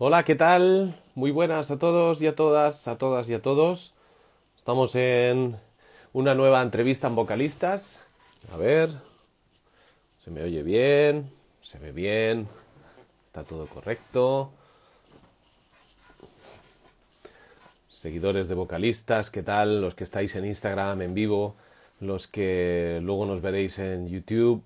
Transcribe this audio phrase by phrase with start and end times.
[0.00, 0.94] Hola, ¿qué tal?
[1.16, 3.94] Muy buenas a todos y a todas, a todas y a todos.
[4.56, 5.56] Estamos en
[6.12, 8.06] una nueva entrevista en vocalistas.
[8.54, 8.90] A ver,
[10.22, 12.46] se me oye bien, se ve bien,
[13.26, 14.52] está todo correcto.
[17.90, 19.80] Seguidores de vocalistas, ¿qué tal?
[19.80, 21.56] Los que estáis en Instagram en vivo,
[21.98, 24.62] los que luego nos veréis en YouTube.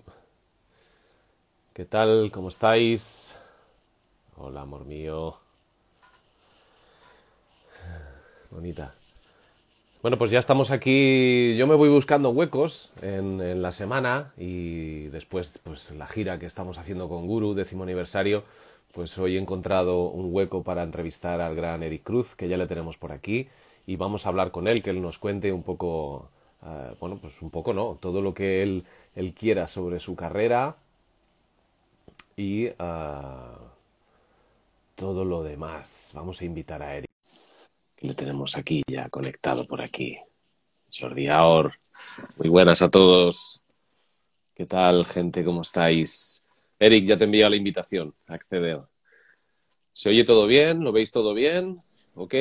[1.73, 2.29] ¿Qué tal?
[2.31, 3.35] ¿Cómo estáis?
[4.37, 5.35] Hola, amor mío.
[8.49, 8.93] Bonita.
[10.01, 11.55] Bueno, pues ya estamos aquí.
[11.55, 16.79] Yo me voy buscando huecos en, la semana y después, pues la gira que estamos
[16.79, 18.43] haciendo con Guru, décimo aniversario,
[18.91, 22.67] pues hoy he encontrado un hueco para entrevistar al gran Eric Cruz, que ya le
[22.67, 23.47] tenemos por aquí,
[23.85, 26.29] y vamos a hablar con él, que él nos cuente un poco,
[26.63, 28.83] uh, bueno, pues un poco no, todo lo que él,
[29.15, 30.75] él quiera sobre su carrera
[32.35, 33.72] y uh,
[34.95, 36.11] todo lo demás.
[36.13, 37.09] Vamos a invitar a Eric.
[37.95, 40.17] Que le tenemos aquí ya conectado por aquí.
[40.91, 41.73] Jordi Aor.
[42.37, 43.63] Muy buenas a todos.
[44.53, 45.43] ¿Qué tal, gente?
[45.43, 46.41] ¿Cómo estáis?
[46.79, 48.81] Eric, ya te envío la invitación acceder.
[49.91, 50.83] ¿Se oye todo bien?
[50.83, 51.81] ¿Lo veis todo bien?
[52.15, 52.33] ¿Ok?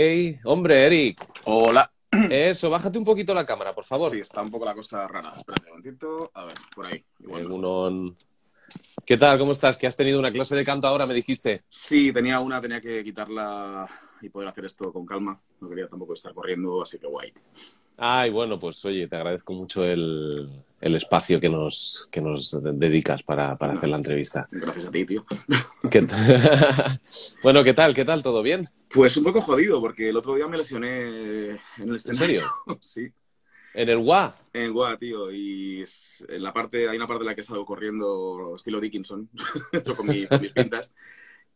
[0.44, 1.26] Hombre, Eric.
[1.44, 1.90] Hola.
[2.30, 4.10] Eso, bájate un poquito la cámara, por favor.
[4.10, 5.32] Sí, está un poco la cosa rara.
[5.34, 6.30] Espérate un momentito.
[6.34, 7.02] A ver, por ahí.
[7.20, 7.48] Igual
[9.04, 9.38] ¿Qué tal?
[9.38, 9.76] ¿Cómo estás?
[9.76, 11.64] ¿Que has tenido una clase de canto ahora, me dijiste?
[11.68, 13.86] Sí, tenía una, tenía que quitarla
[14.20, 15.40] y poder hacer esto con calma.
[15.60, 17.32] No quería tampoco estar corriendo, así que guay.
[17.96, 20.48] Ay, bueno, pues oye, te agradezco mucho el,
[20.80, 24.46] el espacio que nos, que nos dedicas para, para no, hacer la entrevista.
[24.50, 25.24] Gracias a ti, tío.
[25.90, 26.00] ¿Qué
[27.42, 27.94] bueno, ¿qué tal?
[27.94, 28.22] ¿Qué tal?
[28.22, 28.68] ¿Todo bien?
[28.88, 32.42] Pues un poco jodido, porque el otro día me lesioné en el escenario.
[32.66, 32.80] ¿En serio?
[32.80, 33.12] sí.
[33.74, 34.34] ¿En el WA?
[34.52, 35.30] En el WA, tío.
[35.32, 35.84] Y
[36.28, 39.28] en la parte, hay una parte en la que salgo corriendo estilo Dickinson,
[39.96, 40.94] con, mi, con mis pintas.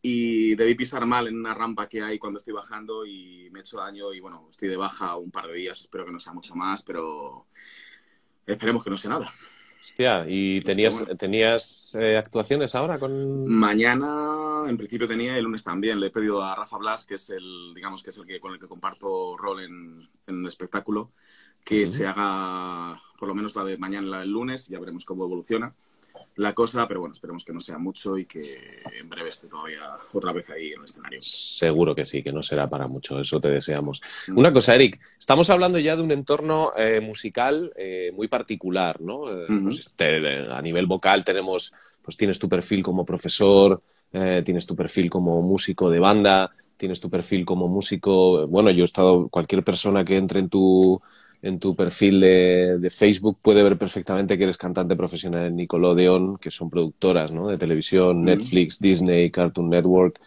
[0.01, 3.61] Y debí pisar mal en una rampa que hay cuando estoy bajando y me he
[3.61, 6.33] hecho daño y bueno, estoy de baja un par de días, espero que no sea
[6.33, 7.47] mucho más, pero
[8.45, 9.31] esperemos que no sea nada.
[9.81, 11.15] Hostia, ¿y tenías, bueno.
[11.15, 13.47] ¿tenías eh, actuaciones ahora con...?
[13.47, 15.99] Mañana, en principio tenía, el lunes también.
[15.99, 18.53] Le he pedido a Rafa Blas, que es el, digamos, que es el que con
[18.53, 21.13] el que comparto rol en, en el espectáculo,
[21.67, 21.97] que uh -huh.
[21.97, 25.69] se haga por lo menos la de mañana, la del lunes, ya veremos cómo evoluciona
[26.35, 28.41] la cosa, pero bueno, esperemos que no sea mucho y que
[28.99, 31.19] en breve esté todavía otra vez ahí en el escenario.
[31.21, 34.01] Seguro que sí, que no será para mucho, eso te deseamos.
[34.27, 34.37] Mm.
[34.37, 39.23] Una cosa, Eric, estamos hablando ya de un entorno eh, musical eh, muy particular, ¿no?
[39.23, 39.63] -huh.
[39.63, 41.73] pues te, a nivel vocal tenemos,
[42.03, 43.81] pues tienes tu perfil como profesor,
[44.13, 48.83] eh, tienes tu perfil como músico de banda, tienes tu perfil como músico, bueno, yo
[48.83, 51.01] he estado, cualquier persona que entre en tu
[51.41, 56.37] en tu perfil de, de, Facebook puede ver perfectamente que eres cantante profesional en Nickelodeon,
[56.37, 57.47] que son productoras ¿no?
[57.49, 58.23] de televisión.
[58.23, 60.19] Netflix, Disney, Cartoon Network,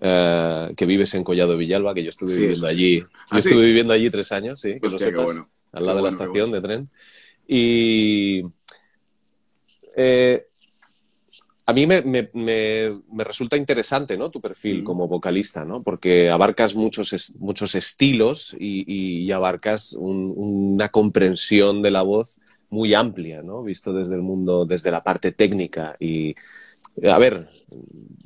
[0.00, 2.98] uh, que vives en Collado Villalba, que yo estuve sí, viviendo allí.
[3.00, 3.48] ¿Ah, yo sí?
[3.48, 5.48] estuve viviendo allí tres años, sí, que Hostia, lo sepas, bueno.
[5.72, 6.54] al lado de la estación bueno.
[6.54, 6.88] de tren.
[7.46, 8.42] Y
[9.96, 10.46] eh,
[11.66, 14.30] a mí me, me, me, me, resulta interesante ¿no?
[14.30, 14.84] tu perfil mm.
[14.84, 15.82] como vocalista, ¿no?
[15.82, 22.02] porque abarcas muchos, es, muchos estilos y, y, y abarcas un, una comprensión de la
[22.02, 22.38] voz
[22.68, 23.62] muy amplia, ¿no?
[23.62, 25.96] visto desde el mundo, desde la parte técnica.
[25.98, 26.34] Y,
[27.08, 27.48] a ver,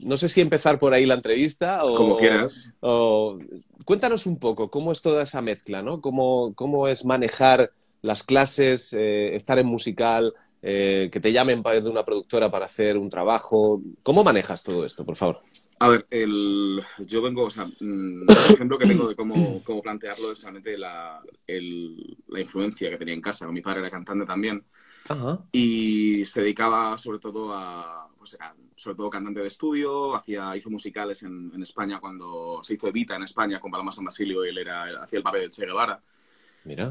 [0.00, 1.94] no sé si empezar por ahí la entrevista o...
[1.94, 2.72] Como quieras.
[2.81, 3.38] O,
[3.84, 6.00] cuéntanos un poco cómo es toda esa mezcla, ¿no?
[6.00, 7.71] Cómo, cómo es manejar
[8.03, 12.99] las clases, eh, estar en musical, eh, que te llamen de una productora para hacer
[12.99, 13.81] un trabajo.
[14.03, 15.41] ¿Cómo manejas todo esto, por favor?
[15.79, 19.81] A ver, el, yo vengo, o sea, mm, el ejemplo que tengo de cómo, cómo
[19.81, 23.47] plantearlo es realmente la, el, la, influencia que tenía en casa.
[23.53, 24.65] Mi padre era cantante también
[25.09, 25.41] Ajá.
[25.53, 30.71] y se dedicaba sobre todo a, pues era sobre todo cantante de estudio, hacía, hizo
[30.71, 34.57] musicales en, en España cuando se hizo Evita en España con Paloma San Basilio, él
[34.57, 36.01] era, hacía el papel del Che Guevara.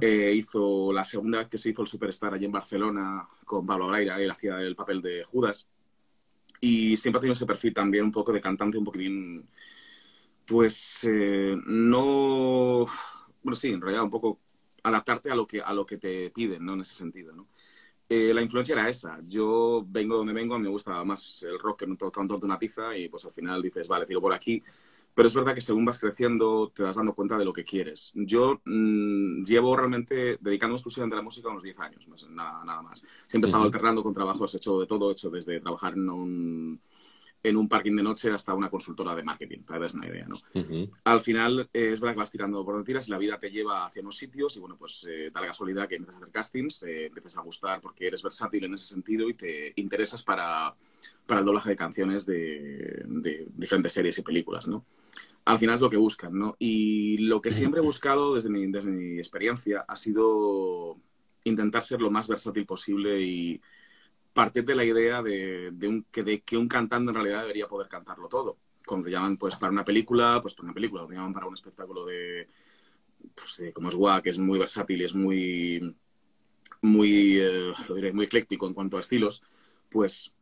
[0.01, 3.85] Eh, hizo la segunda vez que se hizo el Superstar allí en Barcelona con Pablo
[3.85, 5.67] Abraira, él hacía el papel de Judas.
[6.59, 9.47] Y siempre ha tenido ese perfil también un poco de cantante, un poquitín,
[10.45, 12.87] pues eh, no,
[13.43, 14.39] bueno sí, en realidad un poco
[14.81, 16.73] adaptarte a lo que, a lo que te piden, ¿no?
[16.73, 17.47] En ese sentido, ¿no?
[18.09, 19.19] Eh, la influencia era esa.
[19.25, 22.45] Yo vengo donde vengo, a mí me gusta más el rock que un cantor de
[22.45, 24.63] una pizza y pues al final dices, vale, tiro por aquí.
[25.17, 28.11] Pero es verdad que según vas creciendo te vas dando cuenta de lo que quieres.
[28.13, 32.83] Yo mmm, llevo realmente dedicando exclusivamente a la música unos 10 años, más, nada, nada,
[32.83, 33.03] más.
[33.25, 33.73] Siempre he estado uh -huh.
[33.73, 36.79] alternando con trabajos, he hecho de todo, he hecho desde trabajar en un,
[37.41, 40.35] en un parking de noche hasta una consultora de marketing, para que una idea, ¿no?
[40.53, 40.91] Uh -huh.
[41.05, 43.49] Al final eh, es verdad que vas tirando por donde tiras y la vida te
[43.49, 46.31] lleva hacia unos sitios y bueno, pues eh, da la casualidad que empiezas a hacer
[46.31, 50.71] castings, eh, empiezas a gustar porque eres versátil en ese sentido y te interesas para,
[51.25, 54.85] para el doblaje de canciones de, de diferentes series y películas, ¿no?
[55.47, 56.57] Al final es lo que buscan, ¿no?
[56.59, 60.97] Y lo que siempre he buscado desde mi, desde mi experiencia ha sido
[61.45, 63.61] intentar ser lo más versátil posible y
[64.33, 67.87] partir de la idea de, un, que, de que un cantante en realidad debería poder
[67.87, 68.57] cantarlo todo.
[68.85, 71.45] Cuando te llaman pues para una película, pues para una película, cuando te llaman para
[71.45, 72.49] un espectáculo de,
[73.33, 75.95] pues, como es guau, que es muy versátil y es muy,
[76.81, 79.41] muy, eh, lo diré, muy ecléctico en cuanto a estilos,
[79.89, 80.33] pues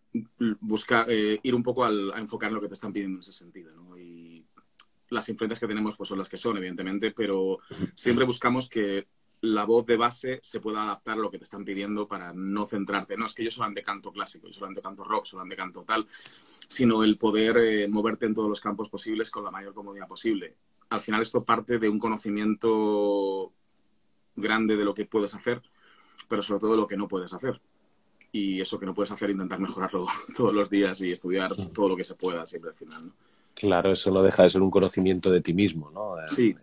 [0.61, 3.19] buscar, eh, ir un poco al, a enfocar en lo que te están pidiendo en
[3.19, 3.94] ese sentido, ¿no?
[5.15, 7.59] Las influencias que tenemos pues son las que son, evidentemente, pero
[7.95, 9.07] siempre buscamos que
[9.41, 12.65] la voz de base se pueda adaptar a lo que te están pidiendo para no
[12.65, 13.15] centrarte.
[13.15, 16.05] No es que yo solamente canto clásico, yo solamente canto rock, solamente canto tal,
[16.67, 20.55] sino el poder eh, moverte en todos los campos posibles con la mayor comodidad posible.
[20.89, 23.53] Al final esto parte de un conocimiento
[24.35, 25.61] grande de lo que puedes hacer,
[26.27, 27.61] pero sobre todo de lo que no puedes hacer.
[28.31, 31.95] Y eso que no puedes hacer, intentar mejorarlo todos los días y estudiar todo lo
[31.95, 33.13] que se pueda siempre al final.
[33.55, 36.15] Claro, eso no deja de ser un conocimiento de ti mismo, ¿no?
[36.27, 36.55] sí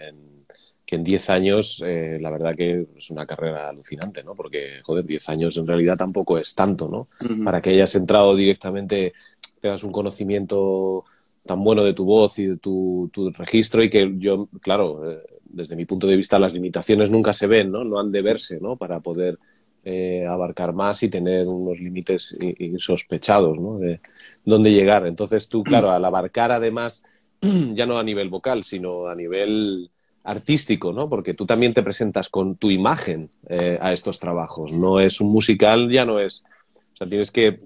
[0.92, 4.34] que en 10 años, eh, la verdad que es una carrera alucinante, ¿no?
[4.34, 7.08] Porque, joder, 10 años en realidad tampoco es tanto, ¿no?
[7.44, 9.14] Para que hayas entrado directamente,
[9.60, 11.04] tengas un conocimiento
[11.46, 15.76] tan bueno de tu voz y de tu, registro y que yo, claro, eh, desde
[15.76, 17.84] mi punto de vista las limitaciones nunca se ven, ¿no?
[17.84, 18.76] No han de verse, ¿no?
[18.76, 19.38] Para poder
[19.84, 23.78] eh, abarcar más y tener unos límites insospechados, ¿no?
[23.78, 24.00] De
[24.44, 25.06] dónde llegar.
[25.06, 27.04] Entonces tú, claro, al abarcar además,
[27.40, 29.90] ya no a nivel vocal, sino a nivel
[30.24, 31.08] artístico, ¿no?
[31.08, 34.72] Porque tú también te presentas con tu imagen eh, a estos trabajos.
[34.72, 36.44] No es un musical, ya no es.
[36.94, 37.46] O sea, tienes que.
[37.48, 37.60] Eh,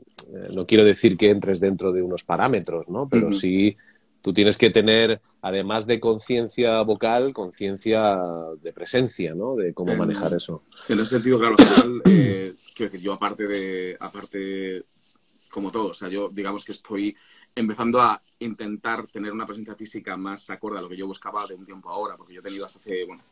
[0.54, 3.08] no quiero decir que entres dentro de unos parámetros, ¿no?
[3.08, 3.76] Pero sí
[4.26, 8.18] tú tienes que tener, además de conciencia vocal, conciencia
[8.60, 9.54] de presencia, ¿no?
[9.54, 10.64] De cómo manejar eso.
[10.88, 11.54] En ese sentido, claro,
[12.06, 14.82] eh, quiero decir, yo aparte de, aparte,
[15.48, 17.16] como todo, o sea, yo digamos que estoy
[17.54, 21.54] empezando a intentar tener una presencia física más acorde a lo que yo buscaba de
[21.54, 23.22] un tiempo ahora, porque yo he tenido hasta hace, bueno,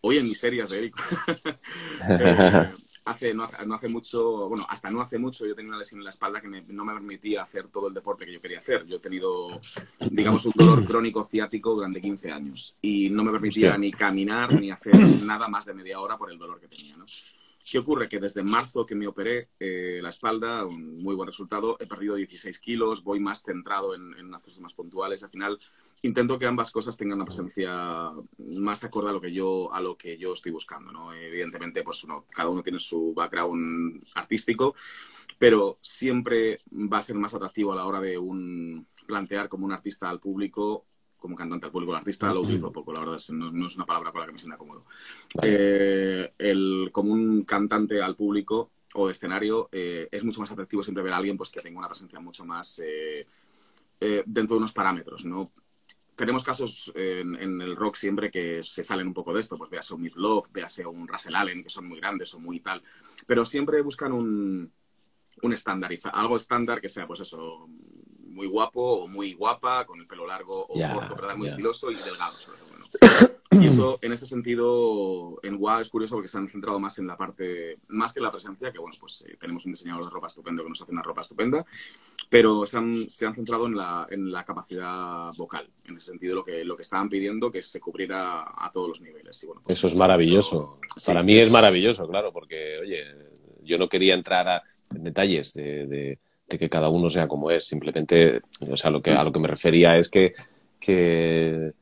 [0.00, 0.96] hoy en mis series de Eric,
[2.08, 2.72] eh,
[3.06, 6.10] hace, no, hace, mucho, bueno, hasta no hace mucho yo tenía una lesión en la
[6.10, 8.84] espalda que no me permitía hacer todo el deporte que yo quería hacer.
[8.86, 9.60] Yo he tenido,
[10.10, 14.70] digamos, un dolor crónico ciático durante 15 años y no me permitía ni caminar ni
[14.70, 17.06] hacer nada más de media hora por el dolor que tenía, ¿no?
[17.68, 18.08] ¿Qué ocurre?
[18.08, 22.14] Que desde marzo que me operé eh, la espalda, un muy buen resultado, he perdido
[22.14, 25.24] 16 kilos, voy más centrado en, en unas cosas más puntuales.
[25.24, 25.58] Al final
[26.02, 29.96] intento que ambas cosas tengan una presencia más acorde a lo que yo, a lo
[29.96, 30.92] que yo estoy buscando.
[30.92, 31.12] ¿no?
[31.12, 34.76] Evidentemente, pues uno, cada uno tiene su background artístico,
[35.36, 39.72] pero siempre va a ser más atractivo a la hora de un, plantear como un
[39.72, 40.86] artista al público
[41.18, 44.12] como cantante al público, el artista lo utilizo poco, la verdad, no, es una palabra
[44.12, 44.84] con la que me sienta cómodo.
[45.42, 51.02] Eh, el, como un cantante al público o escenario, eh, es mucho más atractivo siempre
[51.02, 53.26] ver a alguien pues, que tenga una presencia mucho más eh,
[53.98, 55.50] dentro de unos parámetros, ¿no?
[56.14, 59.92] Tenemos casos en, el rock siempre que se salen un poco de esto, pues véase
[59.92, 62.82] un Meat Love, véase un Russell Allen, que son muy grandes o muy tal,
[63.26, 64.72] pero siempre buscan un,
[65.42, 67.68] un estándar, algo estándar que sea, pues eso,
[68.36, 71.96] muy guapo o muy guapa, con el pelo largo o corto, pero muy estiloso y
[71.96, 72.76] delgado, sobre todo.
[73.52, 77.06] Y eso, en este sentido, en WA es curioso porque se han centrado más en
[77.06, 80.10] la parte, más que en la presencia, que bueno, pues eh, tenemos un diseñador de
[80.10, 81.64] ropa estupendo que nos hace una ropa estupenda,
[82.28, 86.34] pero se han, se han centrado en la, en la capacidad vocal, en ese sentido
[86.34, 89.42] lo que, lo que estaban pidiendo, que se cubriera a todos los niveles.
[89.42, 90.78] Y, bueno, pues, eso es maravilloso.
[91.06, 93.04] Para mí es maravilloso, claro, porque, oye,
[93.62, 94.62] yo no quería entrar a,
[94.94, 97.66] en detalles de de que cada uno sea como es.
[97.66, 100.32] Simplemente, o sea, lo que, a lo que me refería es que,
[100.78, 101.72] que,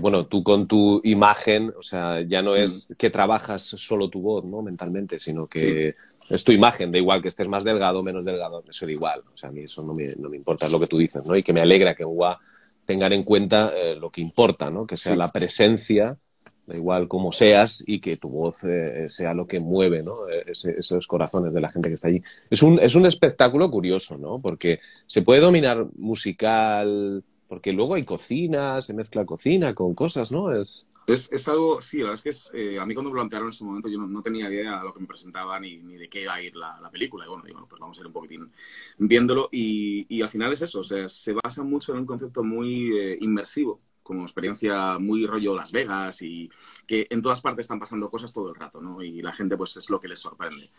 [0.00, 2.94] bueno, tú con tu imagen, o sea, ya no es mm.
[2.96, 4.60] que trabajas solo tu voz, ¿no?
[4.62, 5.94] Mentalmente, sino que
[6.28, 9.22] es tu imagen, da igual que estés más delgado o menos delgado, eso da igual.
[9.32, 11.24] O sea, a mí eso no me, no me importa, es lo que tú dices,
[11.24, 11.36] ¿no?
[11.36, 12.38] Y que me alegra que en UA
[12.84, 14.86] tengan en cuenta eh, lo que importa, ¿no?
[14.86, 16.18] Que sea la presencia
[16.66, 20.14] da igual cómo seas y que tu voz eh, sea lo que mueve ¿no?
[20.28, 22.22] esos corazones de la gente que está allí.
[22.50, 24.40] Es un, es un espectáculo curioso, ¿no?
[24.40, 30.52] Porque se puede dominar musical, porque luego hay cocina, se mezcla cocina con cosas, ¿no?
[30.52, 30.86] Es...
[31.06, 33.52] Es, algo, sí, la verdad es que es, eh, a mí cuando me plantearon en
[33.52, 36.22] su momento yo no, tenía idea de lo que me presentaba ni, ni de qué
[36.22, 37.24] iba a ir la, la, película.
[37.24, 38.50] Y bueno, digo, pues vamos a ir un poquitín
[38.98, 39.48] viéndolo.
[39.52, 42.90] Y, y, al final es eso, o sea, se basa mucho en un concepto muy
[42.98, 46.48] eh, inmersivo como experiencia muy rollo Las Vegas y
[46.86, 49.02] que en todas partes están pasando cosas todo el rato, ¿no?
[49.02, 50.70] Y la gente pues es lo que les sorprende.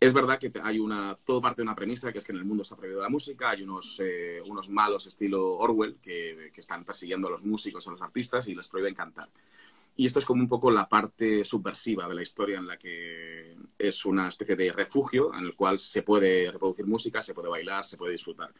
[0.00, 2.44] Es verdad que hay una, todo parte de una premisa, que es que en el
[2.44, 6.84] mundo está prohibido la música, hay unos, eh, unos malos estilo Orwell que, que, están
[6.84, 9.28] persiguiendo a los músicos, a los artistas y les prohíben cantar.
[9.94, 13.56] Y esto es como un poco la parte subversiva de la historia en la que
[13.78, 17.84] es una especie de refugio en el cual se puede reproducir música, se puede bailar,
[17.84, 18.52] se puede disfrutar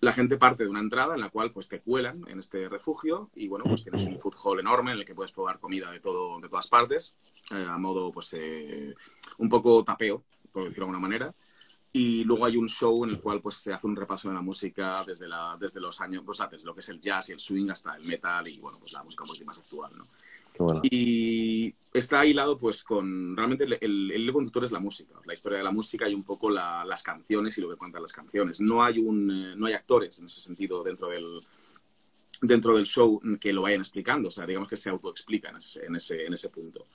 [0.00, 3.30] la gente parte de una entrada en la cual pues te cuelan en este refugio
[3.34, 6.00] y bueno, pues tienes un food hall enorme en el que puedes probar comida de
[6.00, 7.16] todo, de todas partes,
[7.50, 8.94] eh, a modo pues eh,
[9.38, 11.34] un poco tapeo, por decirlo de alguna manera.
[11.90, 14.42] Y luego hay un show en el cual pues se hace un repaso de la
[14.42, 17.40] música desde, la, desde los años, pues, desde lo que es el jazz y el
[17.40, 20.06] swing hasta el metal y bueno, pues la música un poquito más actual, ¿no?
[20.82, 25.70] Y está hilado pues con, realmente el, conductor es la música, la historia de la
[25.70, 28.60] música y un poco las canciones y lo que cuentan las canciones.
[28.60, 31.40] No hay, un, eh, no hay actores en ese sentido dentro del,
[32.42, 36.26] dentro del show que lo vayan explicando, o sea, digamos que se autoexplican en ese,
[36.26, 36.86] en ese punto.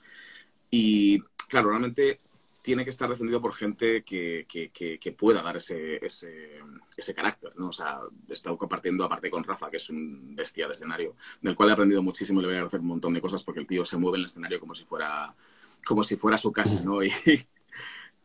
[0.70, 2.20] Y claro, realmente
[2.64, 6.62] tiene que estar defendido por gente que, que, pueda dar ese, ese,
[6.96, 7.68] ese, carácter, ¿no?
[7.68, 11.54] O sea, he estado compartiendo aparte con Rafa, que es un bestia de escenario, del
[11.54, 13.66] cual he aprendido muchísimo y le voy a hacer un montón de cosas porque el
[13.66, 15.34] tío se mueve en el escenario como si fuera,
[15.84, 17.04] como si fuera su casa, ¿no?
[17.04, 17.12] Y,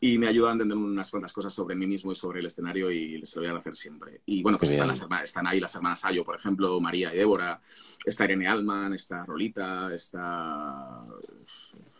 [0.01, 2.89] y me ayuda a entender unas cuantas cosas sobre mí mismo y sobre el escenario
[2.89, 4.22] y se lo voy a hacer siempre.
[4.25, 7.60] Y bueno, pues están, las están, ahí las hermanas Ayo, por ejemplo, María y Débora,
[8.05, 11.05] está Irene Alman, está Rolita, está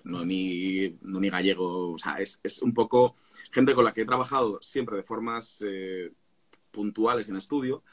[0.04, 3.16] Noemí, Noemí Gallego, o sea, es, es, un poco
[3.52, 6.12] gente con la que he trabajado siempre de formas eh,
[6.72, 7.84] puntuales en estudio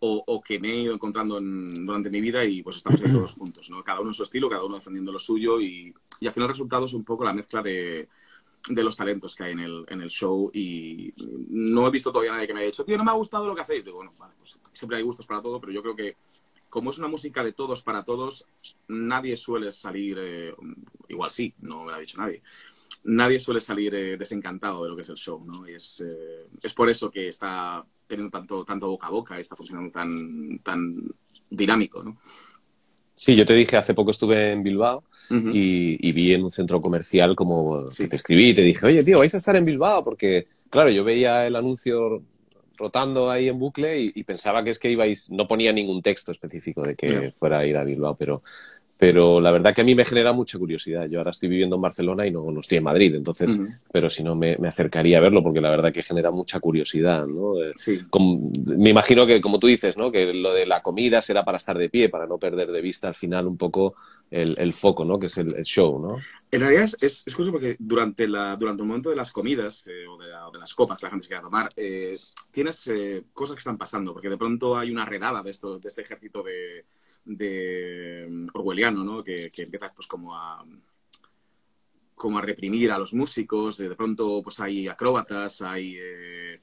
[0.00, 3.70] o, o, que me he ido encontrando durante mi vida y pues estamos todos juntos,
[3.70, 3.82] ¿no?
[3.82, 6.54] Cada uno en su estilo, cada uno defendiendo lo suyo y, y al final el
[6.54, 8.08] resultado es un poco la mezcla de
[8.68, 11.12] de los talentos que hay en el, en el show y
[11.48, 13.54] no he visto todavía nadie que me haya dicho, tío, no me ha gustado lo
[13.54, 13.84] que hacéis.
[13.84, 16.16] Digo, bueno, vale, pues siempre hay gustos para todo, pero yo creo que
[16.76, 18.44] como es una música de todos para todos,
[18.88, 20.54] nadie suele salir, eh,
[21.08, 22.42] igual sí, no me lo ha dicho nadie,
[23.04, 25.66] nadie suele salir eh, desencantado de lo que es el show, ¿no?
[25.66, 29.56] Y es, eh, es por eso que está teniendo tanto, tanto boca a boca, está
[29.56, 31.02] funcionando tan, tan
[31.48, 32.18] dinámico, ¿no?
[33.14, 37.34] Sí, yo te dije, hace poco estuve en Bilbao y, vi en un centro comercial
[37.34, 40.90] como te escribí y te dije, oye, tío, vais a estar en Bilbao porque, claro,
[40.90, 42.22] yo veía el anuncio
[42.76, 46.82] rotando ahí en bucle y, pensaba que es que ibais, no ponía ningún texto específico
[46.82, 48.42] de que fuera a ir a Bilbao, pero
[48.98, 51.06] pero la verdad que a mí me genera mucha curiosidad.
[51.06, 53.60] Yo ahora estoy viviendo en Barcelona y no, no estoy en Madrid, entonces,
[53.92, 57.26] pero si no me, me, acercaría a verlo porque la verdad que genera mucha curiosidad,
[57.26, 57.62] ¿no?
[57.62, 58.00] Eh, sí.
[58.76, 60.10] me imagino que, como tú dices, ¿no?
[60.10, 63.08] Que lo de la comida será para estar de pie, para no perder de vista
[63.08, 63.96] al final un poco
[64.30, 65.18] el, el foco, ¿no?
[65.18, 66.18] Que es el, show, ¿no?
[66.50, 70.06] En realidad es, es, curioso porque durante, la, durante el momento de las comidas eh,
[70.06, 72.16] o, de las copas que la gente se quiera tomar, eh,
[72.50, 72.90] tienes
[73.32, 76.42] cosas que están pasando, porque de pronto hay una redada de, esto, de este ejército
[76.42, 76.84] de
[77.26, 79.22] de mm, orwelliano, ¿no?
[79.22, 80.64] Que, empieza pues como a
[82.14, 86.62] como a reprimir a los músicos, de pronto pues hay acróbatas, hay, eh,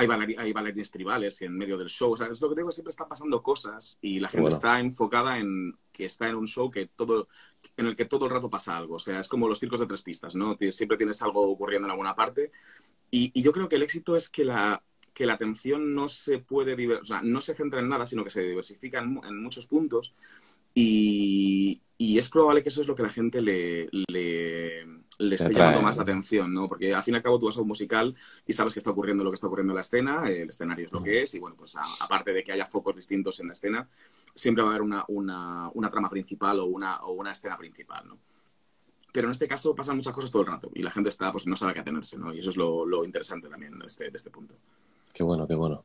[0.00, 2.90] hay, hay, bailarines tribales en medio del show, o sea, es lo que digo, siempre
[2.90, 6.86] están pasando cosas y la gente está enfocada en que está en un show que
[6.86, 7.28] todo,
[7.76, 9.86] en el que todo el rato pasa algo, o sea, es como los circos de
[9.86, 10.56] tres pistas, ¿no?
[10.70, 12.50] Siempre tienes algo ocurriendo en alguna parte
[13.10, 16.38] y, y yo creo que el éxito es que la, que la atención no se
[16.38, 20.14] puede, o sea, no se centra en nada, sino que se diversifica en, muchos puntos
[20.74, 24.86] y, es probable que eso es lo que la gente le, le,
[25.32, 26.68] esté llamando más la atención, ¿no?
[26.68, 28.14] Porque al fin y al cabo tú vas a un musical
[28.46, 30.92] y sabes que está ocurriendo lo que está ocurriendo en la escena, el escenario es
[30.92, 33.88] lo que es y bueno, pues aparte de que haya focos distintos en la escena,
[34.34, 38.18] siempre va a haber una, una, trama principal o una, o una escena principal, ¿no?
[39.12, 41.46] Pero en este caso pasan muchas cosas todo el rato y la gente está, pues
[41.46, 42.32] no sabe a qué atenerse, ¿no?
[42.32, 44.54] Y eso es lo, lo interesante también de este, de este punto.
[45.12, 45.84] Qué bueno, qué bueno.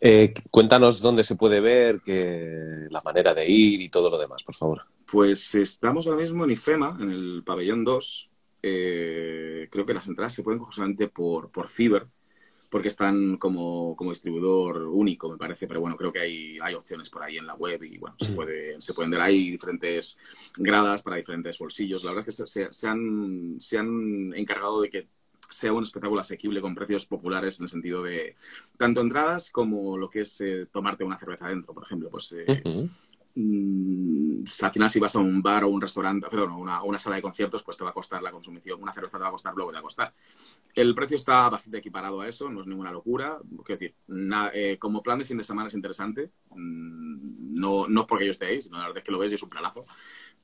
[0.00, 4.42] Eh, cuéntanos dónde se puede ver, que, la manera de ir y todo lo demás,
[4.42, 4.82] por favor.
[5.10, 8.30] Pues estamos ahora mismo en IFEMA, en el pabellón 2.
[8.62, 12.08] Eh, creo que las entradas se pueden coger solamente por, por Fiverr,
[12.70, 17.08] porque están como, como, distribuidor único, me parece, pero bueno, creo que hay, hay opciones
[17.10, 20.18] por ahí en la web y bueno, se, puede, se pueden ver ahí diferentes
[20.56, 22.02] gradas para diferentes bolsillos.
[22.04, 25.08] La verdad es que se, se, han, se han encargado de que
[25.50, 28.36] sea un espectáculo asequible con precios populares en el sentido de
[28.76, 32.10] tanto entradas como lo que es eh, tomarte una cerveza dentro, por ejemplo.
[32.10, 32.84] Pues eh, mm,
[33.36, 37.22] al final si vas a un bar o un restaurante, perdón, una, una sala de
[37.22, 39.70] conciertos, pues te va a costar la consumición, una cerveza te va a costar luego
[39.70, 40.14] te va a costar.
[40.74, 43.38] El precio está bastante equiparado a eso, no es ninguna locura.
[43.64, 43.94] Quiero decir,
[44.54, 46.30] eh, como plan de fin de semana es interesante.
[46.50, 49.32] Mm, no, no es porque yo esté ahí, sino la verdad es que lo ves
[49.32, 49.84] y es un planazo.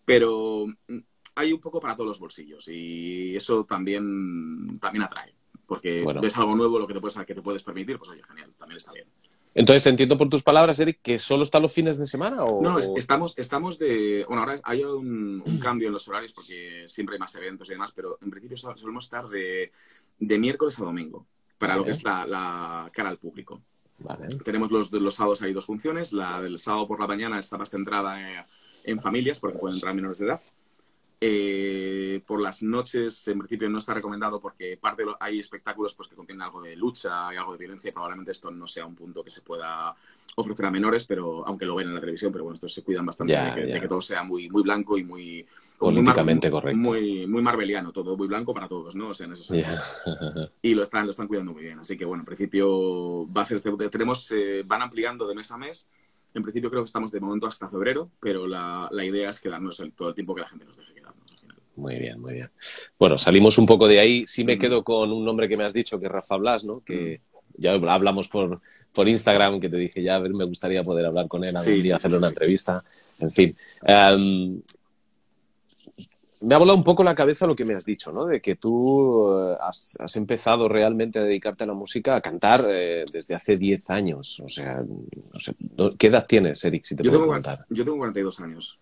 [0.04, 0.99] Pero mm,
[1.37, 5.34] hay un poco para todos los bolsillos y eso también, también atrae.
[5.66, 8.52] Porque ves algo nuevo, lo que te, puedes, que te puedes permitir, pues oye, genial,
[8.58, 9.06] también está bien.
[9.54, 12.62] Entonces, entiendo por tus palabras, Eric, que solo está los fines de semana o...
[12.62, 14.25] No, estamos, estamos de...
[14.26, 17.92] Bueno, ahora hay un, cambio en los horarios porque siempre hay más eventos y demás,
[17.92, 19.73] pero en principio solemos estar de,
[20.18, 21.26] de miércoles a domingo
[21.59, 23.61] para lo que es la, cara al público.
[23.99, 24.28] Vale.
[24.44, 26.12] Tenemos los, los sábados hay dos funciones.
[26.12, 28.12] La del sábado por la mañana está más centrada
[28.85, 30.40] en familias porque pueden entrar menores de edad
[31.24, 36.16] Eh, por las noches, en principio, no está recomendado porque parte hay espectáculos pues, que
[36.16, 39.22] contienen algo de lucha y algo de violencia y probablemente esto no sea un punto
[39.22, 39.94] que se pueda
[40.34, 43.06] ofrecer a menores, pero aunque lo ven en la televisión, pero bueno, estos se cuidan
[43.06, 45.46] bastante de, que, todo sea muy, muy blanco y muy...
[45.78, 46.76] Políticamente correcto.
[46.76, 49.10] Muy, muy marbeliano, todo muy blanco para todos, ¿no?
[49.10, 49.64] O sea, en ese
[50.62, 51.78] y lo están, lo están cuidando muy bien.
[51.78, 53.70] Así que, bueno, en principio va a ser este...
[53.90, 55.86] Tenemos, eh, van ampliando de mes a mes.
[56.34, 59.78] En principio creo que estamos de momento hasta febrero, pero la, la idea es quedarnos
[59.78, 61.01] el, todo el tiempo que la gente nos deje.
[61.76, 62.48] Muy bien, muy bien.
[62.98, 64.24] Bueno, salimos un poco de ahí.
[64.26, 66.80] Sí me quedo con un nombre que me has dicho, que es Rafa Blas, ¿no?
[66.84, 67.20] Que
[67.56, 68.60] ya hablamos por,
[68.92, 71.80] por Instagram, que te dije, ya a ver, me gustaría poder hablar con él algún
[71.80, 72.82] día, hacerle una entrevista.
[73.18, 73.56] En fin.
[73.82, 74.60] Em,
[76.42, 78.26] me ha volado un poco la cabeza lo que me has dicho, ¿no?
[78.26, 83.04] De que tú eh, has, empezado realmente a dedicarte a la música, a cantar eh,
[83.10, 84.40] desde hace 10 años.
[84.40, 85.54] O sea, no sé,
[85.96, 87.64] ¿qué edad tienes, Eric, si te yo puedo preguntar?
[87.70, 88.78] Yo tengo 42 años.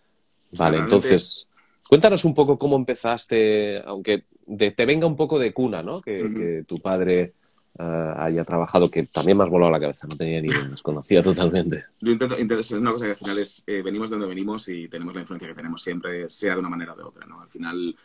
[0.53, 1.47] Vale, entonces,
[1.91, 4.23] cuéntanos un poco cómo empezaste, aunque
[4.57, 6.01] te venga un poco de cuna, ¿no?
[6.01, 7.35] que tu padre
[7.81, 7.83] uh,
[8.17, 11.87] haya trabajado, que también me has volado la cabeza, no tenía ni idea, desconocía totalmente.
[12.01, 14.69] Yo intento, intento es una cosa que al final es, eh, venimos de donde venimos
[14.69, 17.41] y tenemos la influencia que tenemos siempre, sea de una manera o de otra, ¿no?
[17.41, 17.97] Al final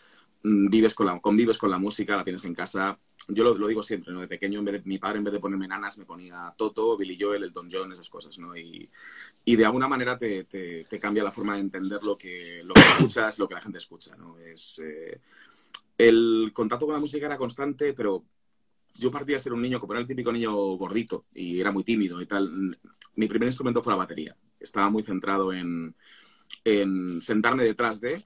[0.44, 2.98] mm, vives con la, convives con la música, la tienes en casa.
[3.28, 4.22] Yo lo, digo siempre, ¿no?
[4.22, 7.44] De pequeño, en mi padre, en vez de ponerme nanas, me ponía Toto, Billy Joel,
[7.44, 8.56] Elton John, esas cosas, ¿no?
[8.56, 8.90] Y,
[9.46, 10.48] de alguna manera te,
[11.00, 14.16] cambia la forma de entender lo que, lo que escuchas, lo que la gente escucha,
[14.16, 14.38] ¿no?
[14.40, 14.80] Es...
[14.84, 15.22] Eh,
[15.98, 18.26] el contacto con la música era constante, pero
[18.96, 21.84] yo partía de ser un niño, como era el típico niño gordito y era muy
[21.84, 22.78] tímido y tal,
[23.16, 24.36] mi primer instrumento fue la batería.
[24.60, 25.96] Estaba muy centrado en,
[26.64, 28.24] en sentarme detrás de,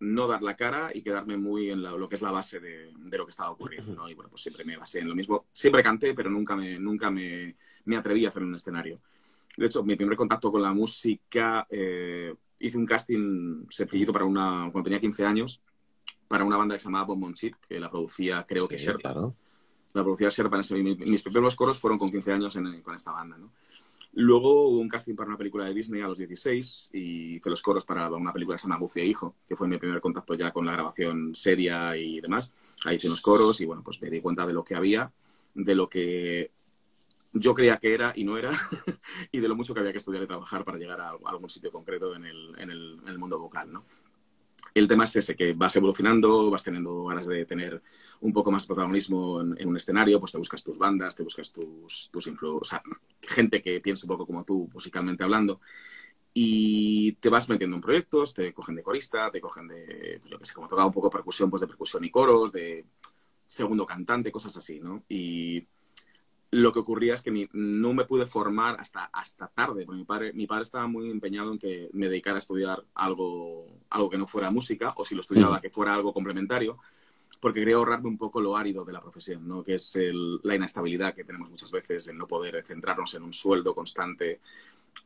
[0.00, 3.18] no dar la cara y quedarme muy en lo que es la base de, de,
[3.18, 4.08] lo que estaba ocurriendo, ¿no?
[4.08, 5.44] Y bueno, pues siempre me basé en lo mismo.
[5.52, 8.98] Siempre canté, pero nunca me, nunca me, me atreví a hacer un escenario.
[9.56, 14.68] De hecho, mi primer contacto con la música, eh, hice un casting sencillito para una,
[14.72, 15.62] cuando tenía 15 años,
[16.26, 19.12] para una banda que se llamaba Bon Chip, que la producía, creo que Sherpa.
[19.12, 19.36] Claro
[19.92, 20.58] la producía Sherpa.
[20.58, 23.52] Mis primeros coros fueron con 15 años con esta banda, ¿no?
[24.12, 27.62] Luego hubo un casting para una película de Disney a los 16 y hice los
[27.62, 30.34] coros para una película que se llama Buffy e Hijo, que fue mi primer contacto
[30.34, 32.52] ya con la grabación seria y demás.
[32.84, 35.12] Ahí hice unos coros y bueno, pues me di cuenta de lo que había,
[35.54, 36.50] de lo que
[37.32, 38.50] yo creía que era y no era,
[39.32, 41.70] y de lo mucho que había que estudiar y trabajar para llegar a, algún sitio
[41.70, 43.84] concreto en el, en el, en el mundo vocal, ¿no?
[44.74, 47.82] El tema es ese, que vas evolucionando, vas teniendo ganas de tener
[48.20, 52.10] un poco más protagonismo en, un escenario, pues te buscas tus bandas, te buscas tus,
[52.10, 52.80] tus o sea,
[53.22, 55.60] gente que piensa un poco como tú, musicalmente hablando,
[56.32, 60.38] y te vas metiendo en proyectos, te cogen de corista, te cogen de, pues yo
[60.38, 62.86] que sé, como tocaba un poco percusión, pues de percusión y coros, de
[63.46, 65.04] segundo cantante, cosas así, ¿no?
[65.08, 65.66] Y
[66.52, 70.32] lo que ocurría es que no me pude formar hasta, hasta tarde, porque mi padre,
[70.32, 74.26] mi padre estaba muy empeñado en que me dedicara a estudiar algo, algo que no
[74.26, 76.78] fuera música, o si lo estudiaba, que fuera algo complementario,
[77.40, 79.62] porque quería ahorrarme un poco lo árido de la profesión, ¿no?
[79.62, 79.96] que es
[80.42, 84.40] la inestabilidad que tenemos muchas veces en no poder centrarnos en un sueldo constante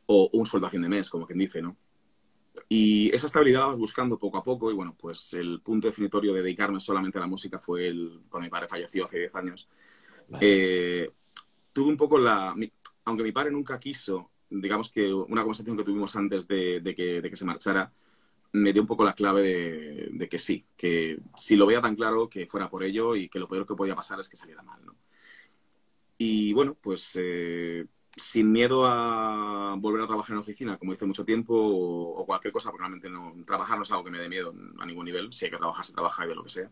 [0.07, 1.77] o un sueldo a fin de mes, como quien dice, ¿no?
[2.69, 6.33] Y esa estabilidad la vas buscando poco a poco y bueno, pues el punto definitorio
[6.33, 9.69] de dedicarme solamente a la música fue el, cuando mi padre falleció hace 10 años.
[10.39, 11.11] Eh,
[11.75, 12.55] tuve un poco la...
[13.03, 17.29] aunque mi padre nunca quiso, digamos que una conversación que tuvimos antes de, que, de
[17.29, 17.91] que, se marchara,
[18.53, 22.29] me dio un poco la clave de, que sí, que si lo veía tan claro,
[22.29, 24.85] que fuera por ello y que lo peor que podía pasar es que saliera mal,
[24.85, 24.95] ¿no?
[26.17, 27.85] Y bueno, pues eh,
[28.15, 32.69] sin miedo a volver a trabajar en oficina, como hice mucho tiempo, o, cualquier cosa,
[32.69, 35.43] porque realmente no, trabajar no es algo que me dé miedo a ningún nivel, si
[35.43, 36.71] hay que trabajar, se trabaja y de lo que sea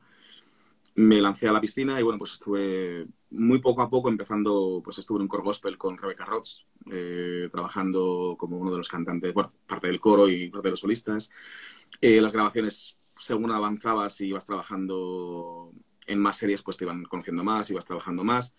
[0.95, 4.99] me lancé a la piscina y bueno, pues estuve muy poco a poco empezando, pues
[4.99, 9.33] estuve en un core gospel con Rebecca Rods, eh, trabajando como uno de los cantantes,
[9.33, 11.31] bueno, parte del coro y parte de los solistas.
[11.99, 15.71] Eh, las grabaciones, según avanzabas y ibas trabajando
[16.05, 18.55] en más series, pues te iban conociendo más, ibas trabajando más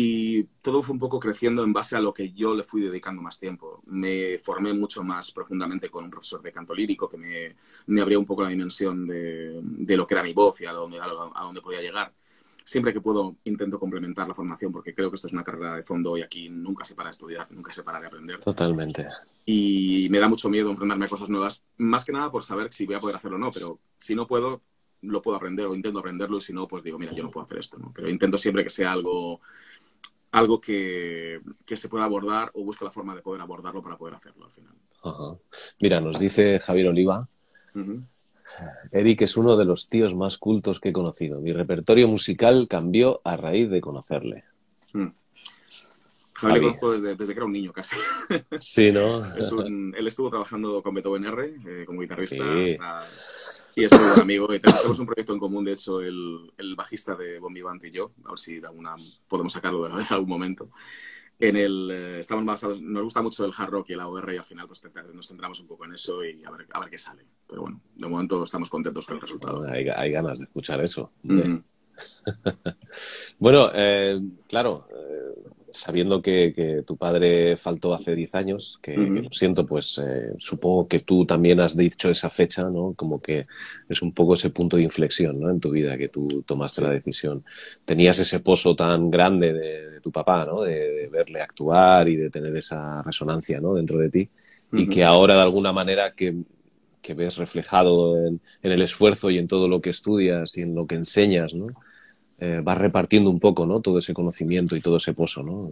[0.00, 3.20] y todo fue un poco creciendo en base a lo que yo le fui dedicando
[3.20, 3.82] más tiempo.
[3.86, 7.56] Me formé mucho más profundamente con un profesor de canto lírico que me,
[7.88, 10.72] me abrió un poco la dimensión de, de, lo que era mi voz y a
[10.72, 12.12] dónde, a dónde podía llegar.
[12.62, 15.82] Siempre que puedo intento complementar la formación porque creo que esto es una carrera de
[15.82, 18.38] fondo y aquí nunca se para de estudiar, nunca se para de aprender.
[18.38, 19.04] Totalmente.
[19.46, 22.86] Y me da mucho miedo enfrentarme a cosas nuevas, más que nada por saber si
[22.86, 24.62] voy a poder hacerlo o no, pero si no puedo,
[25.02, 27.46] lo puedo aprender o intento aprenderlo y si no, pues digo, mira, yo no puedo
[27.46, 27.90] hacer esto, ¿no?
[27.92, 29.40] Pero intento siempre que sea algo
[30.32, 34.46] algo que, se pueda abordar o busco la forma de poder abordarlo para poder hacerlo
[34.46, 34.74] al final.
[35.80, 37.28] Mira, nos dice Javier Oliva.
[38.92, 41.40] Eric es uno de los tíos más cultos que he conocido.
[41.40, 44.44] Mi repertorio musical cambió a raíz de conocerle.
[44.92, 45.08] Mm.
[46.32, 47.96] Javier lo conozco desde, que era un niño casi.
[48.58, 49.24] Sí, ¿no?
[49.34, 52.44] él estuvo trabajando con Beethoven R eh, como guitarrista
[53.78, 54.52] Y es muy buen amigo.
[54.52, 57.92] Y tenemos un proyecto en común, de hecho, el, el bajista de Bon Vivant y
[57.92, 58.10] yo.
[58.24, 58.96] A ver si alguna,
[59.28, 60.70] podemos sacarlo de algún momento.
[61.38, 64.38] En el, eh, estamos basados, nos gusta mucho el hard rock y el AOR y
[64.38, 64.82] al final pues,
[65.14, 67.24] nos centramos un poco en eso y a ver, a ver qué sale.
[67.46, 69.64] Pero bueno, de momento estamos contentos con el resultado.
[69.70, 71.12] Hay, hay ganas de escuchar eso.
[73.38, 79.66] bueno, eh, claro, eh, sabiendo que, tu padre faltó hace 10 años, que, lo siento,
[79.66, 82.94] pues eh, supongo que tú también has dicho esa fecha, ¿no?
[82.94, 83.46] Como que
[83.88, 85.50] es un poco ese punto de inflexión, ¿no?
[85.50, 87.44] En tu vida, que tú tomaste la decisión.
[87.84, 90.62] Tenías ese pozo tan grande de, tu papá, ¿no?
[90.62, 93.74] De, verle actuar y de tener esa resonancia, ¿no?
[93.74, 94.28] Dentro de ti.
[94.72, 96.34] Y que ahora, de alguna manera, que,
[97.16, 100.86] ves reflejado en, en el esfuerzo y en todo lo que estudias y en lo
[100.86, 101.64] que enseñas, ¿no?
[102.38, 103.80] Eh, vas repartiendo un poco, ¿no?
[103.80, 105.70] Todo ese conocimiento y todo ese pozo, ¿no?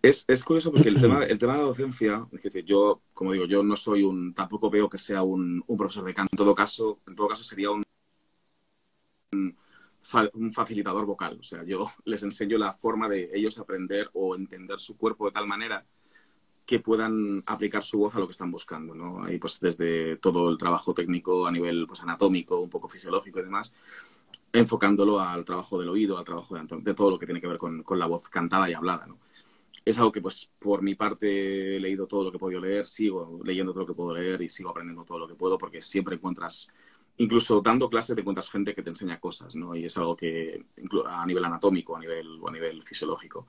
[0.00, 3.32] Es, es curioso porque el tema, el tema de la docencia, es decir, yo, como
[3.32, 6.30] digo, yo no soy un, tampoco veo que sea un, un profesor de canto.
[6.32, 7.82] En todo caso, en todo caso sería un,
[9.32, 11.38] un, facilitador vocal.
[11.40, 15.32] O sea, yo les enseño la forma de ellos aprender o entender su cuerpo de
[15.32, 15.84] tal manera
[16.66, 19.22] que puedan aplicar su voz a lo que están buscando, ¿no?
[19.22, 23.44] Ahí pues desde todo el trabajo técnico a nivel pues anatómico, un poco fisiológico y
[23.44, 23.74] demás,
[24.54, 27.84] enfocándolo al trabajo del oído, al trabajo de, todo lo que tiene que ver con,
[27.98, 29.18] la voz cantada y hablada, ¿no?
[29.84, 32.86] Es algo que, pues, por mi parte he leído todo lo que he podido leer,
[32.86, 35.82] sigo leyendo todo lo que puedo leer y sigo aprendiendo todo lo que puedo porque
[35.82, 36.72] siempre encuentras,
[37.18, 39.74] incluso dando clases, te encuentras gente que te enseña cosas, ¿no?
[39.74, 40.64] Y es algo que,
[41.06, 43.48] a nivel anatómico, a nivel, a nivel fisiológico.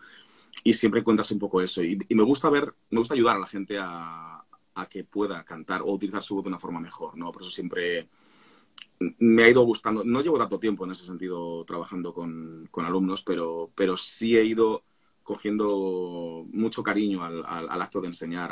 [0.64, 1.84] Y siempre encuentras un poco eso.
[1.84, 5.84] Y, me gusta ver, me gusta ayudar a la gente a, a que pueda cantar
[5.84, 7.32] o utilizar su voz de una forma mejor, ¿no?
[7.32, 8.10] Por eso siempre
[9.00, 10.04] me ha ido gustando.
[10.04, 14.84] No llevo tanto tiempo en ese sentido trabajando con, alumnos, pero, pero sí he ido
[15.24, 18.52] cogiendo mucho cariño al, acto de enseñar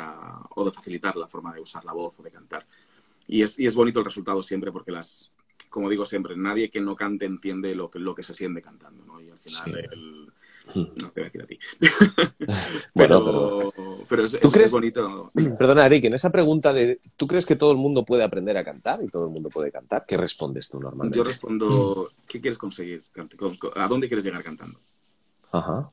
[0.50, 2.66] o de facilitar la forma de usar la voz o de cantar.
[3.26, 5.32] Y es, y es bonito el resultado siempre porque las,
[5.70, 9.04] como digo siempre, nadie que no cante entiende lo que, lo que se siente cantando,
[9.04, 9.20] ¿no?
[9.20, 10.28] Y al final el, Hmm.
[10.74, 11.58] No te voy a decir a ti.
[12.94, 13.72] pero,
[14.08, 15.30] pero, es, bonito.
[15.58, 18.64] Perdona, Eric, en esa pregunta de ¿tú crees que todo el mundo puede aprender a
[18.64, 20.04] cantar y todo el mundo puede cantar?
[20.06, 21.16] ¿Qué respondes tú normalmente?
[21.16, 23.02] Yo respondo, ¿qué quieres conseguir?
[23.76, 24.80] ¿A dónde quieres llegar cantando?
[25.52, 25.90] Ajá.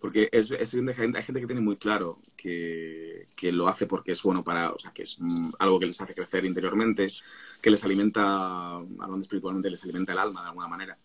[0.00, 4.44] Porque es, hay gente que tiene muy claro que, que, lo hace porque es bueno
[4.44, 7.08] para, o sea, que es mm, algo que les hace crecer interiormente,
[7.60, 10.96] que les alimenta, hablando espiritualmente, les alimenta el alma de alguna manera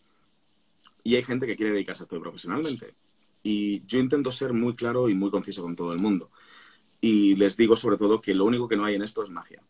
[1.03, 2.95] y hay gente que quiere dedicarse a esto profesionalmente.
[3.43, 6.31] Y yo intento ser muy claro y muy conciso con todo el mundo.
[7.01, 9.61] Y les digo sobre todo que lo único que no hay en esto es magia.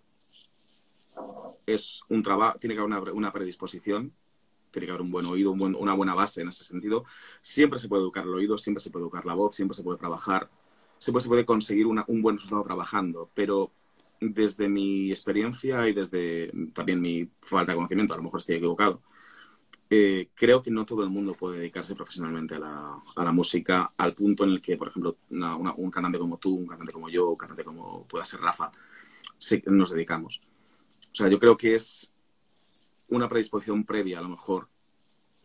[1.65, 4.13] Es un trabajo, tiene que haber una, predisposición,
[4.69, 7.05] tiene que haber un buen oído, una buena base en ese sentido.
[7.41, 9.97] Siempre se puede educar el oído, siempre se puede educar la voz, siempre se puede
[9.97, 10.49] trabajar,
[10.99, 13.71] siempre se puede conseguir un buen resultado trabajando, pero
[14.19, 19.01] desde mi experiencia y desde también mi falta de conocimiento, a lo mejor estoy equivocado,
[19.95, 24.43] eh, creo que no todo el mundo puede dedicarse profesionalmente a la, música al punto
[24.43, 27.63] en el que, por ejemplo, un cantante como tú, un cantante como yo, un cantante
[27.63, 28.71] como pueda ser Rafa,
[29.67, 30.41] nos dedicamos.
[31.12, 32.12] O sea, yo creo que es
[33.10, 34.67] una predisposición previa, a lo mejor,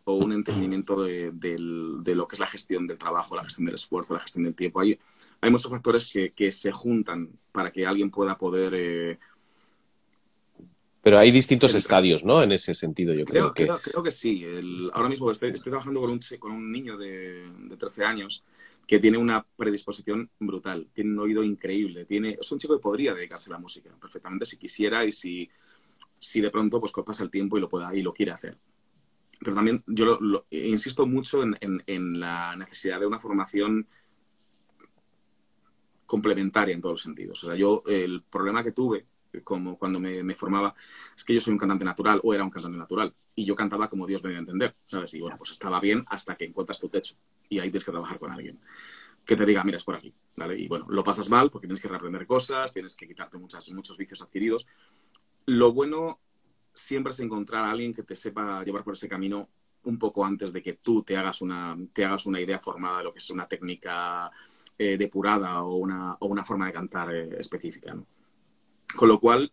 [0.05, 4.15] o un entendimiento de, lo que es la gestión del trabajo, la gestión del esfuerzo,
[4.15, 4.79] la gestión del tiempo.
[4.79, 4.99] Hay,
[5.41, 9.19] hay muchos factores que, se juntan para que alguien pueda poder eh,
[11.01, 12.41] pero hay distintos estadios, ¿no?
[12.43, 13.67] En ese sentido, yo creo, que...
[13.81, 14.43] Creo, que sí.
[14.93, 18.43] ahora mismo estoy, trabajando con un, con un niño de, de, 13 años
[18.85, 23.13] que tiene una predisposición brutal, tiene un oído increíble, tiene, es un chico que podría
[23.13, 25.49] dedicarse a la música perfectamente si quisiera y si,
[26.17, 28.57] si de pronto pues pasa el tiempo y lo, pueda, y lo quiere hacer.
[29.39, 33.87] Pero también yo insisto mucho en, en, en la necesidad de una formación
[36.05, 37.41] complementaria en todos los sentidos.
[37.43, 39.05] O sea, yo el problema que tuve
[39.43, 40.73] como cuando me, formaba,
[41.15, 43.89] es que yo soy un cantante natural o era un cantante natural y yo cantaba
[43.89, 45.13] como Dios me dio a entender, ¿sabes?
[45.13, 47.15] Y bueno, pues estaba bien hasta que encuentras tu techo
[47.47, 48.59] y ahí tienes que trabajar con alguien
[49.25, 50.57] que te diga, mira, es por aquí, ¿vale?
[50.59, 53.95] Y bueno, lo pasas mal porque tienes que reaprender cosas, tienes que quitarte muchas, muchos
[53.95, 54.65] vicios adquiridos.
[55.45, 56.19] Lo bueno
[56.73, 59.49] siempre es encontrar a alguien que te sepa llevar por ese camino
[59.83, 63.03] un poco antes de que tú te hagas una, te hagas una idea formada de
[63.05, 64.31] lo que es una técnica
[64.77, 68.05] eh, depurada o una, o una forma de cantar eh, específica, ¿no?
[68.95, 69.51] Con lo cual,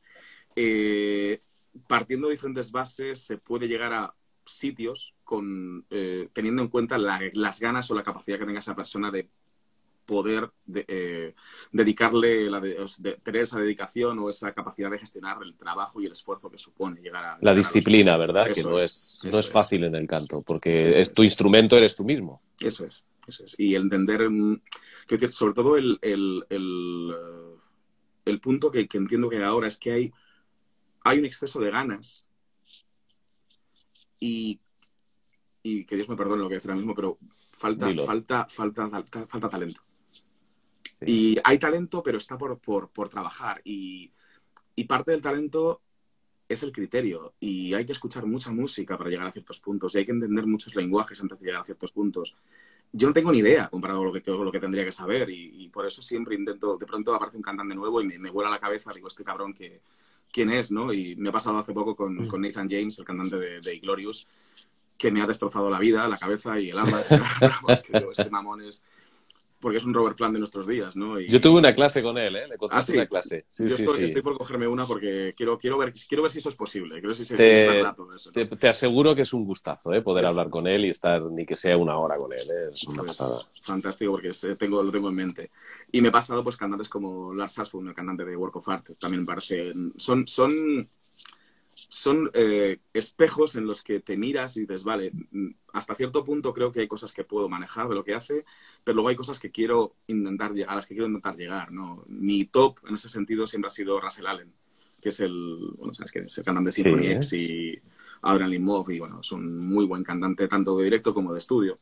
[0.55, 1.41] eh,
[1.87, 7.61] partiendo de diferentes bases, se puede llegar a sitios con, eh, teniendo en cuenta las
[7.61, 9.29] ganas o la capacidad que tenga esa persona de
[10.07, 11.35] poder eh,
[11.73, 12.61] dedicarle, la
[13.23, 17.01] tener esa dedicación o esa capacidad de gestionar el trabajo y el esfuerzo que supone
[17.01, 17.39] llegar a...
[17.41, 18.53] La disciplina, ¿verdad?
[18.53, 22.05] que no es, no es fácil en el canto, porque es, tu instrumento, eres tú
[22.05, 22.41] mismo.
[22.61, 23.59] Eso es, eso es.
[23.59, 24.61] Y entender, mm,
[25.31, 26.45] sobre todo el el
[28.41, 30.13] punto que, entiendo que ahora es que hay,
[31.05, 32.27] hay un exceso de ganas
[34.19, 34.61] y,
[35.63, 37.19] y que Dios me perdone lo que decir ahora mismo, pero
[37.53, 39.83] falta, falta, falta, falta, falta talento.
[41.01, 43.61] Y hay talento, pero está por, por, por trabajar.
[43.65, 44.13] Y,
[44.75, 45.83] y, parte del talento
[46.49, 47.35] es el criterio.
[47.39, 49.95] Y hay que escuchar mucha música para llegar a ciertos puntos.
[49.95, 52.37] Y hay que entender muchos lenguajes antes de llegar a ciertos puntos.
[52.93, 55.29] Yo no tengo ni idea comparado con lo que, lo que tendría que saber.
[55.31, 58.51] Y, por eso siempre intento, de pronto aparece un cantante nuevo y me, me vuela
[58.51, 58.93] la cabeza.
[58.93, 59.83] Digo, este cabrón, que,
[60.33, 60.71] ¿quién es?
[60.71, 60.93] ¿no?
[60.93, 62.29] Y me ha pasado hace poco con, mm.
[62.29, 64.27] con Nathan James, el cantante de, de Glorious,
[64.97, 67.03] que me ha destrozado la vida, la cabeza y el alma.
[67.69, 68.85] este mamón es
[69.61, 71.19] porque es un Robert Plant de nuestros días, ¿no?
[71.21, 72.49] Yo tuve una clase con él, ¿eh?
[72.49, 72.93] Le ¿Ah, sí?
[72.93, 73.47] una clase.
[73.49, 76.57] Sí, Yo estoy, por cogerme una porque quiero, quiero, ver, quiero ver si eso es
[76.57, 76.95] posible.
[76.95, 80.03] Quiero ver si, te, eso, te, aseguro que es un gustazo, ¿eh?
[80.03, 82.69] Poder hablar con él y estar ni que sea una hora con él, ¿eh?
[82.73, 83.49] Es una pues, pasada.
[83.63, 85.51] Fantástico porque tengo, lo tengo en mente.
[85.91, 88.91] Y me he pasado pues cantantes como Lars Asfund, el cantante de Work of Art,
[88.99, 89.73] también me parece...
[89.97, 90.89] Son, son
[91.89, 96.53] son eh, espejos en los que te miras y dices, vale, mm, hasta cierto punto
[96.53, 98.45] creo que hay cosas que puedo manejar de lo que hace,
[98.85, 102.05] pero luego hay cosas que quiero intentar llegar, a las que quiero intentar llegar, ¿no?
[102.09, 104.53] Mi top en ese sentido siempre ha sido Russell Allen,
[105.01, 107.79] que es el, bueno, sabes que es el cantante de Symphony X y
[108.23, 111.79] Adrian Limoff, y bueno, es un muy buen cantante tanto de directo como de estudio.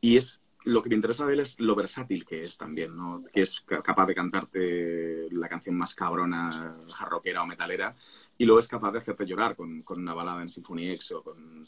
[0.00, 3.22] Y es lo que me interesa de él es lo versátil que es también, ¿no?
[3.32, 6.50] Que es capaz de cantarte la canción más cabrona,
[6.92, 7.94] jarroquera o metalera,
[8.38, 11.22] y luego es capaz de hacerte llorar con, con una balada en Symphony X o
[11.22, 11.64] con...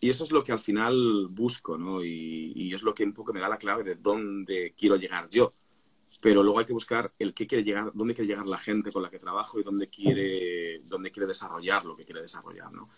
[0.00, 2.04] Y eso es lo que al final busco, ¿no?
[2.04, 5.28] Y, y, es lo que un poco me da la clave de dónde quiero llegar
[5.28, 5.54] yo.
[6.20, 9.02] Pero luego hay que buscar el qué quiere llegar, dónde quiere llegar la gente con
[9.02, 12.90] la que trabajo y dónde quiere, dónde quiere desarrollar lo que quiere desarrollar, ¿no?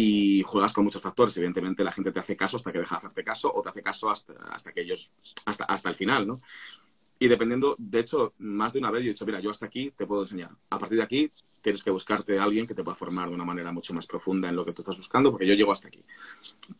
[0.00, 1.36] Y juegas con muchos factores.
[1.36, 3.82] Evidentemente, la gente te hace caso hasta que deja de hacerte caso o te hace
[3.82, 5.12] caso hasta, hasta que ellos,
[5.44, 6.38] hasta, hasta el final, ¿no?
[7.18, 9.90] Y dependiendo, de hecho, más de una vez yo he dicho, mira, yo hasta aquí
[9.90, 10.52] te puedo enseñar.
[10.70, 13.44] A partir de aquí tienes que buscarte a alguien que te pueda formar de una
[13.44, 16.02] manera mucho más profunda en lo que tú estás buscando, porque yo llego hasta aquí.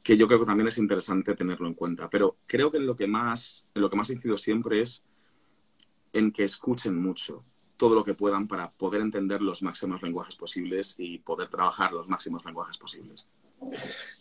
[0.03, 2.09] Que yo creo que también es interesante tenerlo en cuenta.
[2.09, 5.05] Pero creo que en lo que más, en lo que más incido siempre es
[6.15, 7.45] en que escuchen mucho
[7.81, 12.07] todo lo que puedan para poder entender los máximos lenguajes posibles y poder trabajar los
[12.09, 13.27] máximos lenguajes posibles.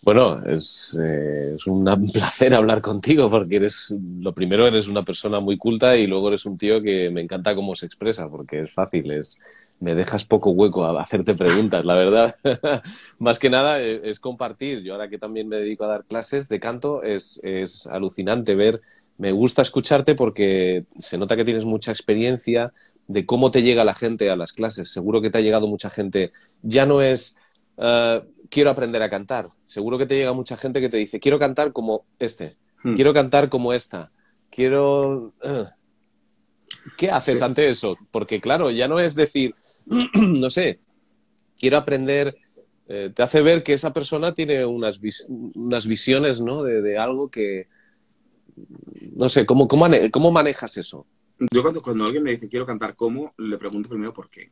[0.02, 5.58] Bueno, es, eh, un placer hablar contigo porque eres, lo primero, eres una persona muy
[5.58, 9.12] culta y luego eres un tío que me encanta cómo se expresa porque es fácil,
[9.12, 9.38] es,
[9.82, 12.38] me dejas poco hueco a hacerte preguntas, la verdad.
[13.20, 14.84] Más que nada eh, es compartir.
[14.84, 18.80] Yo ahora que también me dedico a dar clases de canto, es, es alucinante ver,
[19.18, 22.72] me gusta escucharte porque se nota que tienes mucha experiencia,
[23.10, 24.94] de cómo te llega la gente a las clases.
[24.94, 26.32] Seguro que te ha llegado mucha gente.
[26.62, 27.36] Ya no es
[27.78, 29.50] eh, quiero aprender a cantar.
[29.66, 32.94] Seguro que te llega mucha gente que te dice quiero cantar como este, hmm.
[32.94, 34.12] quiero cantar como esta,
[34.52, 35.34] quiero.
[35.42, 35.66] Eh".
[36.98, 37.98] ¿Qué haces ante eso?
[38.12, 39.56] Porque claro, ya no es decir,
[40.14, 40.80] no sé,
[41.58, 42.38] quiero aprender.
[42.88, 46.62] Eh, te hace ver que esa persona tiene unas, unas visiones, ¿no?
[46.62, 47.68] De, algo que.
[49.16, 51.08] No sé, ¿cómo, cómo manejas eso?
[51.52, 54.52] Yo cuando, cuando alguien me dice quiero cantar cómo, le pregunto primero por qué.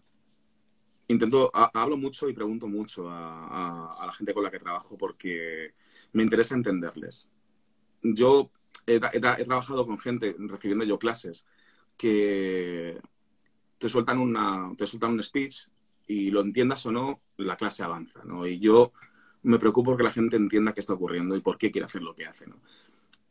[1.10, 5.74] Intento, hablo mucho y pregunto mucho a, la gente con la que trabajo porque
[6.14, 7.32] me interesa entenderles.
[8.02, 8.52] Yo
[8.86, 11.46] he, trabajado con gente recibiendo yo clases
[11.98, 13.00] que
[13.78, 15.68] te sueltan, una, te sueltan un speech
[16.08, 18.46] y lo entiendas o no, la clase avanza, ¿no?
[18.46, 18.92] Y yo
[19.44, 22.16] me preocupo porque la gente entienda qué está ocurriendo y por qué quiere hacer lo
[22.16, 22.60] que hace, ¿no?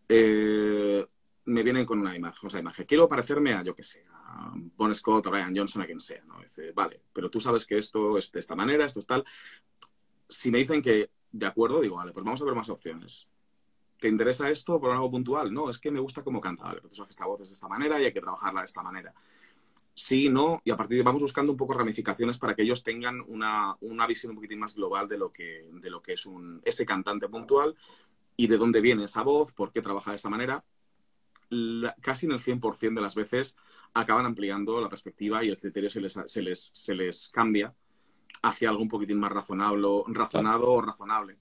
[0.08, 1.06] Eh,
[1.46, 2.86] me vienen con una imagen, o sea, imagen.
[2.86, 6.22] Quiero parecerme a, yo qué sé, a Bon Scott, a Ryan Johnson, a quien sea,
[6.24, 6.40] ¿no?
[6.40, 9.24] Dice, vale, pero tú sabes que esto es de esta manera, esto es tal.
[10.28, 13.28] Si me dicen que, de acuerdo, digo, vale, pues vamos a ver más opciones.
[13.98, 15.54] ¿Te interesa esto por algo puntual?
[15.54, 17.48] No, es que me gusta cómo canta, vale, pero tú sabes que esta voz es
[17.48, 19.14] de esta manera y hay que trabajarla de esta manera.
[19.94, 23.22] Sí, no, y a partir de vamos buscando un poco ramificaciones para que ellos tengan
[23.28, 26.60] una, una visión un poquitín más global de lo que, de lo que es un,
[26.64, 27.76] ese cantante puntual
[28.36, 30.62] y de dónde viene esa voz, por qué trabaja de esa manera
[32.00, 33.56] casi en el 100% de las veces
[33.94, 37.74] acaban ampliando la perspectiva y el criterio se les, se les, se les cambia
[38.42, 41.38] hacia algo un poquitín más razonable, razonado o razonable.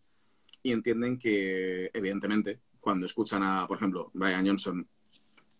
[0.63, 4.87] Y entienden que, evidentemente, cuando escuchan a, por ejemplo, Brian Johnson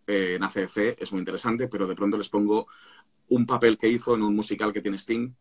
[0.07, 2.67] eh, en ACDC, es muy interesante, pero de pronto les pongo
[3.29, 5.33] un papel que hizo en un musical que tiene Sting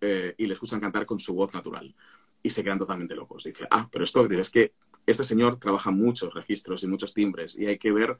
[0.00, 1.94] eh, y le escuchan cantar con su voz natural.
[2.42, 3.44] Y se quedan totalmente locos.
[3.44, 4.72] Dice, ah, pero esto es que
[5.10, 8.18] este señor trabaja muchos registros y muchos timbres y hay que ver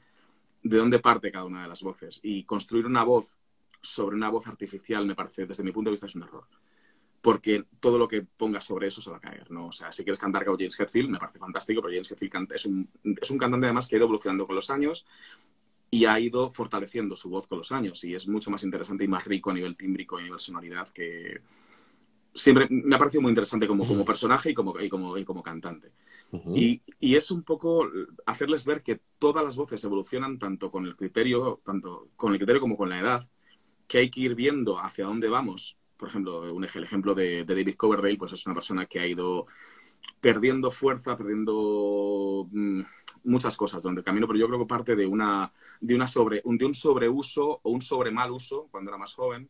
[0.63, 2.19] de dónde parte cada una de las voces.
[2.23, 3.33] Y construir una voz
[3.81, 6.45] sobre una voz artificial, me parece, desde mi punto de vista, es un error.
[7.21, 9.67] Porque todo lo que pongas sobre eso se va a caer, ¿no?
[9.67, 12.65] O sea, si quieres cantar como James Hetfield, me parece fantástico, pero James Hetfield es
[12.65, 12.89] un,
[13.21, 15.05] es un cantante además que ha ido evolucionando con los años
[15.91, 19.07] y ha ido fortaleciendo su voz con los años y es mucho más interesante y
[19.07, 21.41] más rico a nivel tímbrico y a nivel sonoridad que,
[22.33, 25.43] siempre me ha parecido muy interesante como, como personaje y como, y como, y como
[25.43, 25.91] cantante.
[26.55, 27.87] y, y, es un poco
[28.25, 32.61] hacerles ver que todas las voces evolucionan tanto con el criterio, tanto con el criterio
[32.61, 33.23] como con la edad,
[33.87, 35.77] que hay que ir viendo hacia dónde vamos.
[35.97, 39.07] Por ejemplo, un, el ejemplo de, de David Coverdale, pues es una persona que ha
[39.07, 39.45] ido
[40.19, 42.81] perdiendo fuerza, perdiendo mm,
[43.25, 46.41] muchas cosas durante el camino, pero yo creo que parte de una, de una sobre,
[46.45, 49.49] un, de un sobreuso o un sobre mal uso cuando era más joven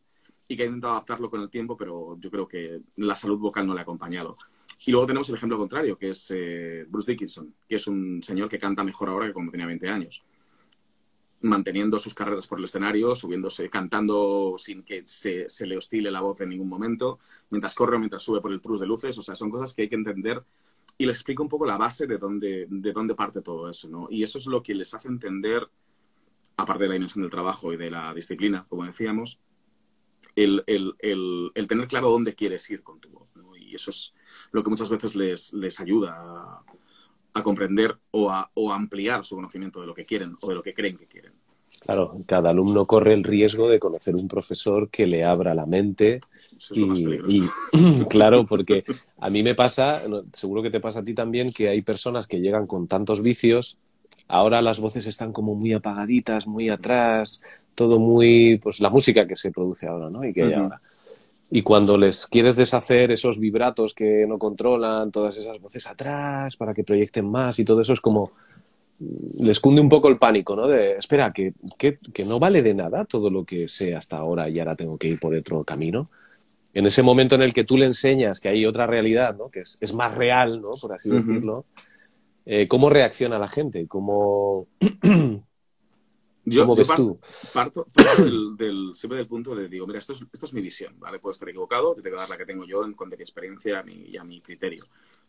[0.52, 3.66] y que ha intentado adaptarlo con el tiempo, pero yo creo que la salud vocal
[3.66, 4.36] no le ha acompañado.
[4.84, 8.50] Y luego tenemos el ejemplo contrario, que es eh, Bruce Dickinson, que es un señor
[8.50, 10.22] que canta mejor ahora que cuando tenía 20 años.
[11.40, 16.20] Manteniendo sus carreras por el escenario, subiéndose, cantando sin que se, se le oscile la
[16.20, 19.16] voz en ningún momento, mientras corre o mientras sube por el trus de luces.
[19.16, 20.44] O sea, son cosas que hay que entender
[20.98, 24.06] y les explico un poco la base de dónde, de dónde parte todo eso, ¿no?
[24.10, 25.66] Y eso es lo que les hace entender,
[26.58, 29.40] aparte de la dimensión del trabajo y de la disciplina, como decíamos,
[30.36, 30.94] el, el,
[31.54, 33.28] el, tener claro dónde quieres ir con tu voz.
[33.34, 33.56] ¿no?
[33.56, 34.14] Y eso es
[34.50, 36.64] lo que muchas veces les, les ayuda a,
[37.34, 40.62] a comprender o a, o ampliar su conocimiento de lo que quieren o de lo
[40.62, 41.32] que creen que quieren.
[41.80, 46.20] Claro, cada alumno corre el riesgo de conocer un profesor que le abra la mente.
[46.56, 47.42] Eso es lo más y,
[47.72, 48.84] y, claro, porque
[49.18, 52.40] a mí me pasa, seguro que te pasa a ti también, que hay personas que
[52.40, 53.78] llegan con tantos vicios.
[54.28, 57.42] Ahora las voces están como muy apagaditas, muy atrás,
[57.74, 60.24] todo muy, pues la música que se produce ahora, ¿no?
[60.24, 60.80] Y que hay ahora.
[61.50, 66.72] Y cuando les quieres deshacer esos vibratos que no controlan, todas esas voces atrás para
[66.72, 68.32] que proyecten más y todo eso es como,
[69.38, 70.66] les cunde un poco el pánico, ¿no?
[70.66, 74.48] De, espera, que, que, que, no vale de nada todo lo que sé hasta ahora
[74.48, 76.08] y ahora tengo que ir por otro camino.
[76.72, 79.50] En ese momento en el que tú le enseñas que hay otra realidad, ¿no?
[79.50, 80.70] Que es, es más real, ¿no?
[80.80, 81.24] Por así uh -huh.
[81.26, 81.66] decirlo.
[82.46, 83.86] Eh, ¿Cómo reacciona la gente?
[83.86, 84.66] ¿Cómo,
[86.44, 87.20] yo, ¿Cómo yo ves parto, tú?
[87.52, 90.60] Parto, parto del, del, siempre del punto de, digo, mira, esto es, esto es mi
[90.60, 91.18] visión, ¿vale?
[91.18, 93.22] Puedo estar equivocado, te tengo que dar la que tengo yo en cuanto a mi
[93.22, 94.84] experiencia a mi, y a mi criterio.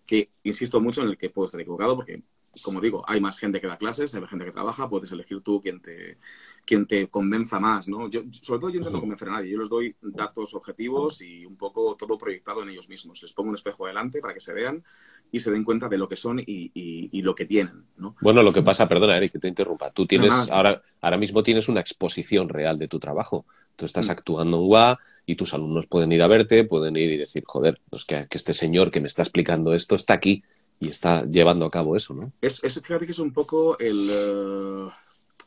[0.06, 2.24] Que insisto mucho en el que puedo estar equivocado porque
[2.62, 5.60] como digo, hay más gente que da clases, hay gente que trabaja, puedes elegir tú
[5.60, 6.18] quien te,
[6.66, 8.10] quien te convenza más, ¿no?
[8.10, 11.56] Yo, sobre todo yo intento convencer a nadie, yo les doy datos objetivos y un
[11.56, 13.22] poco todo proyectado en ellos mismos.
[13.24, 14.84] Les pongo un espejo delante para que se vean
[15.32, 18.16] y se den cuenta de lo que son y, y, y lo que tienen, ¿no?
[18.22, 19.90] Bueno, lo que pasa, perdona, Eric, que te interrumpa.
[19.92, 23.46] Tú tienes, no, ahora, ahora mismo tienes una exposición real de tu trabajo.
[23.76, 24.12] Tú estás mm.
[24.12, 27.82] actuando en WA y tus alumnos pueden ir a verte, pueden ir y decir, joder,
[27.90, 30.44] pues que, que este señor que me está explicando esto está aquí
[30.80, 32.34] y está llevando a cabo eso, ¿no?
[32.42, 33.98] Es, es fíjate que es un poco el...
[33.98, 34.92] Uh...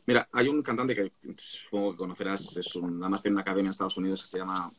[0.07, 3.71] Mira, hay un cantante que supongo que conocerás, es un, además tiene una academia en
[3.71, 4.71] Estados Unidos que se llama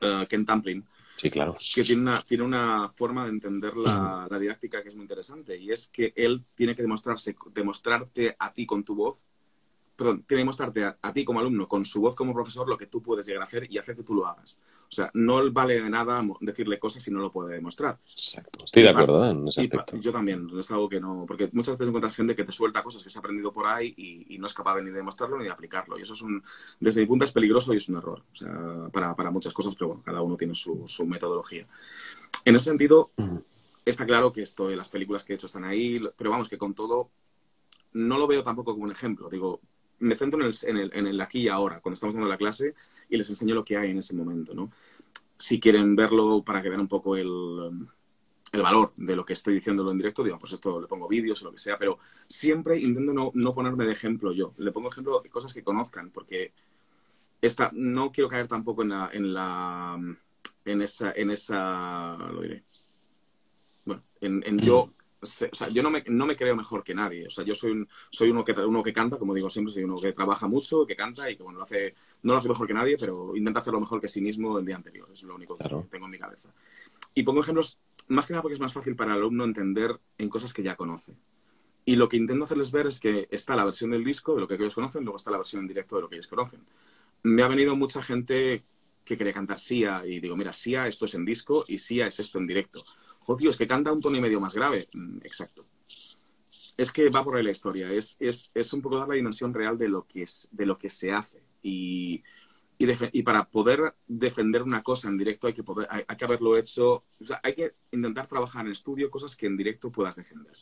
[0.00, 0.84] uh, Ken Tamplin.
[1.16, 1.54] Sí, claro.
[1.74, 5.56] Que tiene una, tiene una forma de entender la, la, didáctica que es muy interesante
[5.56, 9.24] y es que él tiene que demostrarse, demostrarte a ti con tu voz
[9.96, 12.76] perdón, tiene que mostrarte a, a, ti como alumno, con su voz como profesor, lo
[12.76, 14.60] que tú puedes llegar a hacer y hacer que tú lo hagas.
[14.88, 17.98] O sea, no vale de nada decirle cosas si no lo puede demostrar.
[18.02, 18.64] Exacto.
[18.64, 19.30] Estoy de acuerdo ¿eh?
[19.30, 19.96] en ese aspecto.
[19.96, 21.24] yo también, es algo que no...
[21.26, 23.94] Porque muchas veces encuentras gente que te suelta cosas que se ha aprendido por ahí
[23.96, 25.98] y, y, no es capaz de ni de demostrarlo ni de aplicarlo.
[25.98, 26.42] Y eso es un...
[26.80, 28.22] Desde mi punto es peligroso y es un error.
[28.32, 31.66] O sea, para, para muchas cosas, pero bueno, cada uno tiene su, su metodología.
[32.44, 33.10] En ese sentido,
[33.84, 36.74] está claro que esto, las películas que he hecho están ahí, pero vamos, que con
[36.74, 37.10] todo
[37.94, 39.28] no lo veo tampoco como un ejemplo.
[39.30, 39.60] Digo,
[39.98, 42.36] me centro en el, en, el, en el, aquí y ahora, cuando estamos dando la
[42.36, 42.74] clase,
[43.08, 44.70] y les enseño lo que hay en ese momento, ¿no?
[45.36, 47.86] Si quieren verlo para que vean un poco el,
[48.52, 51.42] el valor de lo que estoy diciéndolo en directo, digo, pues esto le pongo vídeos
[51.42, 54.52] o lo que sea, pero siempre intento no, no ponerme de ejemplo yo.
[54.58, 56.52] Le pongo ejemplo de cosas que conozcan, porque
[57.42, 59.98] esta, no quiero caer tampoco en la, en la,
[60.64, 62.64] en esa, en esa, lo diré,
[63.84, 64.92] bueno, en, en yo
[65.24, 67.26] o sea, yo no me, no me, creo mejor que nadie.
[67.26, 69.84] O sea, yo soy, un, soy uno, que, uno que canta, como digo siempre, soy
[69.84, 72.66] uno que trabaja mucho, que canta y que, bueno, lo hace, no lo hace mejor
[72.66, 75.08] que nadie, pero intenta hacerlo mejor que sí mismo el día anterior.
[75.12, 75.82] Es lo único claro.
[75.82, 76.50] que tengo en mi cabeza.
[77.14, 80.28] Y pongo ejemplos, más que nada porque es más fácil para el alumno entender en
[80.28, 81.14] cosas que ya conoce.
[81.86, 84.48] Y lo que intento hacerles ver es que está la versión del disco de lo
[84.48, 86.60] que ellos conocen, luego está la versión en directo de lo que ellos conocen.
[87.22, 88.64] Me ha venido mucha gente
[89.04, 92.18] que quería cantar Sia y digo, mira, Sia esto es en disco y Sia es
[92.20, 92.82] esto en directo
[93.26, 94.88] oh, tío, es que canta un tono y medio más grave.
[94.92, 95.66] Mm, exacto.
[96.76, 97.90] Es que va por ahí la historia.
[97.90, 100.76] Es, es, es, un poco dar la dimensión real de lo que, es, de lo
[100.76, 101.42] que se hace.
[101.62, 102.22] Y,
[102.78, 106.24] y, y, para poder defender una cosa en directo hay que, poder, hay, hay que
[106.24, 107.04] haberlo hecho.
[107.20, 110.56] O sea, hay que intentar trabajar en estudio cosas que en directo puedas defender.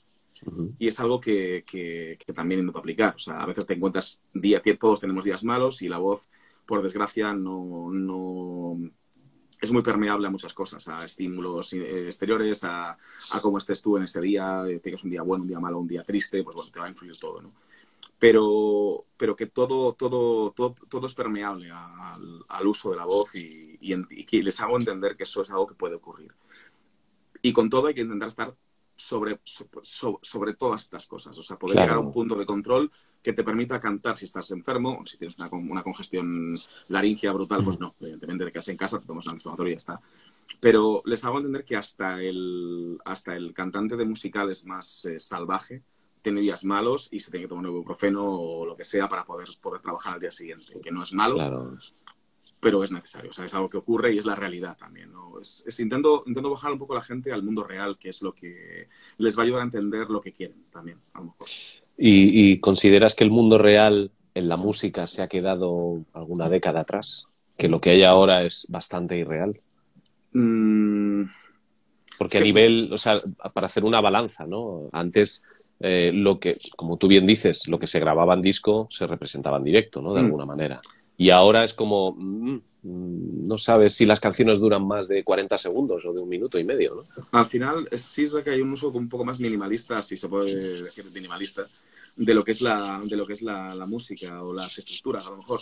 [0.45, 0.75] Uh -huh.
[0.79, 3.15] Y es algo que, que, que, también intento aplicar.
[3.15, 6.29] O sea, a veces te encuentras, día, todos tenemos días malos y la voz,
[6.67, 8.79] por desgracia, no, no,
[9.63, 12.99] es muy permeable a muchas cosas, a estímulos eh, exteriores, a,
[13.41, 16.03] cómo estés tú en ese día, tengas un día bueno, un día malo, un día
[16.03, 17.53] triste, pues bueno, te va a influir todo, ¿no?
[18.19, 23.79] Pero, pero que todo, todo, todo, todo es permeable al, uso de la voz y,
[23.81, 26.33] y, y, les hago entender que eso es algo que puede ocurrir.
[27.41, 28.55] Y con todo hay que intentar estar
[29.03, 31.37] sobre, sobre, sobre todas estas cosas.
[31.37, 31.87] O sea, poder claro.
[31.87, 32.91] llegar a un punto de control
[33.23, 36.55] que te permita cantar si estás enfermo, o si tienes una, una congestión
[36.89, 39.79] laringea brutal, pues no, evidentemente te quedas en casa, te tomas un inflamatorio y ya
[39.79, 40.01] está.
[40.61, 45.83] Pero les hago entender que hasta el, hasta el cantante de musicales más eh, salvaje
[46.21, 49.25] tiene días malos y se tiene que tomar un ibuprofeno o lo que sea para
[49.25, 51.77] poder, poder trabajar al día siguiente, que no es malo, claro.
[52.63, 53.31] Pero es necesario.
[53.31, 55.11] O sea, es algo que ocurre y es la realidad también.
[55.11, 55.41] ¿no?
[55.41, 58.33] Es, es, intento, intento bajar un poco la gente al mundo real, que es lo
[58.33, 58.87] que
[59.19, 61.47] les va a ayudar a entender lo que quieren también, a lo mejor.
[61.99, 66.83] ¿Y, y consideras que el mundo real en la música se ha quedado alguna década
[66.83, 67.27] atrás?
[67.59, 69.61] ¿Que lo que hay ahora es bastante irreal?
[70.33, 71.25] Mm,
[72.17, 73.21] Porque a nivel, o sea,
[73.53, 74.89] para hacer una balanza, ¿no?
[74.93, 75.45] Antes,
[75.81, 79.57] eh, lo que, como tú bien dices, lo que se grababa en disco se representaba
[79.57, 80.15] en directo, ¿no?
[80.15, 80.27] De Mm.
[80.27, 80.81] alguna manera.
[81.23, 85.57] Y ahora es como, mm, mm, no sabes si las canciones duran más de 40
[85.57, 87.23] segundos o de un minuto y medio, ¿no?
[87.39, 90.29] Al final, sí es verdad que hay un uso un poco más minimalista, si se
[90.29, 91.65] puede decir minimalista,
[92.17, 95.31] de lo que es la, de lo que es la música o las estructuras, a
[95.31, 95.61] lo mejor.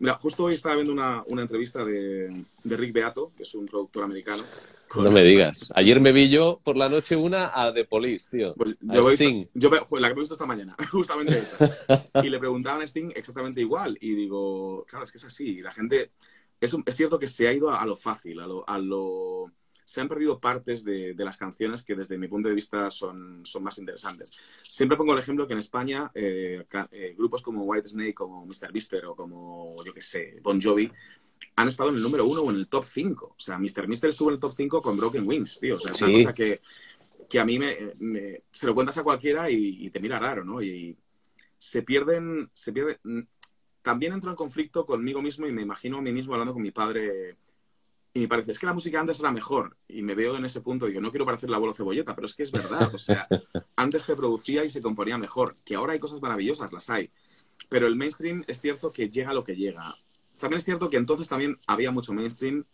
[0.00, 2.28] Mira, justo hoy estaba viendo una, una entrevista de,
[2.62, 4.42] de Rick Beato, que es un productor americano.
[4.88, 5.72] con- No me digas.
[5.74, 8.54] Ayer me vi yo por la noche una a The Police, tío.
[8.54, 9.38] Pues A yo, he Sting.
[9.38, 12.04] visto, yo la que me he visto esta mañana, justamente esa.
[12.22, 13.98] Y le preguntaban a Sting exactamente igual.
[14.00, 15.60] Y digo, claro, es que es así.
[15.62, 16.12] La gente.
[16.60, 19.50] Es, es cierto que se ha ido a, lo fácil, a lo, a lo-
[19.88, 23.40] Se han perdido partes de, de las canciones que, desde mi punto de vista, son,
[23.46, 24.30] son más interesantes.
[24.62, 28.72] Siempre pongo el ejemplo que en España, eh, eh, grupos como White Snake, como Mr.
[28.72, 30.92] Mister o como, yo qué sé, Bon Jovi,
[31.56, 33.28] han estado en el número uno o en el top 5.
[33.36, 33.88] O sea, Mr.
[33.88, 35.76] Mister estuvo en el top 5 con Broken Wings, tío.
[35.76, 36.60] O sea, es una cosa que,
[37.28, 40.44] que a mí me, me- se lo cuentas a cualquiera y, y te mira raro,
[40.44, 40.62] ¿no?
[40.62, 40.98] Y
[41.58, 42.98] se pierden, se pierden.
[43.04, 43.20] mm,
[43.82, 46.72] También entro en conflicto conmigo mismo y me imagino a mí mismo hablando con mi
[46.72, 47.36] padre.
[48.18, 49.76] Y me parece, es que la música antes era mejor.
[49.86, 52.34] Y me veo en ese punto, digo, no quiero parecer la abuelo cebolleta, pero es
[52.34, 52.92] que es verdad.
[52.92, 53.28] O sea,
[53.76, 55.54] antes se producía y se componía mejor.
[55.64, 57.10] Que ahora hay cosas maravillosas, las hay.
[57.68, 59.94] Pero el mainstream es cierto que llega a lo que llega.
[60.40, 62.64] También es cierto que entonces también había mucho mainstream.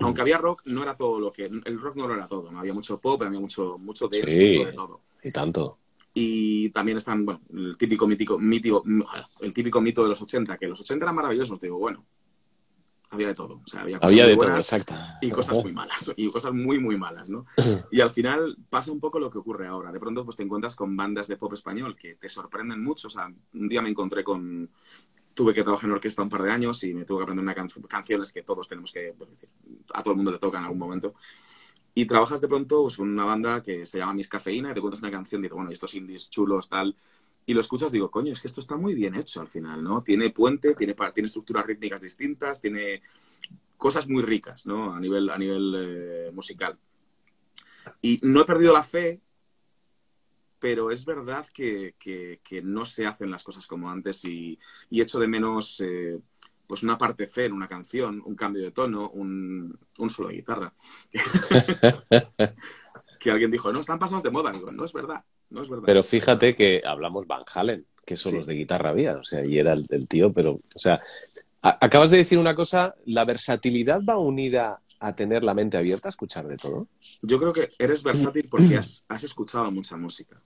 [0.00, 1.44] Aunque había rock, no era todo lo que.
[1.44, 2.58] El rock no lo era todo, ¿no?
[2.58, 4.56] Había mucho pop, había mucho, mucho dance, Sí.
[4.56, 5.00] mucho de todo.
[5.22, 5.78] Y tanto.
[6.14, 8.82] Y también están, bueno, el típico mítico, mítico,
[9.40, 12.04] el típico mito de los 80, que los 80 eran maravillosos, digo, bueno,
[13.10, 13.60] había de todo.
[13.64, 14.94] O sea, había cosas Había muy de todo, exacto.
[15.20, 17.44] y cosas muy malas, y cosas muy, muy malas, ¿no?
[17.90, 19.90] Y al final pasa un poco lo que ocurre ahora.
[19.90, 23.08] De pronto pues te encuentras con bandas de pop español que te sorprenden mucho.
[23.08, 24.70] O sea, un día me encontré con...
[25.34, 27.54] Tuve que trabajar en orquesta un par de años y me tuve que aprender una
[27.54, 29.14] can canciones que todos tenemos que...
[29.16, 29.30] Pues,
[29.92, 31.14] a todo el mundo le toca en algún momento.
[31.94, 34.80] Y trabajas de pronto pues, con una banda que se llama Miss Cafeína y te
[34.80, 36.96] cuentas una canción y dices, bueno, estos indies chulos, tal...
[37.50, 40.04] Y lo escuchas, digo, coño, es que esto está muy bien hecho al final, ¿no?
[40.04, 43.02] Tiene puente, tiene, tiene estructuras rítmicas distintas, tiene
[43.76, 44.94] cosas muy ricas, ¿no?
[44.94, 46.78] A nivel, a nivel eh, musical.
[48.00, 49.20] Y no he perdido la fe,
[50.60, 54.56] pero es verdad que, que, no se hacen las cosas como antes y,
[54.88, 56.20] y echo de menos eh,
[56.68, 60.36] pues una parte C en una canción, un cambio de tono, un, un solo de
[60.36, 60.72] guitarra.
[63.18, 64.52] que alguien dijo, no, están pasados de moda.
[64.52, 65.84] Digo, no es verdad, no es verdad.
[65.86, 68.52] Pero fíjate que hablamos Van Halen, que solos sí.
[68.52, 71.00] de guitarra había, o sea, y era el, el tío, pero, o sea,
[71.62, 76.08] a, acabas de decir una cosa, la versatilidad va unida a tener la mente abierta
[76.08, 76.86] a escuchar de todo.
[77.22, 80.40] Yo creo que eres versátil porque has, has escuchado mucha música.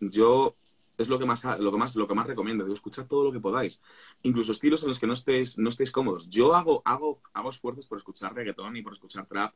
[0.00, 0.54] Yo
[0.98, 3.32] es lo que más lo que más lo que más recomiendo digo escuchad todo lo
[3.32, 3.80] que podáis
[4.22, 7.86] incluso estilos en los que no estéis no estéis cómodos yo hago hago hago esfuerzos
[7.86, 9.54] por escuchar reggaetón y por escuchar trap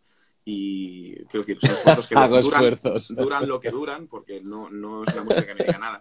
[0.48, 3.16] y quiero decir son esfuerzos que hago duran, esfuerzos.
[3.16, 6.00] duran lo que duran porque no no es una música que me diga nada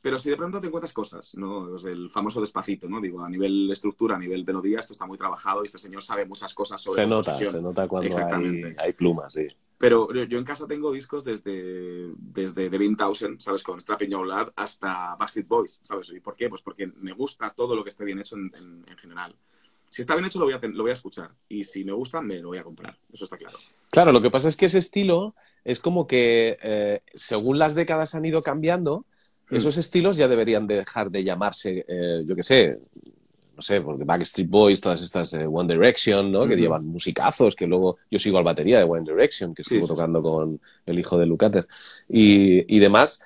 [0.00, 1.66] pero si de pronto te encuentras cosas, ¿no?
[1.70, 3.00] Pues el famoso despacito, ¿no?
[3.00, 6.24] Digo, a nivel estructura, a nivel melodía, esto está muy trabajado y este señor sabe
[6.24, 9.48] muchas cosas sobre Se nota, se nota cuando hay, hay, plumas, sí.
[9.76, 13.62] Pero yo en casa tengo discos desde, desde The Bean Thousand, ¿sabes?
[13.62, 16.10] Con Strapping Your Lad hasta Bastard Boys, ¿sabes?
[16.10, 16.48] ¿Y por qué?
[16.48, 19.36] Pues porque me gusta todo lo que esté bien hecho en, en, en general.
[19.90, 21.30] Si está bien hecho, lo voy, a, lo voy a escuchar.
[21.48, 22.96] Y si me gusta, me lo voy a comprar.
[23.12, 23.56] Eso está claro.
[23.90, 25.34] Claro, lo que pasa es que ese estilo
[25.64, 29.04] es como que eh, según las décadas han ido cambiando,
[29.50, 32.78] esos estilos ya deberían dejar de llamarse, eh, yo qué sé,
[33.56, 36.46] no sé, porque Backstreet Boys, todas estas eh, One Direction, ¿no?
[36.46, 39.86] Que llevan musicazos, que luego yo sigo al batería de One Direction, que estuvo sí,
[39.86, 40.22] sí, tocando sí.
[40.22, 41.66] con el hijo de Lucater,
[42.08, 43.22] y, y demás.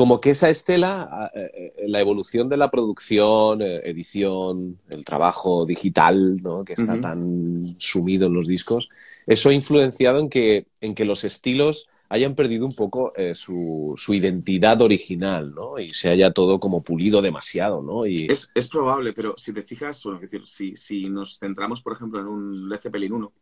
[0.00, 6.40] Como que esa estela, eh, la evolución de la producción, eh, edición, el trabajo digital,
[6.42, 6.64] ¿no?
[6.64, 7.02] Que está uh -huh.
[7.02, 8.88] tan sumido en los discos,
[9.26, 13.92] eso ha influenciado en que, en que los estilos hayan perdido un poco eh, su,
[13.98, 15.78] su, identidad original, ¿no?
[15.78, 18.06] Y se haya todo como pulido demasiado, ¿no?
[18.06, 18.24] Y...
[18.32, 21.92] Es, es probable, pero si te fijas, bueno, es decir, si, si nos centramos, por
[21.92, 23.32] ejemplo, en un Led Zeppelin 1,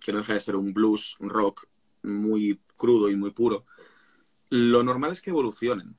[0.00, 1.66] que no deja de ser un blues, un rock
[2.02, 3.66] muy crudo y muy puro,
[4.50, 5.96] lo normal es que evolucionen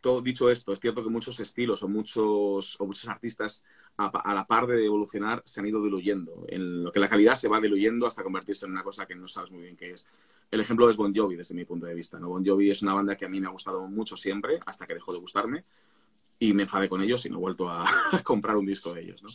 [0.00, 3.64] todo, dicho esto, es cierto que muchos estilos o muchos, o muchos artistas,
[3.96, 6.44] a, la par de evolucionar, se han ido diluyendo.
[6.48, 9.26] En lo que la calidad se va diluyendo hasta convertirse en una cosa que no
[9.26, 10.08] sabes muy bien qué es.
[10.50, 12.18] El ejemplo es Bon Jovi, desde mi punto de vista.
[12.18, 12.28] ¿no?
[12.28, 14.94] Bon Jovi es una banda que a mí me ha gustado mucho siempre, hasta que
[14.94, 15.62] dejó de gustarme,
[16.38, 17.84] y me enfadé con ellos y no he vuelto a,
[18.24, 19.22] comprar un disco de ellos.
[19.22, 19.28] ¿no?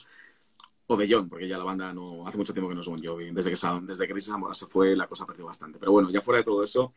[0.87, 3.03] O de John, porque ya la banda no hace mucho tiempo que no es Bon
[3.03, 3.31] Jovi.
[3.31, 5.77] Desde que, desde que Crisis Amora se fue, la cosa perdió bastante.
[5.77, 6.93] Pero bueno, ya fuera de todo eso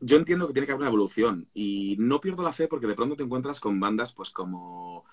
[0.00, 2.94] yo entiendo que tiene que haber una evolución y no pierdo la fe porque de
[2.94, 5.04] pronto te encuentras con bandas pues como,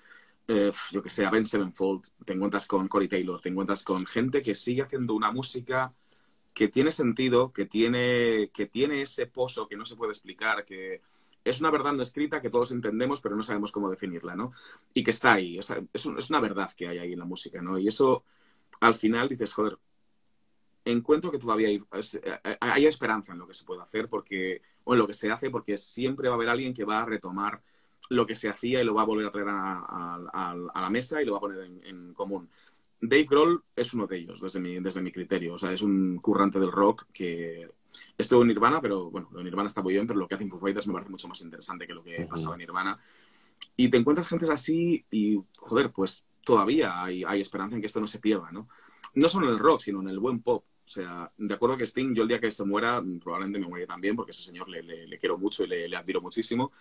[0.48, 4.42] eh, yo que sé, Ben Sevenfold, te encuentras con Corey Taylor, te encuentras con gente
[4.42, 5.94] que sigue haciendo una música
[6.54, 11.02] que tiene sentido, que tiene, que tiene ese pozo que no se puede explicar, que
[11.44, 14.54] es una verdad no escrita que todos entendemos pero no sabemos cómo definirla, ¿no?
[14.94, 17.78] Y que está ahí, es, es una verdad que hay ahí en la música, ¿no?
[17.78, 18.24] Y eso
[18.80, 19.78] al final dices, joder,
[20.92, 21.82] encuentro que todavía hay,
[22.24, 25.30] eh, hay, esperanza en lo que se puede hacer porque, o en lo que se
[25.30, 27.62] hace, porque siempre va a haber alguien que va a retomar
[28.10, 31.26] lo que se hacía y lo va a volver a traer a, la mesa y
[31.26, 32.50] lo va a poner en, común.
[33.02, 35.56] Dave Grohl es uno de ellos, desde mi, desde mi criterio.
[35.56, 37.70] O sea, es un currante del rock que
[38.18, 40.48] estuvo en Nirvana, pero bueno, lo de Nirvana está muy bien, pero lo que hace
[40.48, 42.98] Foo Fighters me parece mucho más interesante que lo que pasaba en Nirvana.
[43.76, 48.00] Y te encuentras gente así y, joder, pues todavía hay, hay esperanza en que esto
[48.00, 48.70] no se pierda, ¿no?
[49.16, 50.64] No solo en el rock, sino en el buen pop.
[50.88, 53.86] O sea, de acuerdo que Sting, yo el día que se muera, probablemente me muere
[53.86, 56.72] también, porque ese señor le, quiero mucho y le, admiro muchísimo.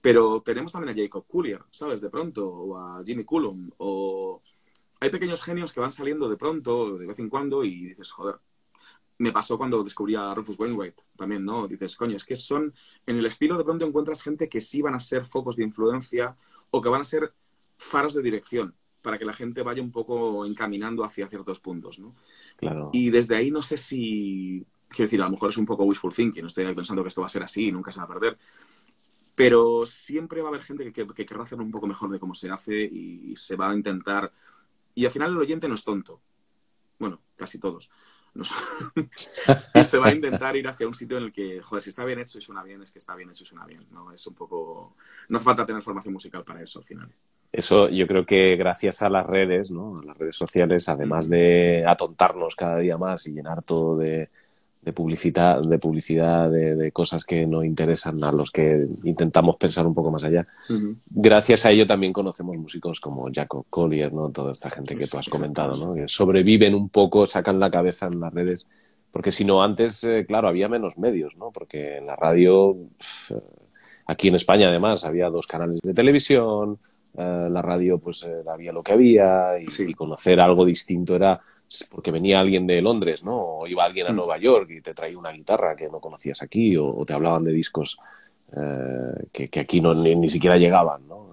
[0.00, 2.00] Pero tenemos también a Jacob Collier, ¿sabes?
[2.00, 4.40] De pronto, o a Jimmy Cullum, o...
[5.00, 8.36] Hay pequeños genios que van saliendo de pronto, de vez en cuando, y dices, joder,
[9.18, 11.66] me pasó cuando descubrí a Rufus Wainwright también, ¿no?
[11.66, 12.72] Dices, coño, es que son,
[13.06, 16.36] en el estilo de pronto encuentras gente que sí van a ser focos de influencia
[16.70, 17.32] o que van a ser
[17.76, 22.14] faros de dirección para que la gente vaya un poco encaminando hacia ciertos puntos, ¿no?
[22.56, 22.90] Claro.
[22.92, 26.12] Y desde ahí no sé si, quiero decir, a lo mejor es un poco wishful
[26.12, 28.08] thinking, no estoy pensando que esto va a ser así y nunca se va a
[28.08, 28.38] perder,
[29.34, 32.34] pero siempre va a haber gente que, que, querrá hacer un poco mejor de cómo
[32.34, 34.30] se hace y se va a intentar,
[34.94, 36.20] y al final el oyente no es tonto,
[36.98, 37.90] bueno, casi todos,
[39.74, 42.04] y se va a intentar ir hacia un sitio en el que, joder, si está
[42.04, 44.12] bien hecho y suena bien, es que está bien hecho y suena bien, ¿no?
[44.12, 44.96] Es un poco...
[45.28, 47.12] No falta tener formación musical para eso al final.
[47.50, 50.00] Eso yo creo que gracias a las redes, ¿no?
[50.00, 54.28] A las redes sociales, además de atontarnos cada día más y llenar todo de,
[54.82, 59.94] de publicidad, de, publicidad de, cosas que no interesan a los que intentamos pensar un
[59.94, 60.46] poco más allá.
[61.10, 64.30] Gracias a ello también conocemos músicos como Jacob Collier, ¿no?
[64.30, 65.94] Toda esta gente que tú has comentado, ¿no?
[65.94, 68.68] Que sobreviven un poco, sacan la cabeza en las redes.
[69.10, 71.50] Porque si no, antes, eh, claro, había menos medios, ¿no?
[71.50, 72.76] Porque en la radio,
[74.06, 76.78] aquí en España además, había dos canales de televisión,
[77.16, 81.40] eh, la radio pues eh, había lo que había y, conocer algo distinto era
[81.90, 83.34] porque venía alguien de Londres, ¿no?
[83.36, 84.16] O iba alguien a mm.
[84.16, 87.52] Nueva York y te traía una guitarra que no conocías aquí o, te hablaban de
[87.52, 87.98] discos
[88.52, 91.28] eh, que, aquí no, ni, siquiera llegaban, ¿no?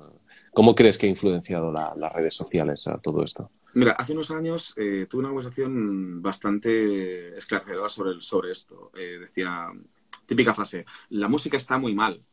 [0.54, 3.52] ¿Cómo crees que ha influenciado las redes sociales a todo esto?
[3.74, 8.90] Mira, hace unos años tuve una conversación bastante esclarecedora sobre, sobre esto.
[8.94, 9.68] decía,
[10.26, 12.24] típica frase, la música está muy mal.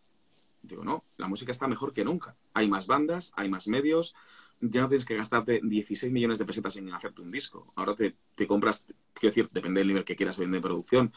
[0.62, 2.36] Digo, no, la música está mejor que nunca.
[2.54, 4.14] Hay más bandas, hay más medios,
[4.62, 7.66] ya no tienes que gastarte 16 millones de pesetas en hacerte un disco.
[7.74, 11.12] Ahora te, compras, quiero decir, depende del nivel que quieras vender de producción,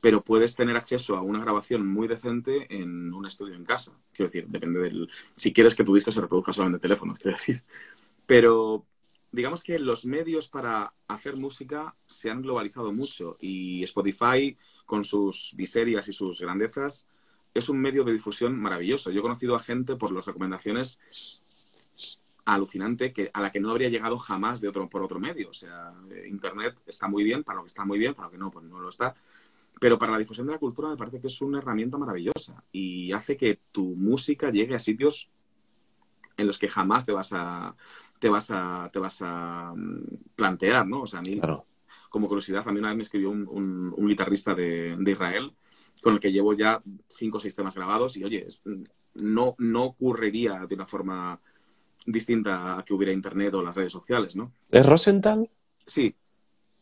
[0.00, 3.92] pero puedes tener acceso a una grabación muy decente en un estudio en casa.
[4.12, 5.10] Quiero decir, depende del...
[5.34, 7.62] Si quieres que tu disco se reproduzca solamente en teléfono, quiero decir.
[8.24, 8.86] Pero
[9.30, 15.54] digamos que los medios para hacer música se han globalizado mucho y Spotify, con sus
[15.58, 17.08] miserias y sus grandezas,
[17.58, 19.10] es un medio de difusión maravilloso.
[19.10, 21.00] Yo he conocido a gente por las recomendaciones
[22.44, 25.50] alucinante que, a la que no habría llegado jamás de otro, por otro medio.
[25.50, 28.32] O sea, eh, Internet está muy bien, para lo que está muy bien, para lo
[28.32, 29.14] que no, pues no lo está.
[29.80, 33.12] Pero para la difusión de la cultura me parece que es una herramienta maravillosa y
[33.12, 35.30] hace que tu música llegue a sitios
[36.36, 37.74] en los que jamás te vas a
[38.18, 41.02] te vas a te vas a mm, plantear, ¿no?
[41.02, 41.40] O sea, a mí,
[42.08, 43.46] como curiosidad, a mí una vez me escribió un,
[43.94, 45.52] un, guitarrista de, de Israel
[46.02, 48.46] con el que llevo ya cinco o seis temas grabados y, oye,
[49.14, 51.40] no, no ocurriría de una forma
[52.06, 54.52] distinta a que hubiera internet o las redes sociales, ¿no?
[54.70, 55.48] ¿Es Rosenthal?
[55.84, 56.14] Sí.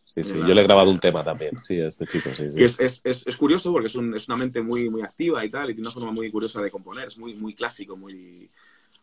[0.07, 2.62] Sí, sí, yo le he grabado un tema también, sí, a este chico, sí, sí.
[2.62, 5.71] es, es, es, curioso porque es, un, es, una mente muy, muy activa y tal,
[5.71, 8.51] y tiene una forma muy curiosa de componer, es muy, muy clásico, muy...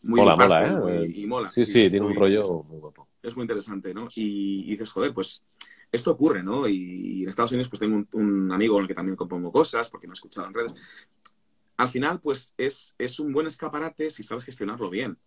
[0.04, 1.12] muy mola, mola, ¿eh?
[1.14, 1.50] y mola.
[1.50, 3.08] Sí, sí, tiene un rollo muy guapo.
[3.22, 4.10] Es muy interesante, ¿no?
[4.16, 5.44] Y, y dices, joder, pues
[5.92, 6.68] esto ocurre, ¿no?
[6.68, 10.08] Y, en Estados Unidos pues tengo un, amigo con el que también compongo cosas, porque
[10.08, 10.76] no he escuchado en redes.
[11.78, 15.18] Al final, pues es, es un buen escaparate si sabes gestionarlo bien.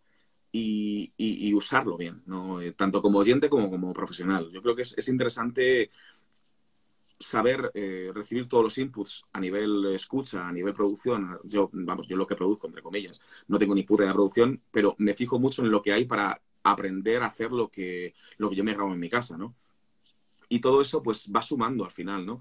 [0.56, 2.60] Y, usarlo bien, ¿no?
[2.60, 4.50] Eh, tanto como oyente como como profesional.
[4.52, 5.90] Yo creo que es, es interesante
[7.18, 11.38] saber eh, recibir todos los inputs a nivel escucha, a nivel producción.
[11.44, 14.94] Yo, vamos, yo lo que produzco, entre comillas, no tengo ni puta de producción, pero
[14.98, 18.56] me fijo mucho en lo que hay para aprender a hacer lo que, lo que
[18.56, 19.54] yo me grabo en mi casa, ¿no?
[20.54, 22.38] Y todo eso, pues, va sumando al final, ¿no?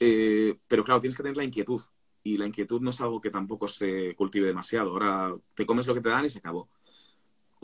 [0.00, 1.82] Eh, pero claro, tienes que tener la inquietud.
[2.24, 4.90] Y la inquietud no es algo que tampoco se cultive demasiado.
[4.90, 6.70] Ahora te comes lo que te dan y se acabó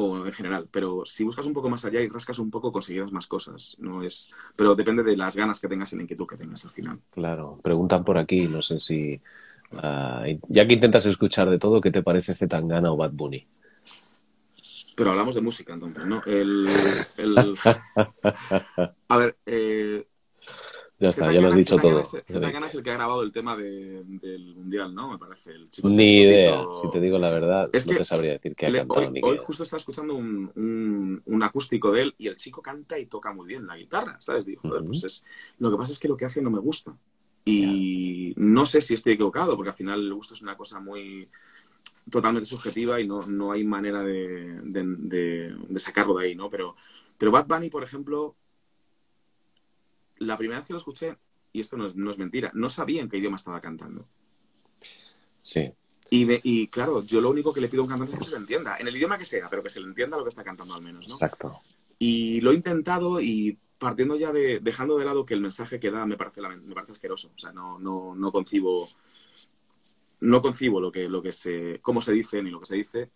[0.01, 3.11] o en general, pero si buscas un poco más allá y rascas un poco, conseguirás
[3.11, 3.77] más cosas.
[3.81, 6.71] No es, pero depende de las ganas que tengas y la inquietud que tengas al
[6.71, 7.01] final.
[7.11, 9.21] Claro, preguntan por aquí, no sé si
[9.73, 13.45] ah, ya que intentas escuchar de todo, ¿qué te parece Zetangana o Bad Bunny?
[14.99, 16.21] Pero hablamos de música entonces, ¿no?
[16.27, 16.67] El,
[19.09, 20.09] a ver, eh,
[20.99, 22.05] ya está, ya lo has dicho todo.
[22.05, 25.13] Zetangana es el que ha grabado el tema del Mundial, ¿no?
[25.13, 25.53] Me parece.
[25.53, 26.65] El chico ni idea.
[26.73, 29.63] Si te digo la verdad, no te sabría decir que ha cantado hoy, hoy justo
[29.63, 33.69] estaba escuchando un, un, acústico de él y el chico canta y toca muy bien
[33.69, 34.45] la guitarra, ¿sabes?
[34.45, 35.25] Digo, joder, pues es...
[35.61, 36.93] Lo que pasa es que lo que hace no me gusta.
[37.45, 41.29] Y no sé si estoy equivocado, porque al final el gusto es una cosa muy
[42.11, 46.49] totalmente subjetiva y no, no hay manera de, de, de, sacarlo de ahí, ¿no?
[46.49, 46.77] Pero,
[47.17, 48.37] pero Bad Bunny, por ejemplo,
[50.19, 51.17] la primera vez que lo escuché,
[51.53, 54.07] y esto no es, no es mentira, no sabía en qué idioma estaba cantando.
[55.43, 55.73] Sí.
[56.11, 58.31] Y, y, claro, yo lo único que le pido a un cantante es que se
[58.31, 60.45] lo entienda, en el idioma que sea, pero que se le entienda lo que está
[60.45, 61.15] cantando al menos, ¿no?
[61.15, 61.61] Exacto.
[61.99, 65.91] Y lo he intentado y partiendo ya de, dejando de lado que el mensaje que
[65.91, 68.89] da me parece, me parece asqueroso, o sea, no, no, no concibo,
[70.21, 73.11] no concibo lo que, lo que se, cómo se dice ni lo que se dice.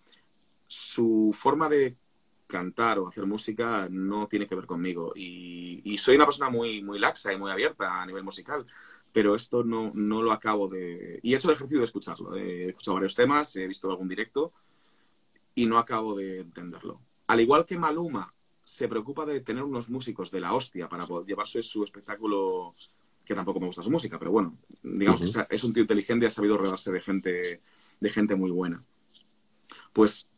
[0.67, 1.97] Su forma de
[2.47, 5.13] cantar o hacer música no tiene que ver conmigo.
[5.17, 8.67] Y, soy una persona muy, muy laxa y muy abierta a nivel musical,
[9.13, 11.21] pero esto no, no lo acabo de...
[11.23, 12.37] Y he hecho el ejercicio de escucharlo.
[12.37, 14.53] He escuchado varios temas, he visto algún directo
[15.55, 17.01] y no acabo de entenderlo.
[17.27, 21.27] Al igual que Maluma se preocupa de tener unos músicos de la hostia para poder
[21.27, 22.75] llevarse su espectáculo,
[23.25, 26.29] que tampoco me gusta su música, pero bueno, digamos que es un tío inteligente y
[26.29, 27.61] ha sabido rodearse de gente,
[28.01, 28.83] de gente muy buena.
[29.93, 30.29] Pues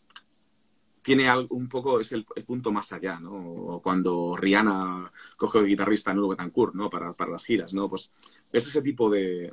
[1.03, 3.81] tiene un poco, es el, punto más allá, ¿no?
[3.83, 6.89] Cuando Rihanna coge de guitarrista Nuno Betancourt, ¿no?
[6.89, 7.89] Para, para, las giras, ¿no?
[7.91, 8.11] Pues
[8.51, 9.53] es ese tipo de...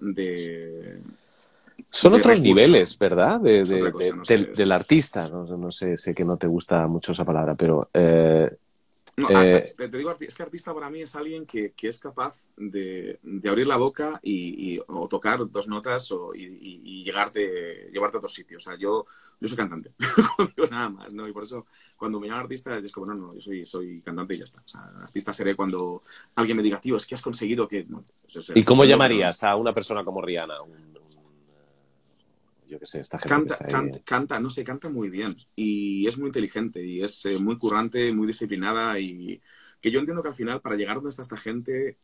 [1.90, 3.42] Son otros niveles, ¿verdad?
[3.42, 5.46] De, del, artista, ¿no?
[5.46, 8.50] no, sé, sé que no te gusta mucho esa palabra, pero eh,
[9.18, 13.68] eh, te, digo, es que artista para mí es alguien que, es capaz de, abrir
[13.68, 18.66] la boca y, o tocar dos notas o, y, llegarte, llevarte a otros sitios.
[18.66, 19.06] O sea, yo,
[19.40, 19.92] yo soy cantante,
[20.72, 21.28] nada más, ¿no?
[21.28, 21.66] Y por eso
[21.98, 24.62] cuando me llaman artista es como, no, no, yo soy, soy cantante y ya está.
[24.62, 26.04] O sea, artista seré cuando
[26.36, 27.86] alguien me diga, tío, es que has conseguido que...
[28.56, 30.56] ¿Y cómo llamarías a una persona como Rihanna?
[32.72, 36.28] Yo qué sé, esta gente canta, canta, no sé, canta muy bien y es muy
[36.28, 39.42] inteligente y es eh, muy currante, muy disciplinada y
[39.82, 41.98] que yo entiendo que al final para llegar donde está esta gente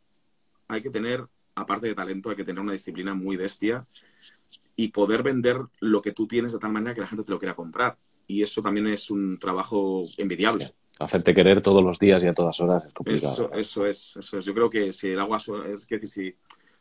[0.68, 3.88] hay que tener, aparte de talento, hay que tener una disciplina muy bestia
[4.76, 7.40] y poder vender lo que tú tienes de tal manera que la gente te lo
[7.40, 7.98] quiera comprar.
[8.28, 10.74] Y eso también es un trabajo envidiable.
[11.00, 13.34] Hacerte querer todos los días y a todas horas es complicado.
[13.34, 14.44] Eso, eso es, eso es.
[14.44, 15.40] Yo creo que si el agua
[15.74, 16.36] es que si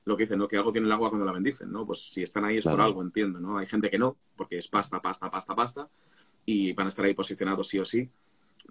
[0.07, 0.49] lo que dicen, ¿no?
[0.49, 1.85] Que algo tiene el agua cuando la bendicen, ¿no?
[1.85, 3.59] Pues si están ahí es por algo, entiendo, ¿no?
[3.59, 5.89] Hay gente que no, porque es pasta, pasta, pasta, pasta,
[6.47, 8.09] y van a estar ahí posicionados sí o sí.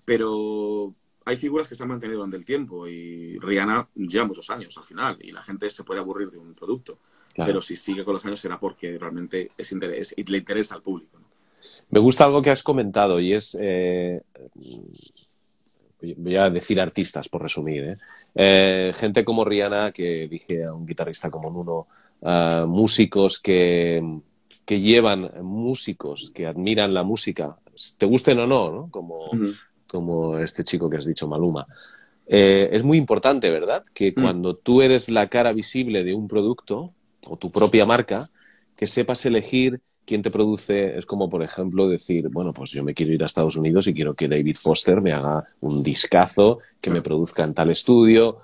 [0.05, 0.93] Pero
[1.25, 4.85] hay figuras que se han mantenido durante el tiempo y Rihanna lleva muchos años al
[4.85, 6.99] final y la gente se puede aburrir de un producto.
[7.35, 10.81] Pero si sigue con los años será porque realmente es interés, y le interesa al
[10.81, 11.19] público.
[11.89, 14.21] Me gusta algo que has comentado y es eh,
[16.17, 17.97] voy a decir artistas por resumir, ¿eh?
[18.35, 21.87] Eh, gente como Rihanna, que dije a un guitarrista como Nuno,
[22.67, 24.19] músicos que,
[24.65, 27.55] que, llevan, músicos que admiran la música,
[27.97, 28.89] te gusten o no, ¿no?
[28.89, 29.29] Como,
[29.87, 31.65] como este chico que has dicho, Maluma.
[32.27, 33.83] Eh, es muy importante, ¿verdad?
[33.93, 34.21] Que mm.
[34.21, 36.93] cuando tú eres la cara visible de un producto
[37.27, 38.29] o tu propia marca,
[38.75, 42.93] que sepas elegir quién te produce, es como por ejemplo decir, bueno, pues yo me
[42.93, 46.91] quiero ir a Estados Unidos y quiero que David Foster me haga un discazo, que
[46.91, 48.37] me produzca en tal estudio.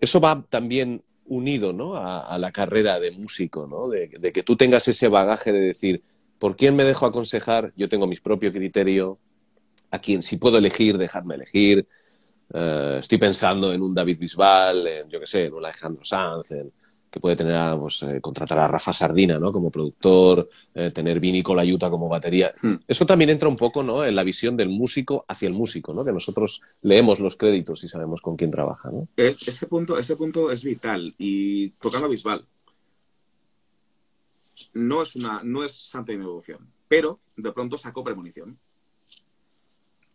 [0.00, 1.96] Eso va también unido ¿no?
[1.96, 3.88] a, la carrera de músico, ¿no?
[3.88, 6.02] De, que tú tengas ese bagaje de decir,
[6.38, 7.72] ¿por quién me dejo aconsejar?
[7.76, 9.16] Yo tengo mis propios criterios,
[9.90, 11.86] a quien si puedo elegir, dejarme elegir.
[12.52, 16.52] Eh, estoy pensando en un David Bisbal, en, yo qué sé, en un Alejandro Sanz,
[16.52, 16.72] en,
[17.16, 19.50] que puede tener a, pues, eh, contratar a Rafa Sardina, ¿no?
[19.50, 22.54] Como productor, eh, tener Vini Colaiuta como batería.
[22.60, 22.74] Hmm.
[22.86, 24.04] Eso también entra un poco, ¿no?
[24.04, 26.04] En la visión del músico hacia el músico, ¿no?
[26.04, 29.08] Que nosotros leemos los créditos y sabemos con quién trabaja, ¿no?
[29.16, 31.14] Es- ese, punto, ese punto es vital.
[31.16, 32.44] Y tocando a Bisbal,
[34.74, 38.58] no es, una, no es santa devoción, pero de pronto sacó premonición.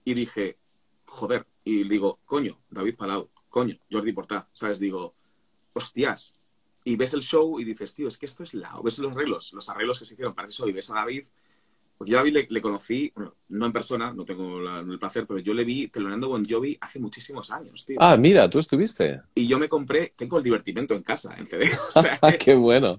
[0.05, 0.55] Y dije,
[1.05, 4.77] joder, y digo, coño, David Palau, coño, Jordi Portaz, ¿sabes?
[4.79, 5.15] Digo,
[5.73, 6.35] hostias.
[6.83, 8.79] Y ves el show y dices, tío, es que esto es la...
[8.83, 11.25] Ves los arreglos, los arreglos que se hicieron para show y ves a David.
[11.97, 14.97] Porque yo a David le, le conocí, bueno, no en persona, no tengo la- el
[14.97, 17.97] placer, pero yo le vi teloneando Bon Jovi hace muchísimos años, tío.
[18.01, 19.21] Ah, mira, tú estuviste.
[19.35, 21.69] Y yo me compré, tengo el divertimento en casa, en CD.
[21.89, 22.97] O sea, Ah, qué bueno.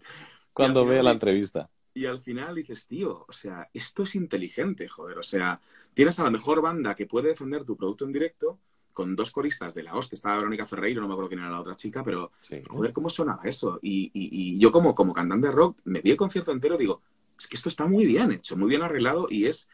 [0.52, 1.68] Cuando vea la vi- entrevista.
[1.94, 5.18] y al final dices, tío, o sea, esto es inteligente, joder.
[5.18, 5.60] O sea,
[5.94, 8.60] tienes a la mejor banda que puede defender tu producto en directo
[8.92, 10.16] con dos coristas de la hostia.
[10.16, 12.62] Estaba Verónica Ferreiro, no me acuerdo quién era la otra chica, pero Sí.
[12.68, 13.78] joder, ¿cómo sonaba eso?
[13.82, 16.78] Y, y- y yo como, como cantante de rock me vi el concierto entero y
[16.78, 17.02] digo,
[17.38, 19.68] es que esto está muy bien hecho, muy bien arreglado y es...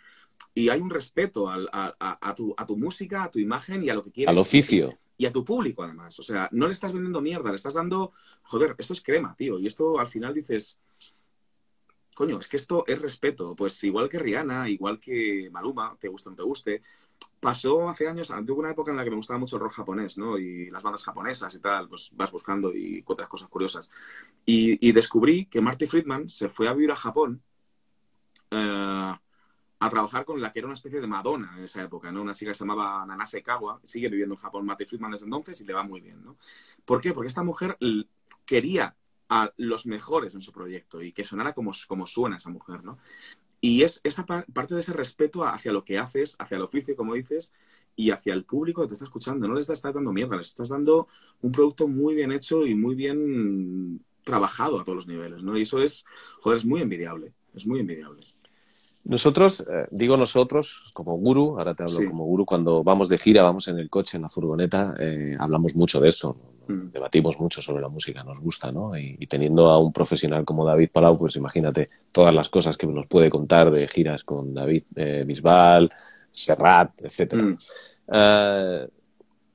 [0.55, 3.83] Y hay un respeto al- a, a- a tu, a tu música, a tu imagen
[3.83, 4.31] y a lo que quieres.
[4.31, 4.97] Al oficio.
[5.21, 6.17] y a tu público además.
[6.21, 8.13] O sea, no le estás vendiendo mierda, le estás dando,
[8.45, 9.59] joder, esto es crema, tío.
[9.59, 10.79] Y esto al final dices,
[12.15, 13.55] coño, es que esto es respeto.
[13.57, 16.83] Pues igual que Rihanna, igual que Maluma, te guste o no te guste.
[17.41, 20.19] Pasó hace años, tuve una época en la que me gustaba mucho el rock japonés,
[20.19, 20.39] ¿no?
[20.39, 23.91] Y las bandas japonesas y tal, pues vas buscando y encuentras cosas curiosas.
[24.45, 27.41] Y, descubrí que Marty Friedman se fue a vivir a Japón
[28.51, 29.15] eh,
[29.81, 32.23] a trabajar con la que era una especie de Madonna en esa época, ¿no?
[32.23, 35.61] Una chica que se llamaba Nanase Kawa, sigue viviendo en Japón Marty Friedman desde entonces
[35.61, 36.37] y le va muy bien, ¿no?
[36.85, 37.13] ¿Por qué?
[37.13, 37.79] Porque esta mujer
[38.45, 38.97] quería
[39.29, 42.99] a los mejores en su proyecto y que sonara como, como suena esa mujer, ¿no?
[43.61, 46.95] Y es esa par- parte de ese respeto hacia lo que haces, hacia el oficio,
[46.95, 47.55] como dices,
[47.97, 49.49] y hacia el público que te está escuchando.
[49.49, 51.09] No les estás dando mierda, les estás dando
[51.43, 55.57] un producto muy bien hecho y muy bien trabajado a todos los niveles, ¿no?
[55.59, 56.05] Y eso es,
[56.41, 58.21] joder, es muy envidiable, es muy envidiable.
[59.05, 62.07] Nosotros, eh, digo nosotros, como guru, ahora te hablo Sí.
[62.07, 65.75] como guru, cuando vamos de gira, vamos en el coche, en la furgoneta, eh, hablamos
[65.75, 66.37] mucho de esto,
[66.69, 66.93] Mm.
[66.93, 68.97] debatimos mucho sobre la música, nos gusta, ¿no?
[68.97, 72.87] Y, y teniendo a un profesional como David Palau, pues imagínate todas las cosas que
[72.87, 75.91] nos puede contar de giras con David eh, Bisbal,
[76.31, 77.43] Serrat, etcétera.
[77.43, 77.59] Mm.
[78.13, 78.89] Eh,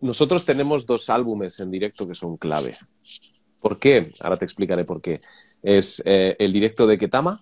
[0.01, 2.75] nosotros tenemos dos álbumes en directo que son clave.
[3.61, 4.11] ¿Por qué?
[4.19, 5.21] Ahora te explicaré por qué.
[5.61, 7.41] Es eh, el directo de Ketama,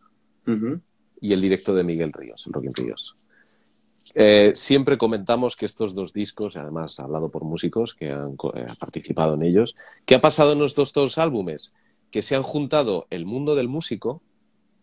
[1.22, 3.16] y el directo de Miguel Ríos, el Rock in Ríos.
[4.14, 9.36] Eh, siempre comentamos que estos dos discos, además hablado por músicos que han eh, participado
[9.36, 11.74] en ellos, ¿qué ha pasado en estos dos álbumes?
[12.10, 14.22] Que se han juntado el mundo del músico,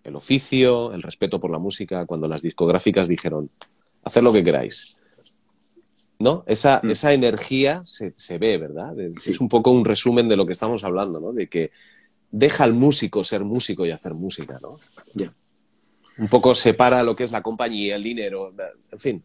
[0.04, 3.50] el oficio, el respeto por la música, cuando las discográficas dijeron,
[4.04, 5.02] haced lo que queráis.
[6.20, 6.42] ¿No?
[6.46, 6.90] Esa, Mm.
[6.90, 8.98] esa energía se, se ve, ¿verdad?
[8.98, 9.30] Es, Sí.
[9.32, 11.32] es un poco un resumen de lo que estamos hablando, ¿no?
[11.32, 11.70] De que
[12.30, 14.78] deja al músico ser músico y hacer música, ¿no?
[15.14, 15.32] Ya.
[16.18, 18.50] Un poco separa lo que es la compañía, el dinero,
[18.90, 19.24] en fin.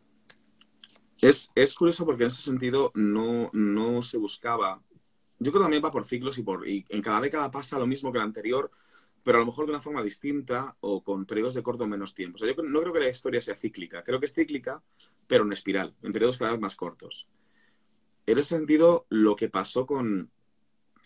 [1.22, 4.82] Es, es curioso porque en ese sentido no, no se buscaba.
[5.39, 7.88] Yo creo que también va por ciclos y por y en cada década pasa lo
[7.88, 8.70] mismo que la anterior,
[9.24, 12.36] pero a lo mejor de una forma distinta o con periodos de corto menos tiempo.
[12.36, 14.04] O sea, yo no creo que la historia sea cíclica.
[14.04, 14.82] Creo que es cíclica,
[15.26, 17.30] pero en espiral, en periodos cada vez más cortos.
[18.26, 20.30] En ese sentido, lo que pasó con,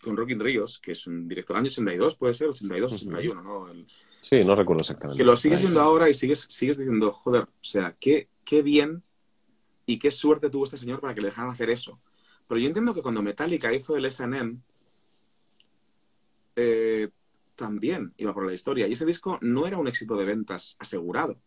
[0.02, 3.68] con Rockin' Ríos, que es un directo año 82, puede ser 82, 81, ¿no?
[3.70, 3.86] El-
[4.20, 5.16] Sí, no recuerdo exactamente.
[5.16, 9.02] que lo sigues viendo ahora y sigues, sigues diciendo, joder, o sea, qué, qué bien
[9.86, 12.00] y qué suerte tuvo este señor para que le dejaran hacer eso.
[12.48, 14.58] Pero yo entiendo que cuando Metallica hizo el S&M,
[16.56, 17.08] eh,
[17.54, 18.86] también iba por la historia.
[18.86, 21.38] Y ese disco no era un éxito de ventas asegurado.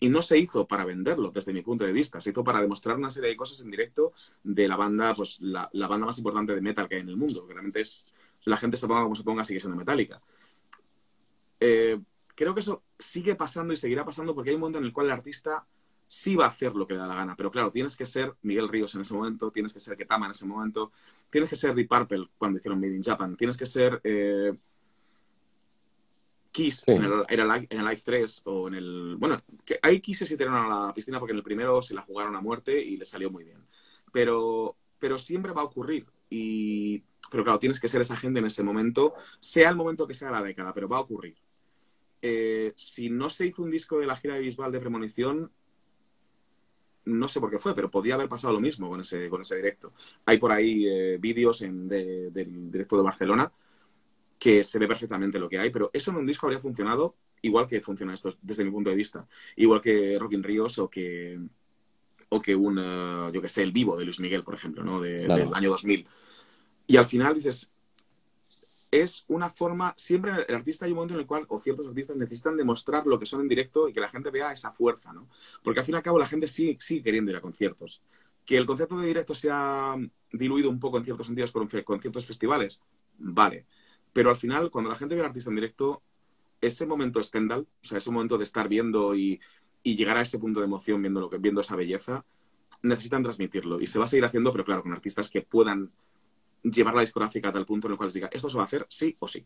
[0.00, 2.20] Y no se hizo para venderlo, desde mi punto de vista.
[2.20, 5.68] Se hizo para demostrar una serie de cosas en directo de la banda, pues la,
[5.72, 7.46] la banda más importante de metal que hay en el mundo.
[7.48, 8.06] Realmente es,
[8.44, 10.20] la gente se ponga como se ponga, sigue siendo Metallica.
[11.60, 11.98] Eh,
[12.34, 15.06] creo que eso sigue pasando y seguirá pasando porque hay un momento en el cual
[15.06, 15.66] el artista
[16.06, 17.36] sí va a hacer lo que le da la gana.
[17.36, 20.32] Pero claro, tienes que ser Miguel Ríos en ese momento, tienes que ser Ketama en
[20.32, 20.92] ese momento,
[21.30, 24.52] tienes que ser Deep Purple cuando hicieron Made in Japan, tienes que ser eh,
[26.54, 26.92] Kiss Sí.
[26.92, 29.16] en, el, en, el, en el Live 3 o en el...
[29.18, 32.02] Bueno, que hay Kiss se tiraron a la piscina porque en el primero se la
[32.02, 33.58] jugaron a muerte y les salió muy bien.
[34.12, 36.06] Pero, pero siempre va a ocurrir.
[36.30, 40.14] Y, pero claro, tienes que ser esa gente en ese momento, sea el momento que
[40.14, 41.36] sea la década, pero va a ocurrir.
[42.22, 45.50] Eh, si no se hizo un disco de la gira de Bisbal de Premonición,
[47.06, 49.56] no sé por qué fue, pero podía haber pasado lo mismo con ese, con ese
[49.56, 49.92] directo.
[50.24, 53.52] Hay por ahí eh, vídeos en- de- del directo de Barcelona
[54.44, 57.66] que se ve perfectamente lo que hay, pero eso en un disco habría funcionado igual
[57.66, 59.26] que funciona esto desde mi punto de vista.
[59.56, 61.38] Igual que Rockin' Ríos o que,
[62.28, 65.00] o que un, eh, yo que sé, el vivo de Luis Miguel, por ejemplo, ¿no?
[65.00, 65.44] De- Claro.
[65.46, 66.06] del año 2000.
[66.86, 67.72] Y al final dices,
[68.90, 72.16] es una forma, siempre el artista hay un momento en el cual, o ciertos artistas
[72.16, 75.26] necesitan demostrar lo que son en directo y que la gente vea esa fuerza, ¿no?
[75.62, 78.02] Porque al fin y al cabo la gente sigue, sigue queriendo ir a conciertos.
[78.44, 79.96] Que el concepto de directo se ha
[80.30, 82.82] diluido un poco en ciertos sentidos con, con ciertos festivales,
[83.18, 83.64] vale.
[84.14, 86.02] Pero al final, cuando la gente ve al artista en directo,
[86.62, 89.40] ese momento escándalo, o sea, ese momento de estar viendo y,
[89.82, 92.24] y, llegar a ese punto de emoción viendo, lo que, viendo esa belleza,
[92.82, 93.80] necesitan transmitirlo.
[93.80, 95.90] Y se va a seguir haciendo, pero claro, con artistas que puedan
[96.62, 98.66] llevar la discográfica a tal punto en el cual les diga, esto se va a
[98.66, 99.44] hacer sí o sí.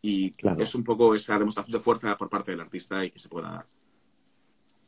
[0.00, 0.62] Y claro.
[0.62, 3.50] es un poco esa demostración de fuerza por parte del artista y que se pueda
[3.50, 3.66] dar.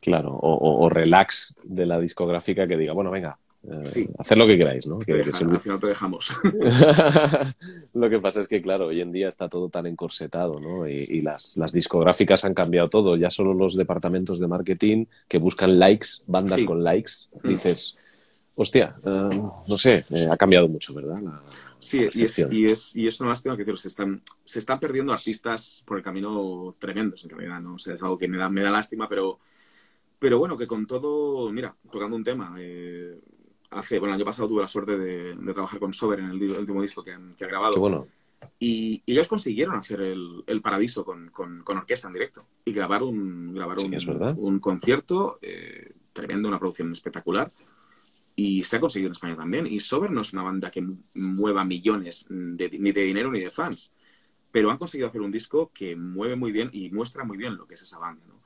[0.01, 4.09] Claro, o, o relax de la discográfica que diga, bueno, venga, eh, sí.
[4.17, 4.97] hacer lo que queráis, ¿no?
[4.99, 6.31] Que, dejan, que Al final te dejamos.
[7.93, 10.87] lo que pasa es que, claro, hoy en día está todo tan encorsetado, ¿no?
[10.87, 13.15] Y, y las, las, discográficas han cambiado todo.
[13.17, 16.65] Ya solo los departamentos de marketing que buscan likes, bandas sí.
[16.65, 17.11] con likes,
[17.43, 17.95] dices,
[18.55, 21.17] hostia, uh, no sé, eh, ha cambiado mucho, ¿verdad?
[21.19, 21.41] La,
[21.79, 24.59] sí, la y, es, y, es, y es una lástima que decir, se están, se
[24.59, 27.75] están perdiendo artistas por el camino tremendos, en realidad, ¿no?
[27.75, 29.39] O sea, es algo que me da, me da lástima, pero,
[30.19, 33.19] pero bueno, que con todo, mira, tocando un tema, eh,
[33.71, 36.41] hace, bueno, el año pasado tuve la suerte de, de trabajar con Sober en el,
[36.41, 37.73] el último disco que, que ha grabado.
[37.73, 38.07] Qué bueno.
[38.59, 42.73] Y, y, ellos consiguieron hacer el, el Paradiso con, con, con, orquesta en directo y
[42.73, 43.89] grabar un, grabar sí,
[44.37, 47.51] un, concierto eh, tremendo, una producción espectacular.
[48.35, 49.67] Y se ha conseguido en España también.
[49.67, 53.51] Y Sober no es una banda que mueva millones de, ni de dinero ni de
[53.51, 53.93] fans,
[54.51, 57.67] pero han conseguido hacer un disco que mueve muy bien y muestra muy bien lo
[57.67, 58.23] que es esa banda.
[58.27, 58.41] ¿no?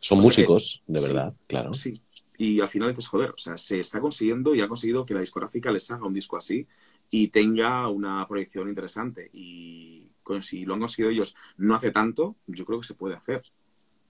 [0.00, 1.72] Son o sea músicos, que, de verdad, sí, claro.
[1.72, 2.02] Sí,
[2.38, 5.20] y al final dices, joder, o sea, se está consiguiendo y ha conseguido que la
[5.20, 6.66] discográfica les haga un disco así
[7.10, 9.30] y tenga una proyección interesante.
[9.32, 10.04] Y
[10.40, 13.42] si lo han conseguido ellos no hace tanto, yo creo que se puede hacer.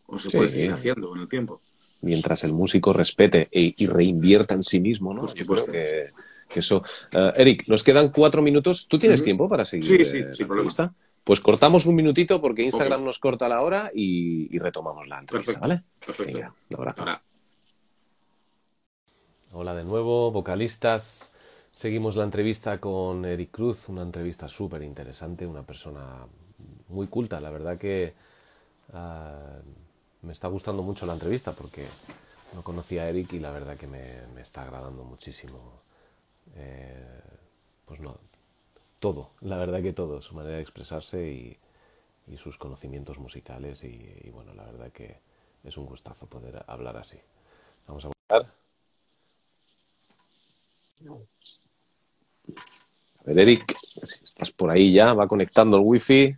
[0.07, 1.61] O se sí, puede seguir haciendo con el tiempo.
[2.01, 5.27] Mientras el músico respete e, y reinvierta en sí mismo, ¿no?
[5.35, 6.11] Yo creo que,
[6.49, 6.83] que eso.
[7.13, 8.87] Uh, Eric, nos quedan cuatro minutos.
[8.87, 9.25] ¿Tú tienes uh -huh.
[9.25, 9.85] tiempo para seguir?
[9.85, 10.69] Sí, sí, sin problema.
[10.69, 10.95] Lista?
[11.25, 13.07] Pues cortamos un minutito porque Instagram okay.
[13.07, 15.69] nos corta la hora y, y retomamos la entrevista, Perfecto.
[15.69, 15.83] ¿vale?
[15.99, 16.33] Perfecto.
[16.33, 17.01] Venga, un abrazo.
[17.01, 17.23] Ahora.
[19.59, 21.33] Hola de nuevo, vocalistas.
[21.73, 26.27] Seguimos la entrevista con Eric Cruz, una entrevista súper interesante, una persona
[26.89, 27.41] muy culta.
[27.41, 28.13] La verdad que
[28.93, 31.87] uh, me está gustando mucho la entrevista porque
[32.55, 35.59] no conocía a Eric y la verdad que me, está agradando muchísimo.
[36.55, 37.21] Eh,
[37.87, 38.19] pues no,
[39.01, 41.57] todo, la verdad que todo, su manera de expresarse y,
[42.31, 45.19] y sus conocimientos musicales y, y, bueno, la verdad que
[45.65, 47.19] es un gustazo poder hablar así.
[47.87, 48.66] Vamos a buscar.
[53.19, 53.77] A ver, Eric,
[54.07, 56.37] si estás por ahí ya, va conectando el wifi.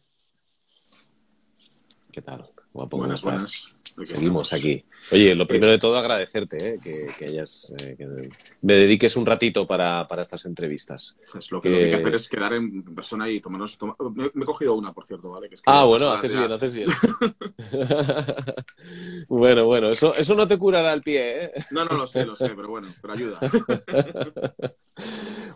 [2.11, 2.45] ¿Qué tal?
[2.73, 3.23] Guapo, buenas.
[3.23, 3.78] Buenas.
[4.05, 4.85] Seguimos aquí.
[5.13, 6.79] Oye, lo primero de todo agradecerte ¿eh?
[6.83, 8.29] que, que, hayas eh, que
[8.63, 11.17] me dediques un ratito para, para estas entrevistas.
[11.33, 11.75] Pues lo, que, que...
[11.75, 13.79] lo que hay que hacer es quedar en persona y tomarnos.
[13.79, 13.97] Toma...
[14.15, 15.49] Me, me, he cogido una, por cierto, ¿vale?
[15.49, 16.39] Que es ah, bueno, haces ya...
[16.41, 16.89] bien, haces bien.
[19.29, 21.53] bueno, bueno, eso, eso no te curará el pie, ¿eh?
[21.71, 23.39] No, no lo sé, lo sé, pero bueno, pero ayuda.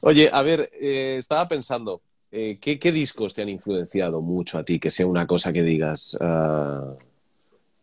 [0.02, 4.64] Oye, a ver, eh, estaba pensando, eh, ¿qué, ¿qué, discos te han influenciado mucho a
[4.64, 4.78] ti?
[4.78, 6.96] Que sea una cosa que digas, uh,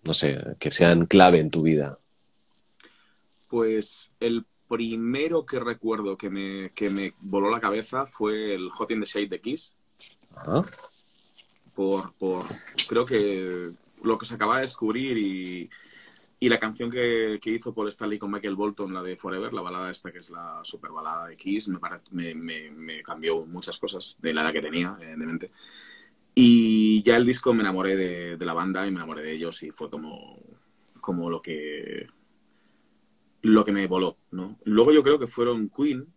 [0.10, 2.00] no sé, que sean clave en tu vida.
[3.48, 8.90] Pues el primero que recuerdo que me, que me voló la cabeza fue el Hot
[8.90, 9.76] in the Shade de Kiss.
[10.36, 10.64] ¿Ah?
[11.76, 12.44] Por, por,
[12.88, 13.70] creo que
[14.02, 15.70] lo que se acaba de descubrir y,
[16.40, 19.62] y la canción que, que, hizo Paul Stanley con Michael Bolton, la de Forever, la
[19.62, 21.78] balada esta que es la super balada de Kiss, me,
[22.10, 25.52] me, me, me cambió muchas cosas de la edad que tenía, evidentemente.
[26.42, 29.62] Y ya el disco me enamoré de, de, la banda y me enamoré de ellos
[29.62, 30.42] y fue como,
[31.02, 32.08] como lo que
[33.42, 34.58] lo que me voló, ¿no?
[34.64, 36.08] Luego yo creo que fueron Queen,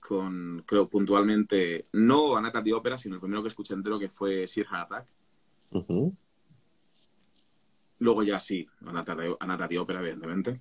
[0.00, 4.46] con, creo, puntualmente, no Anata de ópera, sino el primero que escuché entero que fue
[4.46, 5.12] Sir Heart Attack.
[5.72, 6.16] Uh -huh.
[7.98, 10.58] Luego ya sí, Anata de, Anata de ópera, evidentemente.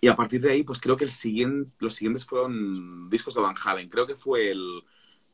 [0.00, 3.42] Y a partir de ahí, pues creo que el siguiente, los siguientes fueron discos de
[3.42, 3.90] Van Halen.
[3.90, 4.82] Creo que fue el,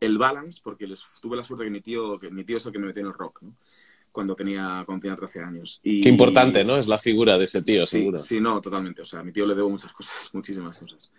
[0.01, 2.73] el Balance, porque les tuve la suerte que mi tío, que mi tío es el
[2.73, 3.55] que me metió en el rock, ¿no?
[4.11, 5.81] Cuando tenía, cuando tenía 13 años.
[5.85, 6.77] Y, Qué importante, ¿no?
[6.77, 8.19] Es la figura de ese tío, sí, seguro.
[8.19, 9.03] Sí, no, totalmente.
[9.03, 11.13] O sea, a mi tío le debo muchas cosas, muchísimas cosas.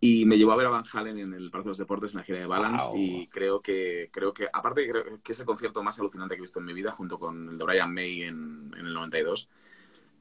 [0.00, 2.18] Y me llevó a ver a Van Halen en el Palacio de los Deportes, en
[2.18, 2.96] la gira de Balance, wow.
[2.96, 6.42] y creo que, creo que, aparte creo que es el concierto más alucinante que he
[6.42, 9.48] visto en mi vida, junto con el de Brian May en, en el 92.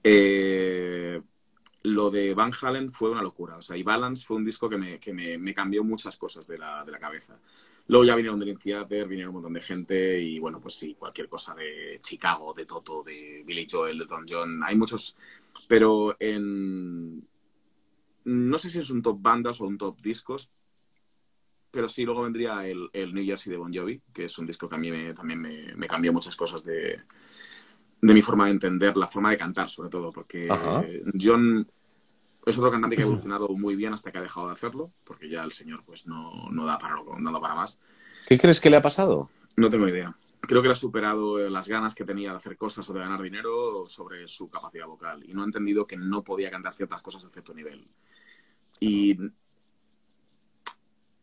[0.04, 1.22] Eh,
[1.84, 3.58] lo de Van Halen fue una locura.
[3.58, 6.48] O sea, y Balance fue un disco que me, que me, me cambió muchas cosas
[6.48, 7.40] de la, de la, cabeza.
[7.92, 11.28] Luego ya vinieron Dream Theater, vinieron un montón de gente y bueno, pues sí, cualquier
[11.28, 14.62] cosa de Chicago, de Toto, de Billy Joel, de Tom John.
[14.64, 15.18] Hay muchos,
[15.68, 17.28] pero en...
[18.24, 20.50] No sé si es un top bandas o un top discos,
[21.70, 24.70] pero sí, luego vendría el, el, New Jersey de Bon Jovi, que es un disco
[24.70, 26.96] que a mí me, también me, me, cambió muchas cosas de,
[28.02, 30.48] de, mi forma de entender, la forma de cantar, sobre todo, porque.
[31.20, 31.68] John
[32.46, 35.30] es otro cantante que ha evolucionado muy bien hasta que ha dejado de hacerlo, porque
[35.30, 37.80] ya el señor pues no, no, da, para, no da para más.
[38.28, 39.30] ¿Qué crees que le ha pasado?
[39.56, 40.16] No tengo idea.
[40.42, 43.22] Creo que le ha superado las ganas que tenía de hacer cosas o de ganar
[43.22, 47.24] dinero sobre su capacidad vocal y no ha entendido que no podía cantar ciertas cosas
[47.26, 47.88] a cierto nivel.
[48.80, 49.18] Y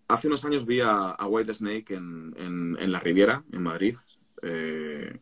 [0.07, 3.97] hace unos años vi a, a White Snake en, en, en, la Riviera, en Madrid,
[4.43, 5.19] eh,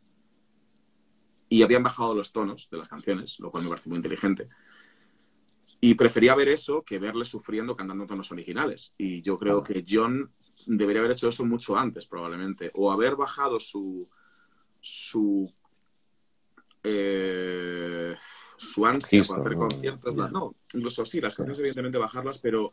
[1.48, 4.48] y habían bajado los tonos de las canciones, lo cual me parece muy inteligente.
[5.86, 8.92] Y prefería ver eso que verle sufriendo cantando tonos originales.
[8.98, 10.32] Y yo creo que John
[10.66, 12.72] debería haber hecho eso mucho antes, probablemente.
[12.74, 14.08] O haber bajado su.
[14.80, 15.48] su.
[16.82, 18.16] Eh,
[18.56, 20.14] su ansia para hacer conciertos.
[20.16, 20.28] Yeah.
[20.28, 22.72] No, incluso sí, las canciones, evidentemente, bajarlas, pero.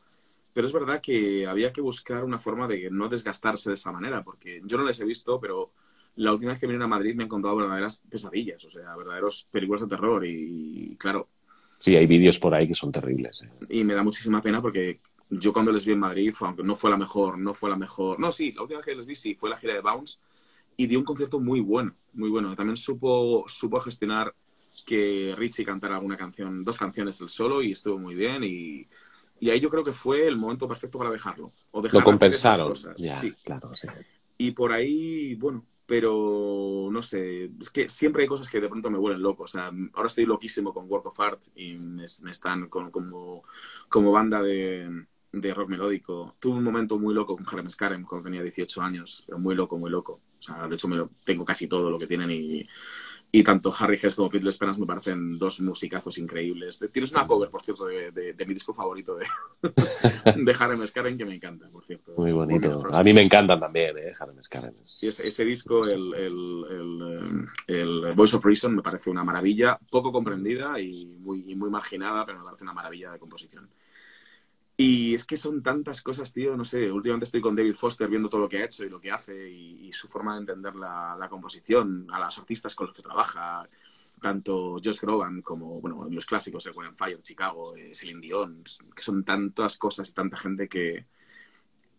[0.52, 4.24] Pero es verdad que había que buscar una forma de no desgastarse de esa manera,
[4.24, 5.72] porque yo no les he visto, pero
[6.16, 9.48] la última vez que vinieron a Madrid me han contado verdaderas pesadillas, o sea, verdaderos
[9.52, 10.26] películas de terror.
[10.26, 11.30] Y, y claro,
[11.84, 13.44] Sí, hay vídeos por ahí que son terribles.
[13.44, 13.50] ¿eh?
[13.68, 16.90] Y me da muchísima pena porque yo cuando les vi en Madrid, aunque no fue
[16.90, 18.22] la mejor, no fue la mejor.
[18.22, 20.20] No, sí, la última vez que les vi sí fue la gira de Bounce
[20.78, 22.56] y dio un concierto muy bueno, muy bueno.
[22.56, 24.34] También supo, supo gestionar
[24.86, 28.88] que Richie cantara alguna canción, dos canciones el solo y estuvo muy bien y,
[29.42, 31.52] y ahí yo creo que fue el momento perfecto para dejarlo.
[31.72, 32.74] O dejar Lo compensaron.
[32.96, 33.34] Ya, sí.
[33.44, 33.90] claro, sí.
[34.38, 38.90] Y por ahí, bueno, pero no sé, es que siempre hay cosas que de pronto
[38.90, 39.44] me vuelven loco.
[39.44, 43.44] O sea, ahora estoy loquísimo con Work of Art y me, están con, como,
[43.90, 46.36] como banda de, de, rock melódico.
[46.40, 49.78] Tuve un momento muy loco con Harem Scarem cuando tenía 18 años, pero muy loco,
[49.78, 50.14] muy loco.
[50.14, 52.68] O sea, de hecho me lo, tengo casi todo lo que tienen y,
[53.36, 56.80] y tanto Harry Hess como Pete Esperance me parecen dos musicazos increíbles.
[56.92, 59.26] Tienes una cover, por cierto, de, de, de mi disco favorito de,
[60.36, 62.14] de Harem Skaren que me encanta, por cierto.
[62.16, 62.80] Muy bonito.
[62.94, 64.14] A mí me encantan también, ¿eh?
[64.20, 64.76] Harem Skaren.
[65.02, 69.80] Y ese, ese disco, el, el, el, el, Voice of Reason, me parece una maravilla,
[69.90, 73.68] poco comprendida y muy, y muy marginada, pero me parece una maravilla de composición.
[74.76, 78.28] Y es que son tantas cosas, tío, no sé, últimamente estoy con David Foster viendo
[78.28, 80.76] todo lo que ha hecho y lo que hace y, y su forma de entender
[80.76, 83.70] la, la, composición, a los artistas con los que trabaja,
[84.20, 88.64] tanto Josh Groban como, bueno, los clásicos, el Gwen Fire, Chicago, eh, Celine Dion,
[88.96, 91.06] que son tantas cosas y tanta gente que...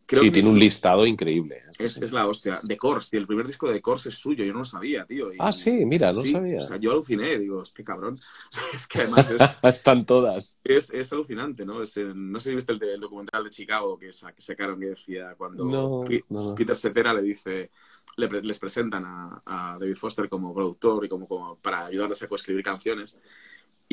[0.07, 1.63] Creo sí, que tiene un listado increíble.
[1.71, 2.61] Este es, es, la hostia.
[2.67, 5.07] The Course, tío, el primer disco de The Course es suyo, yo no lo sabía,
[5.07, 5.33] tío.
[5.33, 6.59] Y, ah, sí, mira, no sí, sabía.
[6.59, 8.15] O sea, yo aluciné, digo, este cabrón.
[8.75, 9.41] es que además es...
[9.63, 10.61] Están todas.
[10.63, 11.83] Es, es alucinante, ¿no?
[11.83, 15.35] Es, no sé si viste el, el, documental de Chicago que, que sacaron que decía
[15.37, 16.55] cuando no, P no.
[16.55, 17.71] Peter Cetera le dice,
[18.17, 22.29] le, les presentan a, a, David Foster como productor y como, como para ayudarles a
[22.29, 23.19] coescribir canciones.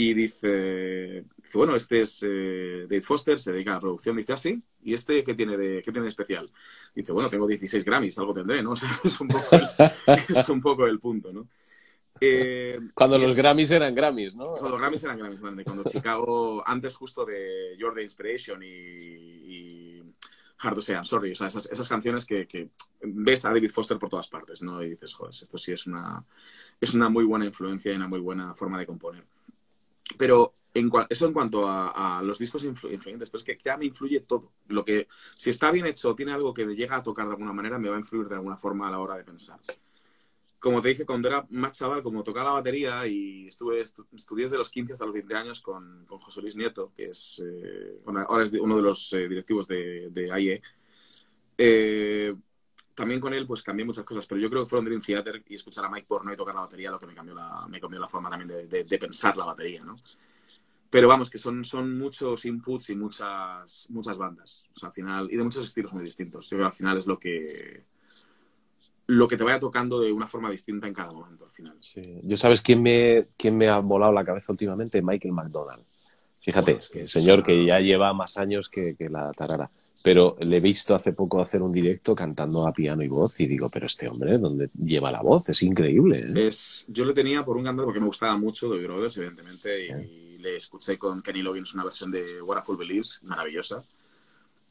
[0.01, 4.17] Y dice, bueno, este es eh, Dave Foster, se dedica a la producción.
[4.17, 6.49] Dice, así, ¿Ah, ¿y este qué tiene, de, qué tiene de especial?
[6.95, 8.71] Dice, bueno, tengo 16 Grammys, algo tendré, ¿no?
[8.71, 9.67] O sea, es, un poco el,
[10.35, 11.47] es un poco el punto, ¿no?
[12.19, 14.53] Eh, cuando los es, Grammys eran Grammys, ¿no?
[14.53, 20.03] Cuando los Grammys eran Grammys, cuando Chicago, antes justo de Your the Inspiration y, y
[20.57, 22.69] Hard to Say I'm Sorry, o sea, esas, esas canciones que, que,
[23.03, 24.81] ves a David Foster por todas partes, ¿no?
[24.81, 26.25] Y dices, joder, esto sí es una,
[26.79, 29.23] es una muy buena influencia y una muy buena forma de componer.
[30.17, 33.77] Pero en eso en cuanto a, a los discos influ influyentes, pues es que ya
[33.77, 34.53] me influye todo.
[34.67, 37.53] Lo que, si está bien hecho, tiene algo que me llega a tocar de alguna
[37.53, 39.59] manera, me va a influir de alguna forma a la hora de pensar.
[40.59, 44.43] Como te dije, cuando era más chaval, como tocaba la batería y estuve estu estudié
[44.45, 47.99] desde los 15 hasta los 20 años con, con José Luis Nieto, que es, eh,
[48.05, 50.61] ahora es uno de los eh, directivos de, de AIE,
[51.57, 52.35] eh,
[52.95, 55.55] también con él pues cambié muchas cosas, pero yo creo que fueron Dream Theater y
[55.55, 57.99] escuchar a Mike Porno y tocar la batería lo que me cambió la, me cambió
[57.99, 59.97] la forma también de, de, de pensar la batería, ¿no?
[60.89, 65.29] Pero vamos, que son, son muchos inputs y muchas, muchas bandas, o sea, al final,
[65.31, 66.49] y de muchos estilos muy distintos.
[66.49, 67.85] Yo creo que al final es lo que,
[69.07, 71.77] lo que te vaya tocando de una forma distinta en cada momento, al final.
[71.79, 72.01] Sí.
[72.23, 75.85] Yo sabes quién me, quién me ha volado la cabeza últimamente, Michael McDonald.
[76.41, 79.71] Fíjate, bueno, es que es, señor que ya lleva más años que, que la tarara
[80.03, 83.47] pero le he visto hace poco hacer un directo cantando a piano y voz y
[83.47, 85.49] digo, pero este hombre, ¿dónde lleva la voz?
[85.49, 86.19] Es increíble.
[86.19, 86.47] ¿eh?
[86.47, 89.91] Es, yo le tenía por un cantante porque me gustaba mucho de Brothers, evidentemente, y,
[89.91, 93.83] y, le escuché con Kenny Loggins una versión de What a Fool Believes, maravillosa.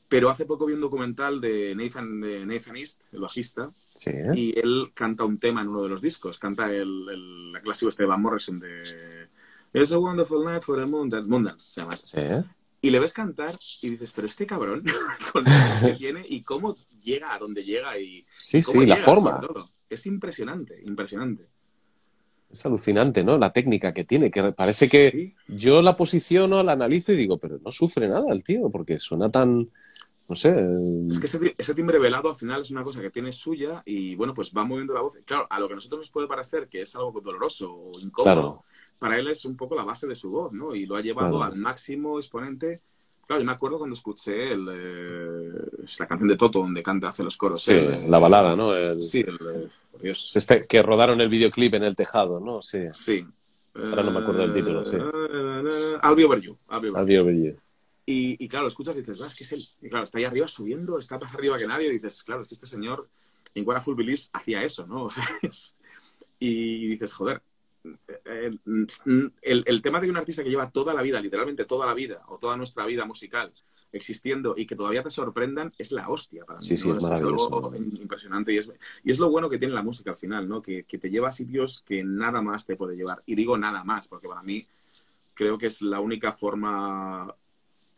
[0.08, 4.10] Pero hace poco vi un documental de Nathan, de Nathan East, el bajista, sí.
[4.34, 7.88] y él canta un tema en uno de los discos, canta el, el, el clásico
[7.88, 9.28] este de Van Morrison de
[9.72, 12.42] It's a Wonderful Night for the Moondance se llama este.
[12.42, 12.50] Sí.
[12.82, 14.84] Y le ves cantar y dices, pero este cabrón,
[15.32, 15.50] con lo
[15.86, 18.24] que tiene y cómo llega a donde llega y.
[18.38, 19.40] Sí, sí, llega, la forma.
[19.88, 21.48] Es impresionante, impresionante.
[22.50, 23.38] Es alucinante, ¿no?
[23.38, 25.34] La técnica que tiene, que parece que sí.
[25.46, 29.30] yo la posiciono, la analizo y digo, pero no sufre nada el tío, porque suena
[29.30, 29.70] tan.
[30.28, 30.56] no sé.
[31.08, 34.34] Es que ese, timbre velado al final es una cosa que tiene suya y bueno,
[34.34, 35.18] pues va moviendo la voz.
[35.24, 38.64] Claro, a lo que a nosotros nos puede parecer que es algo doloroso o incómodo,
[39.00, 40.74] para él es un poco la base de su voz, ¿no?
[40.74, 42.82] Y lo ha llevado al máximo exponente.
[43.26, 47.24] Claro, yo me acuerdo cuando escuché el, eh, la canción de Toto, donde canta, hace
[47.24, 47.62] los coros.
[47.62, 47.74] Sí,
[48.06, 48.72] la balada, ¿no?
[49.00, 49.70] sí, el,
[50.02, 50.36] Dios.
[50.36, 52.60] Este, que rodaron el videoclip en el tejado, ¿no?
[52.60, 52.80] Sí.
[52.92, 53.26] Sí.
[53.74, 54.96] Ahora no me acuerdo del título, sí.
[54.96, 56.58] I'll be over you.
[58.04, 59.62] Y, y, claro, escuchas y dices, ah, es que es él.
[59.80, 61.88] Y claro, está ahí arriba subiendo, está más arriba que nadie.
[61.88, 63.08] Y dices, claro, es que este señor
[63.54, 65.04] en Full Beliefs hacía eso, ¿no?
[65.04, 65.24] O sea,
[66.38, 67.42] y dices, joder,
[68.24, 68.60] el,
[69.42, 72.38] el, tema de un artista que lleva toda la vida, literalmente toda la vida, o
[72.38, 73.52] toda nuestra vida musical
[73.92, 76.64] existiendo y que todavía te sorprendan, es la hostia para mí.
[76.64, 78.72] Sí, sí, es, algo impresionante y es,
[79.04, 80.62] y es lo bueno que tiene la música al final, ¿no?
[80.62, 83.22] Que, que, te lleva a sitios que nada más te puede llevar.
[83.26, 84.64] Y digo nada más, porque para mí
[85.34, 87.34] creo que es la única forma...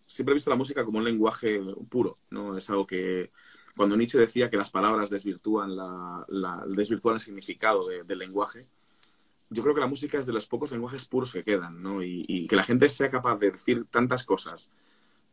[0.07, 2.57] Siempre he visto la música como un lenguaje puro, ¿no?
[2.57, 3.31] Es algo que...
[3.75, 8.67] Cuando Nietzsche decía que las palabras desvirtúan, la, la desvirtúan el significado del lenguaje,
[9.53, 12.03] yo creo que la música es de los pocos lenguajes puros que quedan, ¿no?
[12.03, 14.73] Y, que la gente sea capaz de decir tantas cosas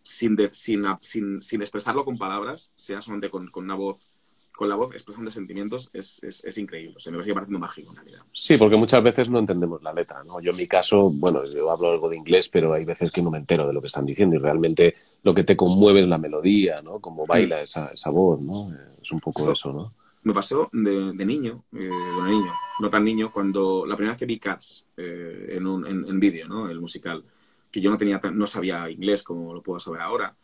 [0.03, 4.15] sin, sin, sin, expresarlo con palabras, sea solamente con, con, una voz,
[4.53, 6.95] con la voz expresando sentimientos, es, es, es increíble.
[6.97, 8.22] O sea, me sigue pareciendo mágico en realidad.
[8.32, 10.39] Sí, porque muchas veces no entendemos la letra, ¿no?
[10.39, 13.32] Yo en mi caso, bueno, yo hablo algo de inglés, pero hay veces que no
[13.32, 16.17] me entero de lo que están diciendo y realmente lo que te conmueve es la
[16.17, 16.99] melodía, ¿no?
[16.99, 17.63] Como baila mm.
[17.63, 18.70] esa, esa voz, ¿no?
[19.01, 19.93] Es un poco eso, ¿no?
[20.24, 24.26] Me pasó de, niño, eh, de niño, no tan niño, cuando la primera vez que
[24.26, 26.70] vi Cats eh, en, un, en, vídeo, ¿no?
[26.70, 27.24] El musical,
[27.72, 30.36] que yo no tenía, no sabía inglés como lo puedo saber ahora.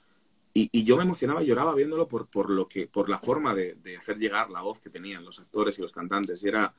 [0.53, 3.53] Y, y yo me emocionaba y lloraba viéndolo por, por, lo que, por la forma
[3.53, 6.41] de, de, hacer llegar la voz que tenían los actores y los cantantes.
[6.43, 6.73] Y, era,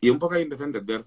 [0.00, 1.04] y un poco ahí empecé a entender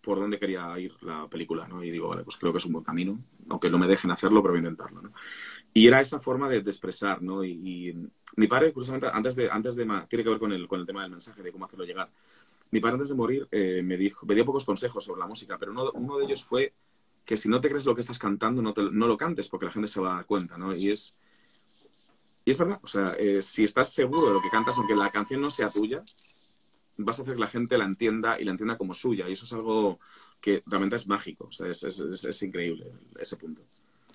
[0.00, 1.84] por dónde quería ir la película, ¿no?
[1.84, 3.18] Y digo, vale, pues creo que es un buen camino,
[3.48, 5.12] aunque no me dejen hacerlo, pero voy a intentarlo, ¿no?
[5.72, 7.44] Y era esa forma de, expresar, ¿no?
[7.44, 7.96] Y,
[8.36, 11.02] mi padre, curiosamente, antes de, antes de, tiene que ver con el, con el tema
[11.02, 12.10] del mensaje, de cómo hacerlo llegar.
[12.70, 15.58] Mi padre antes de morir eh, me dijo, me dio pocos consejos sobre la música,
[15.58, 16.72] pero uno, de ellos fue
[17.24, 19.88] que si no te crees lo que estás cantando, no, lo cantes, porque la gente
[19.88, 20.74] se va a dar cuenta, ¿no?
[20.74, 21.16] Y es,
[22.44, 25.10] y es verdad, o sea, eh, si estás seguro de lo que cantas, aunque la
[25.10, 26.02] canción no sea tuya,
[26.96, 29.28] vas a hacer que la gente la entienda y la entienda como suya.
[29.28, 30.00] Y eso es algo
[30.40, 31.46] que realmente es mágico.
[31.46, 33.62] O sea, es increíble ese punto.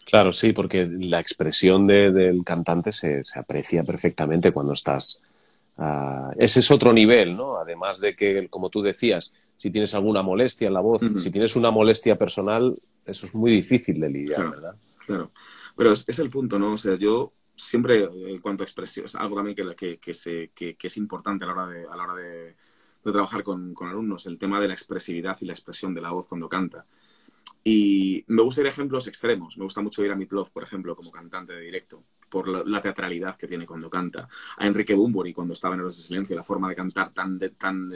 [0.06, 5.24] Claro, sí, porque la expresión de, del cantante se, se, aprecia perfectamente cuando estás.
[5.78, 7.58] Uh, ese es otro nivel, ¿no?
[7.58, 11.56] Además de que, como tú decías, si tienes alguna molestia en la voz, si tienes
[11.56, 12.74] una molestia personal,
[13.06, 14.76] eso es muy difícil de lidiar, ¿verdad?
[15.06, 15.32] Claro,
[15.76, 16.74] pero es, es, el punto, ¿no?
[16.74, 20.52] O sea, yo siempre, en cuanto a expresión, es algo también que, que, que, se,
[20.54, 22.56] que, es importante a la hora de, a la hora de,
[23.04, 26.12] de trabajar con, con, alumnos, el tema de la expresividad y la expresión de la
[26.12, 26.86] voz cuando canta.
[27.68, 29.58] Y me gusta ir a ejemplos extremos.
[29.58, 33.36] Me gusta mucho ir a Love, por ejemplo, como cantante de directo, por la, teatralidad
[33.38, 34.30] que tiene cuando canta.
[34.58, 37.92] A Enrique Bumburi, cuando estaba en Héroes de Silencio, la forma de cantar tan, tan,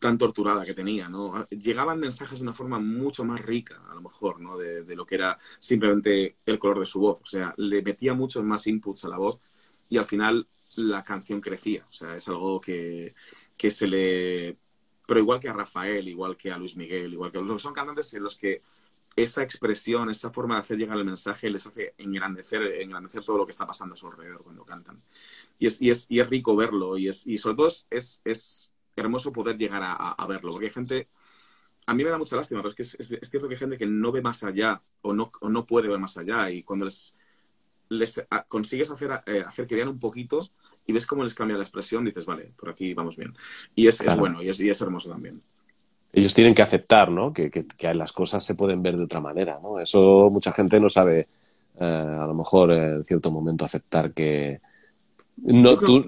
[0.00, 1.46] tan torturada que tenía, ¿no?
[1.50, 4.58] Llegaban mensajes de una forma mucho más rica, a lo mejor, ¿no?
[4.58, 7.22] De, de, lo que era simplemente el color de su voz.
[7.22, 9.40] O sea, le metía muchos más inputs a la voz
[9.88, 10.48] y al final
[10.78, 11.84] la canción crecía.
[11.88, 13.14] O sea, es algo que
[13.56, 14.58] que se le...
[15.06, 18.24] Pero igual que a Rafael, igual que a Luis Miguel, igual que son cantantes en
[18.24, 18.62] los que
[19.14, 23.46] esa expresión, esa forma de hacer llegar el mensaje les hace engrandecer, engrandecer todo lo
[23.46, 25.02] que está pasando a su alrededor cuando cantan.
[25.58, 28.72] Y es, y es, y es rico verlo y, es, y sobre todo es, es
[28.94, 31.08] hermoso poder llegar a, a, verlo, porque hay gente,
[31.86, 33.86] a mí me da mucha lástima, pero es que es, cierto que hay gente que
[33.86, 37.16] no ve más allá o no, o no puede ver más allá y cuando les,
[37.88, 40.40] les consigues hacer, eh, hacer que vean un poquito,
[40.86, 43.34] y ves cómo les cambia la expresión, dices, vale, por aquí vamos bien.
[43.74, 45.40] Y es, es bueno y es, y es, hermoso también.
[46.12, 47.32] Ellos tienen que aceptar, ¿no?
[47.32, 49.80] Que, que, que, las cosas se pueden ver de otra manera, ¿no?
[49.80, 51.28] Eso mucha gente no sabe,
[51.78, 54.60] eh, a lo mejor en cierto momento aceptar que...
[55.38, 56.04] No, tú,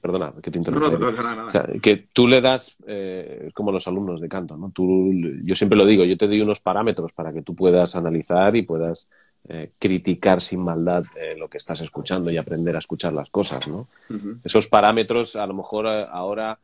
[0.00, 0.90] perdona, que te interrumpa.
[0.90, 4.70] No, no, o sea, que tú le das, eh, como los alumnos de canto, ¿no?
[4.70, 5.10] Tú,
[5.44, 8.62] yo siempre lo digo, yo te doy unos parámetros para que tú puedas analizar y
[8.62, 9.08] puedas
[9.48, 13.66] eh, criticar sin maldad eh, lo que estás escuchando y aprender a escuchar las cosas,
[13.68, 13.88] ¿no?
[14.44, 16.58] Esos parámetros a lo mejor eh, ahora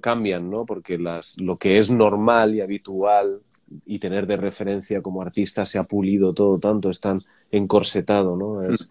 [0.00, 0.66] cambian, ¿no?
[0.66, 3.40] Porque las, lo que es normal y habitual
[3.86, 7.22] y tener de referencia como artista se ha pulido todo tanto, es tan
[7.52, 8.64] encorsetado, ¿no?
[8.64, 8.90] Es,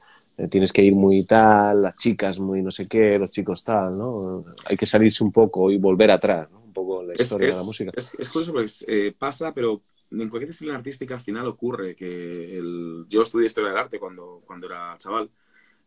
[0.50, 4.46] tienes que ir muy tal, las chicas muy no sé qué, los chicos tal, ¿no?
[4.64, 6.62] Hay que salirse un poco y volver atrás, ¿no?
[6.62, 7.92] Un poco la historia de la música.
[7.94, 9.82] Es, es curioso porque pasa, pero
[10.12, 13.06] en cualquier disciplina artística al final ocurre que el...
[13.08, 15.30] yo estudié historia del arte cuando, cuando era chaval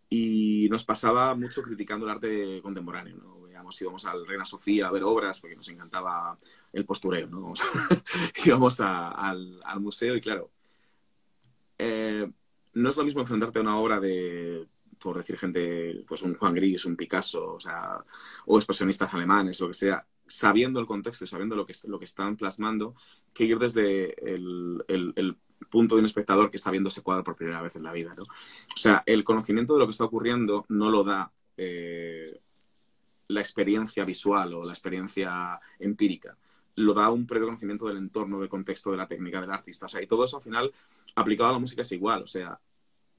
[0.09, 3.43] y nos pasaba mucho criticando el arte contemporáneo, ¿no?
[3.81, 6.36] Íbamos al Reina Sofía a ver obras porque nos encantaba
[6.73, 7.53] el postureo, ¿no?
[8.44, 10.51] íbamos al, museo y claro,
[11.78, 12.31] eh,
[12.74, 14.66] no es lo mismo enfrentarte a una obra de
[14.99, 18.05] por decir gente, pues un Juan Gris, un Picasso, o sea,
[18.47, 22.04] o expresionistas alemanes, lo que sea, sabiendo el contexto y sabiendo lo que, lo que
[22.04, 22.94] están plasmando,
[23.32, 25.36] que ir desde el, el,
[25.70, 28.14] punto de un espectador que está viendo ese cuadro por primera vez en la vida,
[28.16, 28.24] ¿no?
[28.24, 32.40] O sea, el conocimiento de lo que está ocurriendo no lo da eh,
[33.28, 36.36] la experiencia visual o la experiencia empírica
[36.76, 39.86] lo da un previo conocimiento del entorno, del contexto, de la técnica del artista.
[39.86, 40.72] O sea, y todo eso al final,
[41.14, 42.22] aplicado a la música, es igual.
[42.22, 42.59] O sea,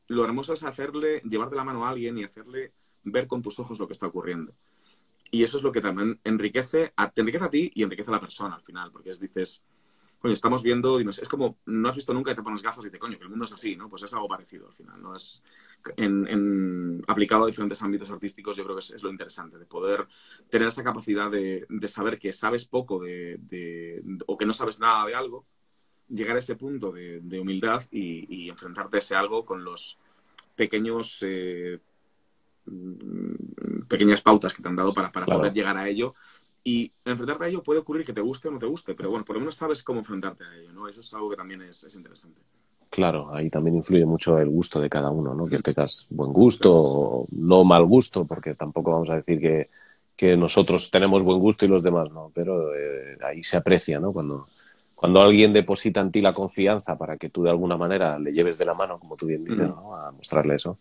[0.07, 2.73] lo hermoso es hacerle, llevar de la mano a alguien y hacerle
[3.03, 4.53] ver con tus ojos lo que está ocurriendo.
[5.33, 8.19] Y eso es lo que también enriquece, te enriquece a ti y enriquece a la
[8.19, 9.65] persona al final, porque es, dices,
[10.19, 12.99] coño, estamos viendo, es como, no has visto nunca y te pones gafas y te
[12.99, 13.89] coño, que el mundo es así, ¿no?
[13.89, 15.15] Pues es algo parecido al final, ¿no?
[15.15, 15.41] Es,
[15.97, 20.07] en, aplicado a diferentes ámbitos artísticos, yo creo que es, lo interesante, de poder
[20.51, 25.15] tener esa capacidad de, saber que sabes poco de, o que no sabes nada de
[25.15, 25.47] algo,
[26.09, 29.97] llegar a ese punto de, humildad y, enfrentarte a ese algo con los
[30.55, 31.23] pequeños...
[31.23, 31.79] Eh,
[33.87, 36.15] pequeñas pautas que te han dado para, poder llegar a ello
[36.63, 39.25] y enfrentarte a ello puede ocurrir que te guste o no te guste, pero bueno,
[39.25, 40.87] por lo menos sabes cómo enfrentarte a ello, ¿no?
[40.87, 42.41] Eso es algo que también es, interesante.
[42.89, 45.45] Claro, ahí también influye mucho el gusto de cada uno, ¿no?
[45.45, 49.69] Que tengas buen gusto o no mal gusto, porque tampoco vamos a decir que,
[50.15, 54.13] que nosotros tenemos buen gusto y los demás no, pero eh, ahí se aprecia, ¿no?
[54.13, 54.47] Cuando,
[55.03, 58.57] cuando alguien deposita en ti la confianza para que tú de alguna manera le lleves
[58.57, 59.97] de la mano, como tú bien dices, ¿no?
[59.97, 60.79] A mostrarle eso.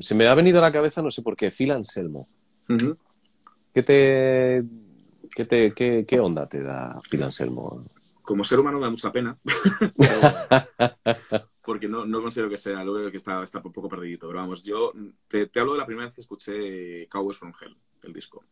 [0.00, 2.26] Se me ha venido a la cabeza, no sé por qué, Phil Anselmo.
[2.66, 4.64] ¿Qué te,
[5.36, 7.84] qué, te qué, onda te da Phil Anselmo?
[8.22, 9.36] Como ser humano me da mucha pena,
[11.62, 14.28] porque no, no, considero que sea algo que está, está un poco perdidito.
[14.28, 14.94] Pero vamos, yo
[15.28, 18.42] te, te, hablo de la primera vez que escuché Cowboys from Hell, el disco.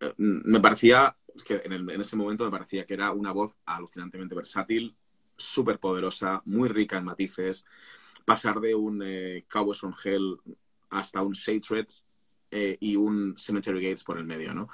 [0.00, 4.34] Eh, me parecía, que en, en, ese momento me parecía que era una voz alucinantemente
[4.34, 4.96] versátil,
[5.36, 7.66] súper poderosa, muy rica en matices.
[8.24, 10.38] Pasar de un eh, Cowboys from Hell
[10.90, 11.86] hasta un Shade
[12.50, 14.68] eh, y un Cemetery Gates por el medio, ¿no?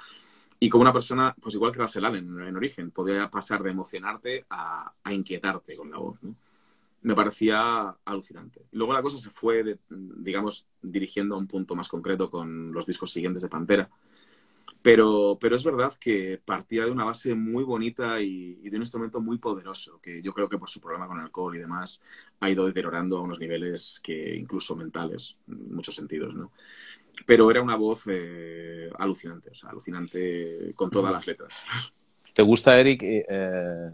[0.59, 4.45] Y como una persona, pues igual que Russell Allen en, origen, podía pasar de emocionarte
[4.49, 6.35] a, inquietarte con la voz, ¿no?
[7.01, 8.65] Me parecía alucinante.
[8.71, 13.11] Luego la cosa se fue, digamos, dirigiendo a un punto más concreto con los discos
[13.11, 13.89] siguientes de Pantera.
[14.83, 18.83] Pero, pero es verdad que partía de una base muy bonita y, y, de un
[18.83, 22.03] instrumento muy poderoso, que yo creo que por su problema con el alcohol y demás
[22.41, 26.51] ha ido deteriorando a unos niveles que incluso mentales, en muchos sentidos, ¿no?
[27.25, 31.65] pero era una voz eh, alucinante, o sea, alucinante con todas las letras.
[32.33, 33.91] ¿Te gusta, Eric, eh, eh,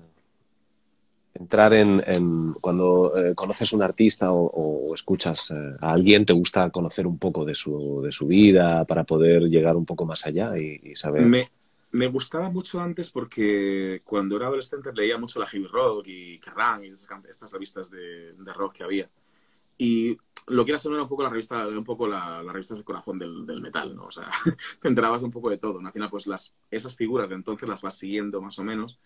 [1.33, 7.45] entrar en, cuando conoces un artista o, escuchas a alguien, te gusta conocer un popoco
[7.45, 11.25] de su, de su vida para poder llegar un poco más allá y, saber...
[11.25, 11.43] Me,
[11.91, 16.83] me, gustaba mucho antes porque cuando era adolescente leía mucho la heavy rock y Kerrang
[16.83, 19.09] y estas revistas de, de rock que había.
[19.77, 22.73] Y lo quieras o no, era un poco la revista, un poco la, la revista
[22.73, 24.05] del corazón del, del, metal, ¿no?
[24.05, 24.29] O sea,
[24.81, 25.79] te enterabas un poco de todo.
[25.79, 25.87] ¿no?
[25.87, 28.99] Al final, pues las, esas figuras de entonces las vas siguiendo más o menos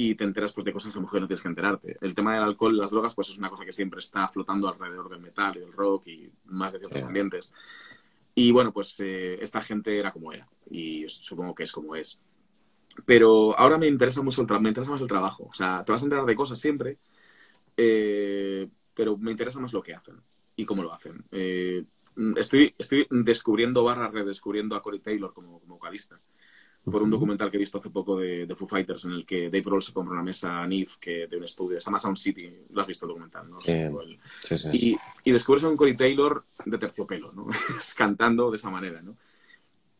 [0.00, 1.98] y te enteras pues de cosas que a lo mejor no tienes que enterarte.
[2.00, 4.68] El tema del alcohol y las drogas, pues es una cosa que siempre está flotando
[4.68, 7.52] alrededor del metal y del rock y más de ciertos ambientes.
[8.32, 12.20] Y bueno, pues eh, esta gente era como era y supongo que es como es.
[13.06, 15.48] Pero ahora me interesa mucho el me interesa más el trabajo.
[15.50, 16.98] O sea, te vas a enterar de cosas siempre,
[17.76, 20.22] eh, pero me interesa más lo que hacen
[20.54, 21.24] y cómo lo hacen.
[21.32, 21.84] Eh,
[22.36, 26.20] estoy, estoy descubriendo barra redescubriendo a Corey Taylor como, vocalista
[26.84, 29.44] por un documental que he visto hace poco de, de Foo Fighters en el que
[29.44, 32.50] Dave Grohl se compra una mesa NIF que, de un estudio, se llama Sound City,
[32.70, 33.60] lo has visto el documental, ¿no?
[33.60, 33.72] Sí,
[34.56, 37.46] sí, Y, y, descubres a un Corey Taylor de terciopelo, ¿no?
[37.96, 39.16] cantando de esa manera, ¿no?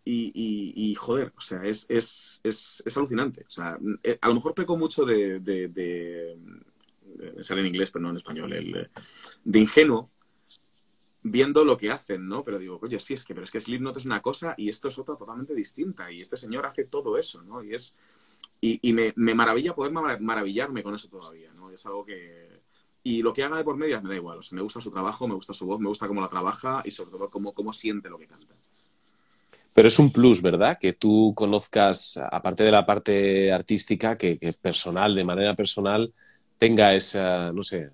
[0.05, 3.45] Y, y, y, joder, o sea, es, es, es, es, alucinante.
[3.47, 6.39] O sea, eh, a lo mejor peco mucho de, de, de,
[7.41, 8.89] sale en inglés, pero no en español, el,
[9.45, 10.11] de ingenuo,
[11.31, 12.43] viendo lo que hacen, ¿no?
[12.43, 14.89] Pero digo, oye, sí, es que, pero es que Slipknot es una cosa y esto
[14.89, 16.11] es otra totalmente distinta.
[16.11, 17.63] Y este señor hace todo eso, ¿no?
[17.63, 17.97] Y es.
[18.61, 21.71] Y, me, maravilla poder maravillarme con eso todavía, ¿no?
[21.71, 22.61] Es algo que.
[23.05, 24.39] Y lo que haga de por medias me da igual.
[24.39, 26.83] O sea, me gusta su trabajo, me gusta su voz, me gusta cómo la trabaja
[26.85, 28.55] y sobre todo cómo, cómo siente lo que canta.
[29.73, 30.77] Pero es un plus, ¿verdad?
[30.81, 36.13] Que tú conozcas, aparte de la parte artística, que, que personal, de manera personal,
[36.59, 37.91] tenga esa, no sé,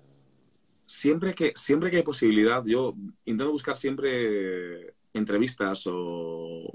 [0.85, 2.95] siempre que, siempre que hay posibilidad, yo
[3.25, 6.71] intento buscar siempre entrevistas o,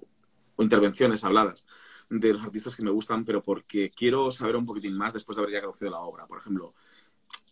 [0.59, 1.67] intervenciones habladas
[2.09, 5.43] de los artistas que me gustan, pero porque quiero saber un poquitín más después de
[5.43, 6.27] haber ya conocido la obra.
[6.27, 6.75] Por ejemplo,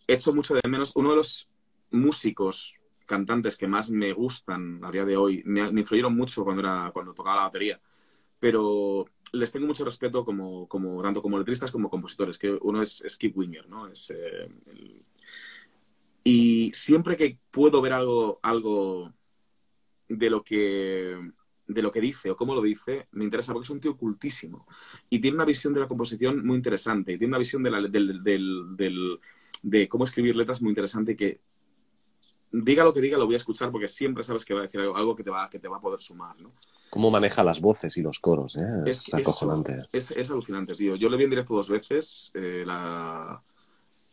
[0.05, 1.49] he hecho mucho de menos, uno de los
[1.91, 2.75] músicos,
[3.05, 7.13] cantantes que más me gustan a día de hoy, me, influyeron mucho cuando, era, cuando
[7.13, 7.81] tocaba la batería,
[8.37, 13.03] pero les tengo mucho respeto como, como tanto como letristas como compositores, que uno es
[13.07, 13.87] Skip Winger, ¿no?
[13.87, 15.03] Es eh, el
[16.29, 19.11] y siempre que puedo ver algo, algo
[20.07, 21.17] de lo que
[21.67, 24.67] de lo que dice o cómo lo dice, me interesa porque es un tío cultísimo
[25.07, 27.81] y tiene una visión de la composición muy interesante y tiene una visión de, la,
[27.81, 29.19] del, del,
[29.61, 31.41] de cómo escribir letras muy interesante que
[32.51, 34.81] diga lo que diga, lo voy a escuchar porque siempre sabes que va a decir
[34.81, 36.53] algo, que, te va, que te va a poder sumar, ¿no?
[36.89, 38.65] Cómo maneja las voces y los coros, ¿eh?
[38.87, 39.77] Es, acojonante.
[39.91, 40.95] es, es, alucinante, tío.
[40.95, 43.43] Yo le vi en directo dos veces eh, la...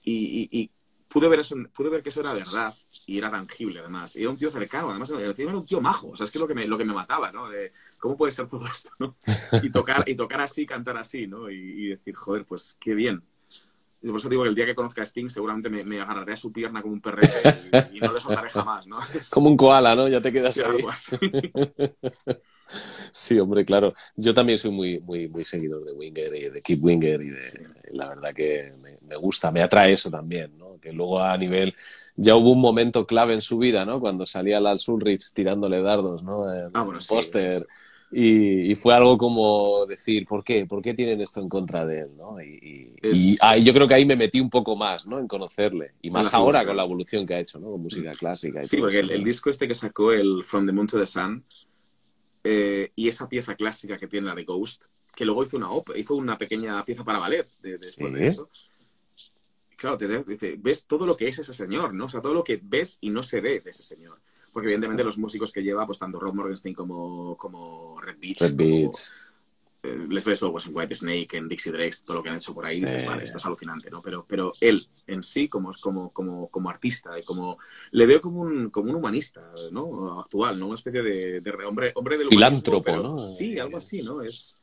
[0.05, 0.71] y,
[1.17, 2.75] pude, ver eso, pude ver que eso era verdad
[3.07, 4.15] y era tangible, además.
[4.17, 6.11] Y era un tío cercano, además era un tío majo.
[6.11, 7.49] O sea, es que lo que me, lo que me mataba, ¿no?
[7.49, 9.17] De cómo puede ser todo esto, ¿no?
[9.63, 11.51] Y tocar, y tocar así, cantar así, ¿no?
[11.51, 13.25] Y, y decir, joder, pues qué bien.
[14.03, 16.37] Y por eso digo que el día que conozca a Sting seguramente me, agarraré a
[16.37, 17.33] su pierna como un perrete
[17.93, 18.99] y, no le soltaré jamás, ¿no?
[19.31, 20.07] Como un koala, ¿no?
[20.07, 20.85] Ya te quedas ahí.
[23.13, 23.93] Sí, hombre, claro.
[24.17, 27.43] Yo también soy muy, muy, muy seguidor de Winger y de Keep Winger y de,
[27.93, 30.66] la verdad que me, gusta, me atrae eso también, ¿no?
[30.87, 31.75] Que luego a nivel,
[32.15, 33.99] ya hubo un momento clave en su vida, ¿no?
[33.99, 36.53] Cuando salía Lal Ulrich tirándole dardos, ¿no?
[36.53, 37.67] En ah, bueno, póster.
[38.13, 40.65] Y, fue algo como decir, ¿por qué?
[40.65, 42.11] ¿Por qué tienen esto en contra de él?
[42.17, 42.41] ¿no?
[42.41, 42.95] Y,
[43.65, 45.19] yo creo que ahí me metí un poco más ¿no?
[45.19, 45.95] en conocerle.
[46.03, 47.73] Y más ahora con la evolución que ha hecho, ¿no?
[47.73, 48.61] con música clásica.
[48.61, 51.45] Y sí, porque el, disco este que sacó, el From the Moon to the Sun,
[52.45, 56.15] eh, y esa pieza clásica que tiene la de Ghost, que luego hizo una hizo
[56.15, 58.49] una pequeña pieza para ballet después de eso.
[59.77, 62.07] Claro, te dice, ves todo lo que es ese señor, ¿no?
[62.07, 64.19] O sea, todo lo que ves y no se ve de ese señor.
[64.53, 68.91] Porque evidentemente los músicos que lleva, pues tanto Rod Morgenstein como, como Red Beach, Red.
[69.83, 72.55] Eh, les ves luego en White Snake, en Dixie Drex, todo lo que han hecho
[72.55, 74.03] por ahí, vale, esto es alucinante, ¿no?
[74.03, 77.59] Pero, pero él en sí, como, como, como, como artista, y como
[77.93, 80.19] le veo como un, como un humanista, ¿no?
[80.19, 80.67] Actual, ¿no?
[80.67, 83.19] Una especie de, de hombre, hombre del Filántropo, ¿no?
[83.19, 84.23] Sí, algo así, ¿no?
[84.23, 84.57] Es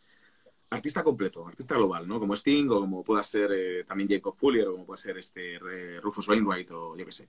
[0.74, 2.20] artista completo, artista global, ¿no?
[2.20, 5.56] Como Sting o como pueda ser eh, también Jacob Fuller o como puede ser este
[5.56, 7.28] eh, Rufus Wainwright o yo qué sé.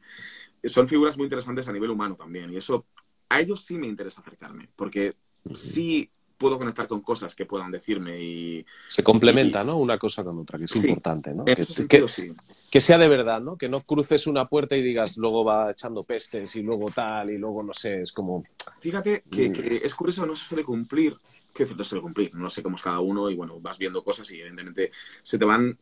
[0.65, 2.87] Son figuras muy interesantes a nivel humano también y eso
[3.29, 5.17] a ellos sí me interesa acercarme porque
[5.55, 8.67] sí puedo conectar con cosas que puedan decirme y...
[8.89, 9.79] Se complementa, ¿no?
[9.79, 11.45] Una cosa con otra, que es importante, ¿no?
[11.45, 12.35] que, sí.
[12.71, 13.57] que, sea de verdad, ¿no?
[13.57, 17.39] Que no cruces una puerta y digas, luego va echando pestes y luego tal y
[17.39, 18.45] luego no sé, es como...
[18.81, 19.53] Fíjate que, mm.
[19.53, 21.17] que es curioso, no se suele cumplir
[21.55, 22.35] que se suele cumplir.
[22.35, 24.91] No sé cómo es cada uno y bueno, vas viendo cosas y evidentemente
[25.23, 25.79] se te van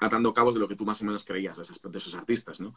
[0.00, 1.62] atando cabos de lo que tú más o menos creías de,
[1.98, 2.74] esos artistas, ¿no?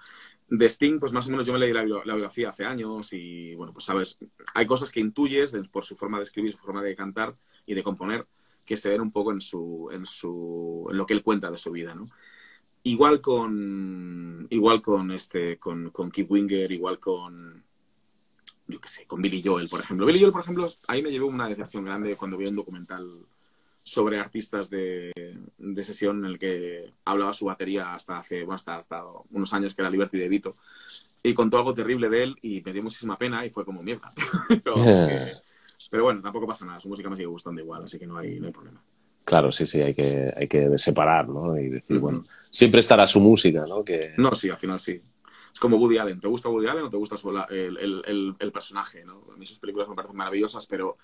[0.48, 3.72] De Sting, pues más o menos yo me leí la, biografía hace años y, bueno,
[3.74, 4.18] pues sabes,
[4.54, 7.36] hay cosas que intuyes por su forma de escribir, su forma de cantar
[7.66, 8.28] y de componer
[8.66, 11.58] que se ven un poco en su, en su, en lo que él cuenta de
[11.58, 12.08] su vida, ¿no?
[12.84, 17.64] Igual con, igual con este, con, con Keith Winger, igual con,
[18.74, 20.06] yo qué sé, con Billy Joel, por ejemplo.
[20.06, 23.06] Billy Joel, por ejemplo, ahí me llevó una decepción grande cuando vi un documental
[23.84, 25.12] sobre artistas de,
[25.84, 29.82] sesión en el que hablaba su batería hasta hace, bueno, hasta, hasta unos años, que
[29.82, 30.56] era Liberty de Vito,
[31.22, 34.12] y contó algo terrible de él y me dio muchísima pena y fue como mierda.
[34.64, 38.40] pero, bueno, tampoco pasa nada, su música me sigue gustando igual, así que no hay,
[38.40, 38.82] no hay problema.
[39.24, 41.58] Claro, sí, sí, hay que, hay que separar, ¿no?
[41.58, 43.84] Y decir, bueno, siempre estará su música, ¿no?
[43.84, 44.14] Que...
[44.18, 45.00] No, sí, al final sí.
[45.54, 46.20] Es como Woody Allen.
[46.20, 47.16] ¿Te gusta Woody Allen o te gusta
[47.50, 49.06] el, personaje?
[49.06, 49.28] ¿no?
[49.32, 50.98] A mí sus películas me parecen maravillosas, pero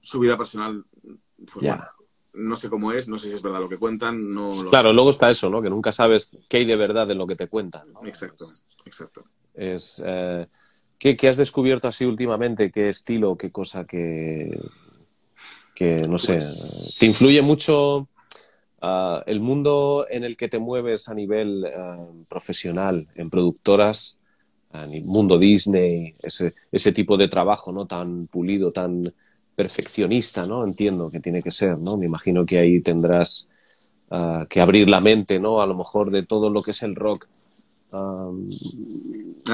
[0.00, 0.84] su vida personal,
[1.36, 1.84] pues bueno,
[2.34, 4.32] no sé cómo es, no sé si es verdad lo que cuentan.
[4.32, 5.62] No claro, luego está eso, ¿no?
[5.62, 7.88] Que nunca sabes qué hay de verdad en lo que te cuentan.
[8.04, 8.44] Exacto,
[8.84, 9.24] exacto.
[9.54, 10.46] Es, eh,
[10.98, 12.70] ¿qué, has descubierto así últimamente?
[12.70, 14.60] ¿Qué estilo, qué cosa que,
[15.74, 18.08] que no sé, pues te influye mucho
[18.82, 21.96] Ah, el mundo en el que te mueves a nivel ah,
[22.28, 24.18] profesional, en productoras,
[24.72, 29.12] en el mundo Disney, ese, ese tipo de trabajo no tan pulido, tan
[29.54, 30.64] perfeccionista, ¿no?
[30.64, 31.98] Entiendo que tiene que ser, ¿no?
[31.98, 33.50] Me imagino que ahí tendrás
[34.10, 35.60] ah, que abrir la mente, ¿no?
[35.60, 37.28] A lo mejor de todo lo que es el rock.
[37.92, 38.30] a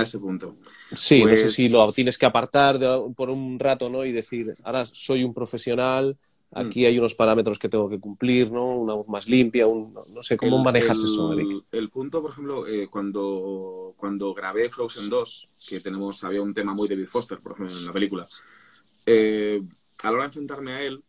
[0.02, 0.54] ese punto.
[0.94, 2.78] Sí, no sé si lo pues tienes que apartar
[3.16, 4.04] por un rato, ¿no?
[4.04, 6.16] Y decir, ahora soy un profesional,
[6.56, 8.76] Aquí hay unos parámetros que tengo que cumplir, ¿no?
[8.76, 11.64] Una voz más limpia, un, no sé, ¿cómo manejas eso, Eric?
[11.70, 16.72] El punto, por ejemplo, eh, cuando, cuando grabé Frozen 2, que tenemos, había un tema
[16.72, 18.26] muy David Foster, por ejemplo, en la película,
[19.04, 19.62] eh,
[20.02, 21.04] a la hora de enfrentarme a él,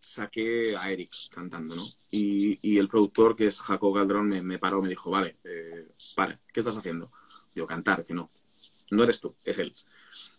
[0.00, 1.84] saqué a Eric cantando, ¿no?
[2.10, 5.88] Y, y el productor, que es Jacob Galdrón, me, me paró, me dijo, vale, eh,
[6.16, 7.10] vale, ¿qué estás haciendo?
[7.54, 7.98] Digo, cantar.
[7.98, 8.30] Dice, no,
[8.90, 9.74] no eres tú, es él.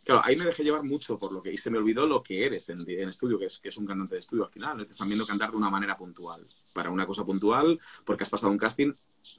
[0.03, 1.53] Claro, ahí me dejé llevar mucho por lo que...
[1.53, 4.15] Y se me olvidó lo que eres en, estudio, que es, que es un cantante
[4.15, 4.77] de estudio al final.
[4.77, 8.51] Te están viendo cantar de una manera puntual, para una cosa puntual, porque has pasado
[8.51, 8.93] un casting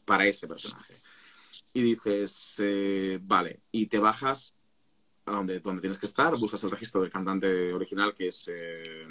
[0.04, 0.94] para ese personaje.
[1.72, 4.54] Y dices, eh, vale, y te bajas
[5.26, 8.50] a donde, donde tienes que estar, buscas el registro del cantante original, que es...
[8.52, 9.06] Eh,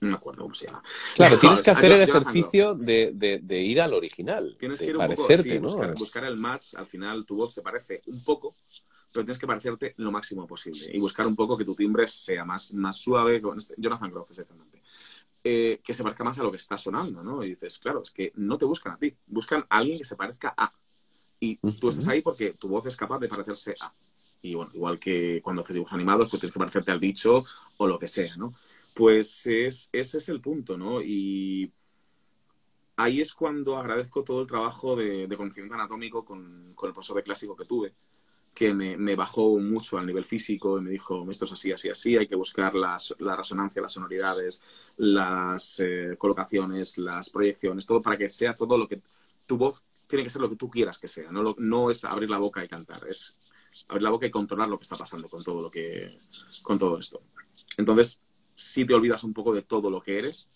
[0.00, 0.82] no me acuerdo cómo se llama.
[1.16, 4.56] Claro, tienes que hacer el ejercicio de, de, ir al original.
[4.58, 6.74] Tienes que ir un poco, sí, buscar, buscar, el match.
[6.74, 8.54] Al final tu voz se parece un poco,
[9.12, 12.44] pero tienes que parecerte lo máximo posible y buscar un poco que tu timbre sea
[12.44, 13.40] más, más suave.
[13.76, 14.82] Jonathan Groff, exactamente.
[15.42, 17.42] Eh, que se parezca más a lo que está sonando, ¿no?
[17.42, 20.16] Y dices, claro, es que no te buscan a ti, buscan a alguien que se
[20.16, 20.72] parezca a.
[21.40, 23.94] Y tú estás ahí porque tu voz es capaz de parecerse a.
[24.42, 27.44] Y bueno, igual que cuando haces dibujos animados, pues tienes que parecerte al bicho
[27.76, 28.54] o lo que sea, ¿no?
[28.94, 31.00] Pues es, ese es el punto, ¿no?
[31.00, 31.72] Y
[32.96, 37.22] ahí es cuando agradezco todo el trabajo de, conocimiento anatómico con, con, el profesor de
[37.22, 37.94] clásico que tuve,
[38.58, 42.16] que me, bajó mucho al nivel físico y me dijo, esto es así, así, así,
[42.16, 44.64] hay que buscar las, la resonancia, las sonoridades,
[44.96, 49.00] las eh, colocaciones, las proyecciones, todo para que sea todo lo que
[49.46, 52.30] tu voz tiene que ser lo que tú quieras que sea, no, no es abrir
[52.30, 53.36] la boca y cantar, es
[53.86, 56.18] abrir la boca y controlar lo que está pasando con todo lo que
[56.64, 57.22] con todo esto.
[57.76, 58.18] Entonces,
[58.56, 60.50] si te olvidas un poco de todo lo que eres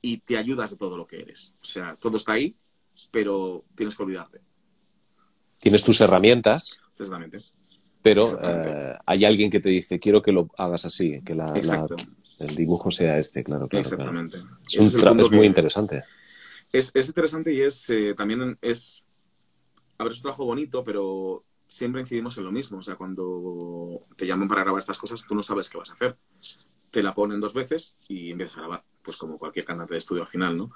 [0.00, 1.52] y te ayudas de todo lo que eres.
[1.60, 2.56] O sea, todo está ahí,
[3.10, 4.40] pero tienes que olvidarte.
[5.58, 6.80] Tienes tus herramientas.
[6.98, 7.38] Exactamente.
[8.02, 11.52] Pero eh, hay alguien que te dice, quiero que lo hagas así, que la,
[12.38, 13.68] el dibujo sea este, claro.
[13.68, 14.38] claro Exactamente.
[14.72, 16.04] Es, muy interesante.
[16.72, 19.04] Es, interesante y es eh, también es...
[19.98, 22.78] A ver, es un trabajo bonito, pero siempre incidimos en lo mismo.
[22.78, 25.94] O sea, cuando te llaman para grabar estas cosas, tú no sabes qué vas a
[25.94, 26.16] hacer.
[26.90, 30.22] Te la ponen dos veces y empiezas a grabar, pues como cualquier cantante de estudio
[30.22, 30.70] al final, ¿no?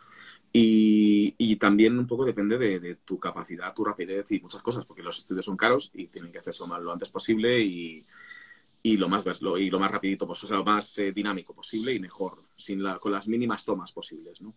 [0.53, 5.19] Y, también un poco depende de, tu capacidad, tu rapidez y muchas cosas, porque los
[5.19, 8.07] estudios son caros y tienen que hacerse lo, antes posible y,
[8.97, 11.95] lo más lo, y lo más rapidito, pues, o sea, lo más eh, dinámico posible
[11.95, 14.55] y mejor, sin la, con las mínimas tomas posibles, ¿no?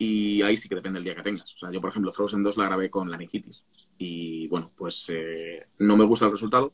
[0.00, 1.52] Y ahí sí que depende del día que tengas.
[1.54, 3.64] O sea, yo, por ejemplo, Frozen 2 la grabé con laringitis.
[3.98, 6.72] Y bueno, pues eh, no me gusta el resultado,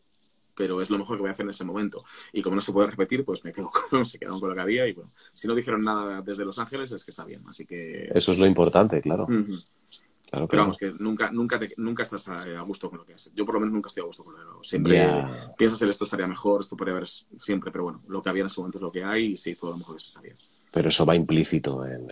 [0.54, 2.04] pero es lo mejor que voy a hacer en ese momento.
[2.32, 4.60] Y como no se puede repetir, pues me quedo con, se quedaron con lo que
[4.60, 4.86] había.
[4.86, 7.42] Y bueno, si no dijeron nada desde Los Ángeles, es que está bien.
[7.48, 8.10] Así que.
[8.14, 9.26] Eso es lo importante, claro.
[9.26, 13.32] claro pero vamos, que nunca, nunca, nunca estás a, gusto con lo que haces.
[13.34, 14.64] Yo por lo menos nunca estoy a gusto con lo que hago.
[14.64, 15.24] Siempre
[15.56, 18.46] piensas en esto estaría mejor, esto podría haber siempre, pero bueno, lo que había en
[18.46, 20.34] ese momento es lo que hay y se hizo lo mejor que se sabía.
[20.70, 22.08] Pero eso va implícito en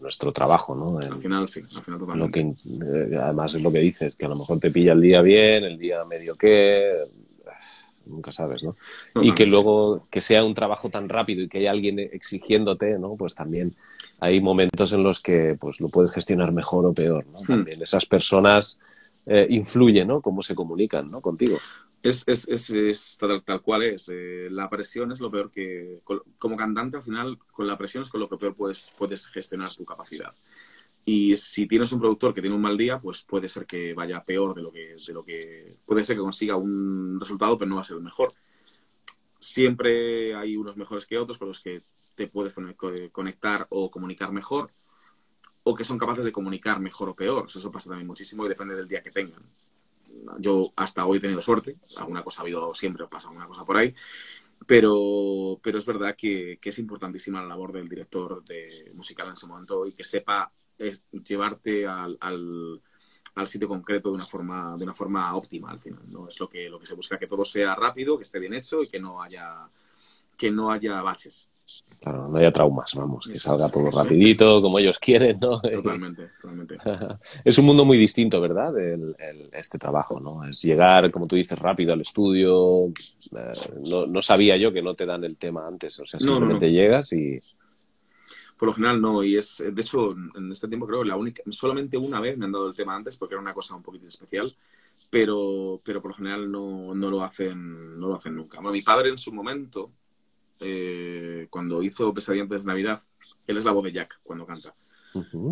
[0.00, 0.98] nuestro trabajo, ¿no?
[0.98, 2.44] al final sí, al final totalmente.
[2.44, 5.00] Lo que, eh, además es lo que dices, que a lo mejor te pilla el
[5.00, 6.96] día bien, el día medio que,
[8.06, 8.76] nunca sabes, ¿no?
[9.22, 13.16] y que luego que sea un trabajo tan rápido y que haya alguien exigiéndote, ¿no?
[13.16, 13.74] Pues también
[14.20, 17.40] hay momentos en los que pues lo puedes gestionar mejor o peor, ¿no?
[17.40, 17.46] Hmm.
[17.46, 18.80] También esas personas
[19.26, 20.20] eh, influyen, ¿no?
[20.20, 21.20] Cómo se comunican, ¿no?
[21.20, 21.58] Contigo.
[22.02, 24.08] Es, es, es, es tal, cual es.
[24.12, 26.00] Eh, la presión es lo peor que...
[26.38, 29.74] Como cantante, al final, con la presión es con lo que peor puedes, puedes gestionar
[29.74, 30.32] tu capacidad.
[31.06, 34.22] Y si tienes un productor que tiene un mal día, pues puede ser que vaya
[34.22, 34.96] peor de lo que...
[34.96, 38.02] De lo que puede ser que consiga un resultado, pero no va a ser el
[38.02, 38.34] mejor.
[39.38, 41.82] Siempre hay unos mejores que otros con los que
[42.14, 42.54] te puedes
[43.12, 44.70] conectar o comunicar mejor
[45.62, 47.46] o que son capaces de comunicar mejor o peor.
[47.48, 49.42] Eso pasa también muchísimo y depende del día que tengan
[50.38, 53.76] yo hasta hoy he tenido suerte, alguna cosa ha habido siempre, pasa alguna cosa por
[53.76, 53.94] ahí,
[54.66, 59.46] pero, pero es verdad que, es importantísima la labor del director de musical en ese
[59.46, 60.50] momento y que sepa
[61.22, 66.28] llevarte al, al, sitio concreto de una forma de una forma óptima al final no
[66.28, 68.82] es lo que lo que se busca que todo sea rápido que esté bien hecho
[68.82, 69.68] y que no haya
[70.36, 71.50] que no haya baches
[72.00, 75.60] Claro, no haya traumas, vamos, que salga todo rapidito, como ellos quieren, ¿no?
[75.72, 76.76] Totalmente, totalmente.
[77.44, 78.72] es un mundo muy distinto, ¿verdad?
[79.52, 80.44] este trabajo, ¿no?
[80.44, 82.86] Es llegar, como tú dices, rápido al estudio.
[82.86, 83.50] Eh,
[83.90, 87.38] no, sabía yo que no te dan el tema antes, o sea, simplemente llegas y...
[88.56, 91.98] Por lo general no, y es, de hecho, en este tiempo creo la única, solamente
[91.98, 94.54] una vez me han dado el tema antes porque era una cosa un poquito especial,
[95.10, 98.58] pero, pero por lo general no, no lo hacen, no lo hacen nunca.
[98.58, 99.92] Bueno, mi padre en su momento,
[100.60, 103.00] eh, cuando hizo Pesadilla antes de Navidad,
[103.46, 104.74] él es la voz de Jack cuando canta.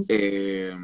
[0.08, 0.76] Eh,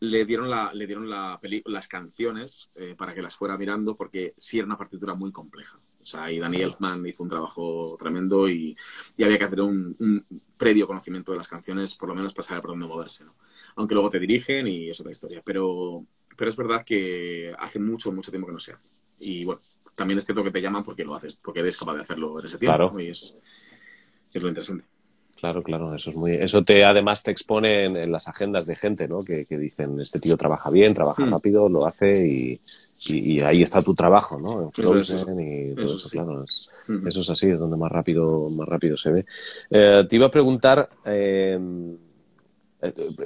[0.00, 4.34] le dieron, la, le dieron la las canciones eh, para que las fuera mirando porque
[4.36, 5.78] sí era una partitura muy compleja.
[6.02, 8.76] O sea, y Danny Elfman hizo un trabajo tremendo y,
[9.22, 10.24] había que hacer un,
[10.56, 13.34] previo conocimiento de las canciones, por lo menos para saber por dónde moverse, ¿no?
[13.76, 15.42] Aunque luego te dirigen y es otra historia.
[15.44, 16.04] Pero,
[16.36, 18.86] pero es verdad que hace mucho, mucho tiempo que no se hace.
[19.18, 19.60] Y bueno,
[19.94, 22.46] también es cierto que te llaman porque lo haces, porque eres capaz de hacerlo en
[22.46, 22.76] ese tiempo.
[22.76, 23.00] Claro.
[23.00, 23.36] Y es,
[24.32, 24.84] lo interesante.
[25.40, 29.08] Claro, claro, eso es muy, eso te además te expone en, las agendas de gente,
[29.08, 29.20] ¿no?
[29.20, 31.30] Que, dicen este tío trabaja bien, trabaja hmm.
[31.30, 32.60] rápido, lo hace
[33.08, 34.64] y, ahí está tu trabajo, ¿no?
[34.64, 36.44] En Frozen y todo eso, claro,
[36.88, 37.08] hmm.
[37.08, 39.24] eso es así, es donde más rápido, más rápido se ve.
[39.70, 40.90] Eh, te iba a preguntar.
[41.06, 41.58] Eh,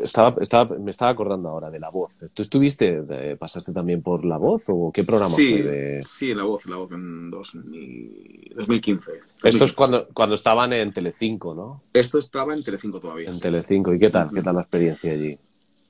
[0.02, 2.24] estaba, estaba, me estaba acordando ahora de La Voz.
[2.32, 3.02] ¿Tú estuviste,
[3.38, 6.00] pasaste también por La Voz o qué programa sí, fue?
[6.02, 9.12] Sí, La Voz, La Voz en 2015.
[9.44, 11.84] Esto es cuando, cuando estaban en Telecinco, ¿no?
[11.92, 13.30] Esto estaba en Telecinco todavía.
[13.30, 13.94] En Telecinco.
[13.94, 14.30] ¿Y qué tal?
[14.32, 15.38] ¿Qué tal la experiencia allí?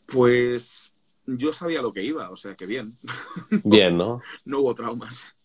[0.06, 0.94] Pues
[1.26, 2.98] yo sabía lo que iba, o sea que bien.
[3.64, 4.20] Bien, ¿no?
[4.44, 5.36] no hubo traumas.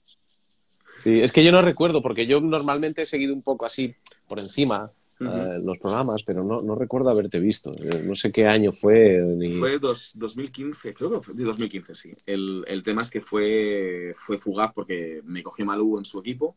[0.98, 3.96] Sí, es que yo no recuerdo, porque yo normalmente he seguido un poco así
[4.28, 7.72] por encima uh los programas, pero no, no, recuerdo haberte visto.
[7.74, 9.20] Eh, no sé qué año fue.
[9.20, 9.52] Ni...
[9.52, 12.14] Fue dos, 2015, creo que fue de 2015, sí.
[12.26, 16.56] El, el, tema es que fue, fue fugaz porque me cogió Malú en su equipo.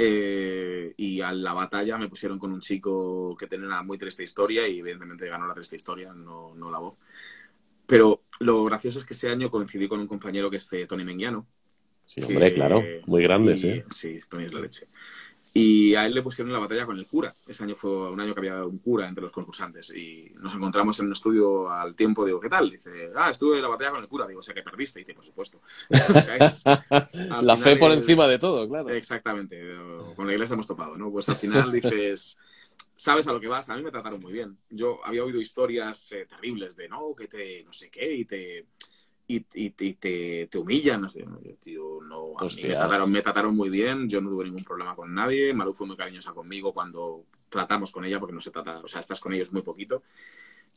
[0.00, 4.22] Eh, y a la batalla me pusieron con un chico que tenía una muy triste
[4.22, 6.98] historia y evidentemente ganó la triste historia, no, no la voz.
[7.84, 11.04] Pero lo gracioso es que ese año coincidí con un compañero que es eh, Tony
[11.04, 11.46] Menguiano.
[12.04, 13.82] Sí, hombre, claro, muy grande, sí.
[13.90, 14.86] Sí, Tony es la leche.
[15.58, 17.34] Y a él le pusieron la batalla con el cura.
[17.46, 19.94] Ese año fue un año que había un cura entre los concursantes.
[19.94, 22.24] Y nos encontramos en un estudio al tiempo.
[22.24, 22.70] Digo, ¿qué tal?
[22.70, 24.26] Dice, ah, estuve en la batalla con el cura.
[24.26, 25.00] Digo, o sea, que perdiste.
[25.00, 25.60] Y dice, por supuesto.
[27.42, 28.88] la fe por encima de todo, claro.
[28.90, 29.60] Exactamente.
[30.14, 31.10] Con la iglesia hemos topado, ¿no?
[31.10, 32.38] Pues al final dices,
[32.94, 33.68] sabes a lo que vas.
[33.70, 34.58] A mí me trataron muy bien.
[34.70, 38.66] Yo había oído historias eh, terribles de, no, que te, no sé qué, y te
[39.30, 41.02] y, y, te, te, humillan.
[41.02, 41.24] No sé,
[41.60, 44.96] tío, no, a mí me trataron, me trataron, muy bien, yo no tuve ningún problema
[44.96, 45.52] con nadie.
[45.52, 49.00] Malu fue muy cariñosa conmigo cuando tratamos con ella, porque no se trata, o sea,
[49.00, 50.02] estás con ellos muy poquito.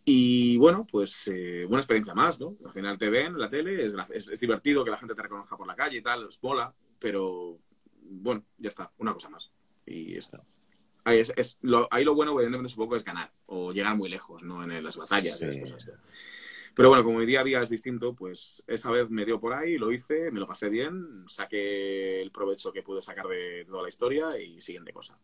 [0.03, 2.57] Y bueno, pues eh, una experiencia más, ¿no?
[2.65, 5.21] Al final te ven en la tele, es, es, es, divertido que la gente te
[5.21, 7.57] reconozca por la calle y tal, es mola, pero
[8.01, 9.51] bueno, ya está, una cosa más.
[9.85, 10.43] Y está.
[11.05, 14.43] Ahí, es, es lo, ahí lo bueno, evidentemente, supongo, es ganar o llegar muy lejos,
[14.43, 14.63] ¿no?
[14.63, 15.45] En las batallas sí.
[15.45, 15.91] y las cosas.
[16.73, 19.53] Pero bueno, como mi día a día es distinto, pues esa vez me dio por
[19.53, 23.83] ahí, lo hice, me lo pasé bien, saqué el provecho que pude sacar de toda
[23.83, 25.17] la historia y siguiente cosa.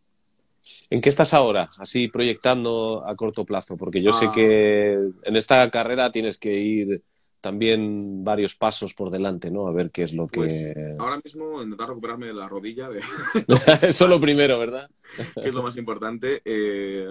[0.90, 3.76] ¿En qué estás ahora, así proyectando a corto plazo?
[3.76, 4.14] Porque yo ah.
[4.14, 4.92] sé que
[5.22, 7.02] en esta carrera tienes que ir
[7.40, 9.68] también varios pasos por delante, ¿no?
[9.68, 10.40] A ver qué es lo que...
[10.40, 12.88] Pues ahora mismo intentar recuperarme de la rodilla.
[12.88, 12.98] De...
[13.82, 14.90] Eso es lo primero, ¿verdad?
[15.40, 16.42] que es lo más importante.
[16.44, 17.06] Eh,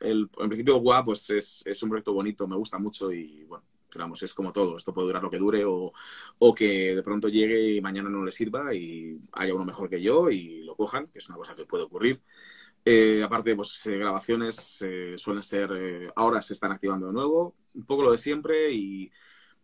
[0.00, 3.64] el, en principio, WA, pues es, es, un proyecto bonito, me gusta mucho y, bueno,
[4.22, 5.92] es como todo, esto puede durar lo que dure o,
[6.54, 10.30] que de pronto llegue y mañana no le sirva y haya uno mejor que yo
[10.30, 12.20] y lo cojan, que es una cosa que puede ocurrir.
[12.88, 17.84] Eh, aparte, pues eh, grabaciones eh, suelen ser, ahora se están activando de nuevo, un
[17.84, 19.10] poco lo de siempre y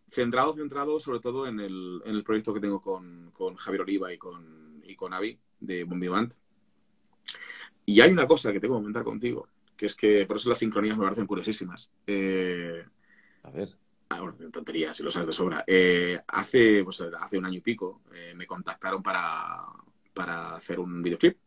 [0.09, 4.17] centrado, centrado sobre todo en el, en el proyecto que tengo con, Javier Oliva y
[4.17, 6.33] con, y con Avi de Bombivant.
[7.85, 9.47] Y hay una cosa que tengo que comentar contigo,
[9.77, 11.93] que es que por eso las sincronías me parecen curiosísimas.
[12.05, 13.82] A ver
[14.15, 15.63] ah, bueno, tontería, si lo sabes de sobra.
[15.65, 19.65] Eh, hace, pues, hace un año y pico eh, me contactaron para,
[20.13, 21.37] para hacer un videoclip.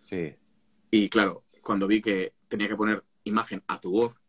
[0.00, 0.34] Sí.
[0.90, 4.20] Y claro, cuando vi que tenía que poner imagen a tu voz,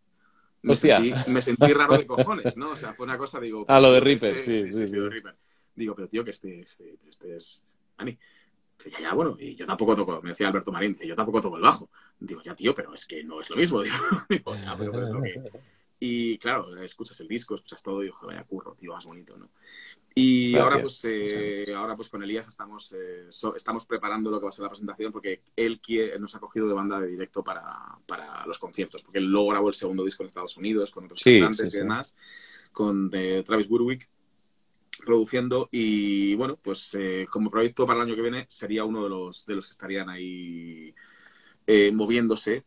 [0.61, 2.72] me, sentí, me sentí, raro de cojones, ¿no?
[2.72, 3.65] O sea, fue una cosa, digo...
[3.68, 4.99] Ah, lo de Reaper, este, sí, sí, sí, sí.
[4.99, 5.35] Reaper.
[5.76, 7.64] Digo, pero tío, que este, este, este es...
[7.97, 8.18] Ani.
[8.77, 11.41] Dice, ya, ya, bueno, y yo tampoco toco, me decía Alberto Marín, dice, yo tampoco
[11.41, 11.89] toco el bajo.
[12.19, 13.81] Digo, ya, tío, pero es que no es lo mismo.
[13.81, 13.95] Digo,
[14.30, 15.41] digo ya, pero, pero es lo que,
[16.00, 19.50] y claro, escuchas el disco, escuchas todo y ojo, vaya curro, tío, más bonito, ¿no?
[20.14, 20.64] Y Gracias.
[20.64, 24.50] ahora pues, eh, ahora pues con Elías estamos, eh, so, estamos preparando lo que va
[24.50, 27.98] a ser la presentación porque él quiere, nos ha cogido de banda de directo para,
[28.06, 31.20] para, los conciertos, porque él luego grabó el segundo disco en Estados Unidos con otros
[31.22, 32.16] sí, cantantes sí, y demás,
[32.72, 34.10] con eh, Travis Burwick
[35.04, 39.10] produciendo y bueno, pues eh, como proyecto para el año que viene sería uno de
[39.10, 40.94] los, de los que estarían ahí
[41.68, 42.64] eh, moviéndose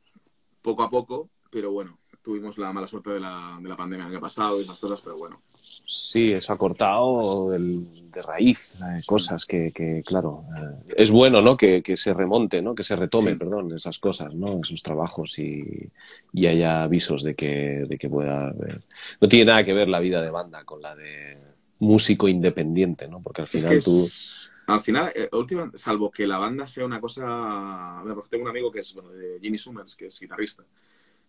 [0.63, 4.13] poco a poco, pero bueno, tuvimos la mala suerte de la, de la pandemia el
[4.13, 5.41] año pasado y esas cosas, pero bueno.
[5.87, 11.41] Sí, eso ha cortado el, de raíz eh, cosas que, que claro, eh, es bueno,
[11.41, 11.57] ¿no?
[11.57, 12.75] Que, que, se remonte, ¿no?
[12.75, 13.37] Que se retome, sí.
[13.37, 14.61] perdón, esas cosas, ¿no?
[14.63, 15.91] Esos trabajos y,
[16.33, 18.83] y haya avisos de que, de que pueda haber.
[19.21, 21.39] No tiene nada que ver la vida de banda con la de
[21.79, 23.23] músico independiente, ¿no?
[23.23, 24.05] Porque al final es que tú...
[24.05, 28.03] Es, al final, eh, última, salvo que la banda sea una cosa...
[28.05, 30.65] Porque tengo un amigo que es, bueno, de Jimmy Summers, que es guitarrista,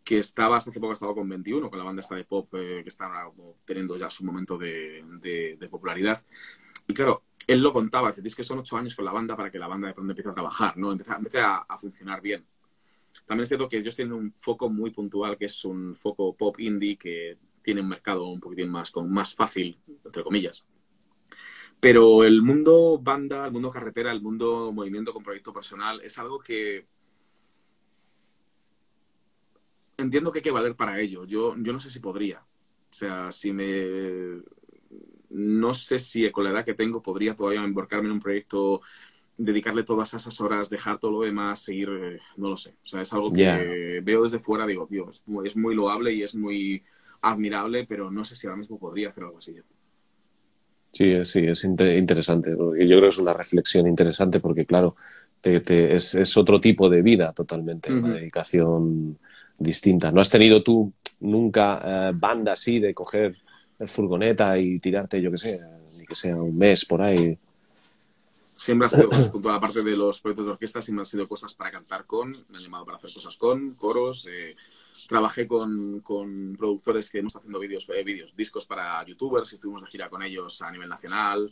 [0.10, 2.82] que estaba hasta hace poco estaba con 21, con la banda esta de pop eh,
[2.82, 3.12] que está
[3.64, 6.18] teniendo ya su momento de, de, de, popularidad.
[6.88, 9.52] Y claro, él lo contaba, dice, es que son ocho años con la banda para
[9.52, 10.92] que la banda de pronto empiece a trabajar, ¿no?
[10.92, 12.44] Empiece, empiece a, a, funcionar bien.
[13.28, 16.60] También es cierto que ellos tienen un foco muy puntual, que es un foco pop
[16.60, 20.66] indie, que tiene un mercado un poquitín más, con, más fácil, entre comillas.
[21.80, 26.40] Pero el mundo banda, el mundo carretera, el mundo movimiento con proyecto personal es algo
[26.40, 26.88] que
[30.00, 31.26] entiendo que hay que valer para ello.
[31.26, 32.40] Yo, yo no sé si podría.
[32.40, 34.42] O sea, si me...
[35.30, 38.82] No sé si con la edad que tengo podría todavía embarcarme en un proyecto,
[39.38, 41.90] dedicarle todas esas horas, dejar todo lo demás, seguir...
[41.90, 42.72] Eh, no lo sé.
[42.84, 44.02] O sea, es algo que yeah.
[44.02, 46.84] veo desde fuera, digo, tío, es muy, es muy loable y es muy
[47.22, 49.64] admirable, pero no sé si ahora mismo podría hacer algo así yo.
[50.92, 52.52] Sí, sí, es inter interesante.
[52.52, 54.96] Yo creo que es una reflexión interesante porque, claro,
[55.40, 58.04] te, te, es, es, otro tipo de vida totalmente, uh -huh.
[58.04, 59.20] una dedicación
[59.60, 60.12] distinta.
[60.12, 63.36] ¿No has tenido tú nunca eh, banda así de coger
[63.88, 65.60] furgoneta y tirarte, yo qué sé,
[65.98, 67.38] ni que sea un mes por ahí.
[68.56, 71.72] Siempre ha sido, punto aparte de los proyectos de orquesta, siempre han sido cosas para
[71.72, 74.56] cantar con, me han llamado para hacer cosas con, coros, eh,
[75.08, 79.56] trabajé con, con, productores que hemos estado haciendo vídeos, eh, vídeos, discos para youtubers, y
[79.56, 81.50] estuvimos de gira con ellos a nivel nacional.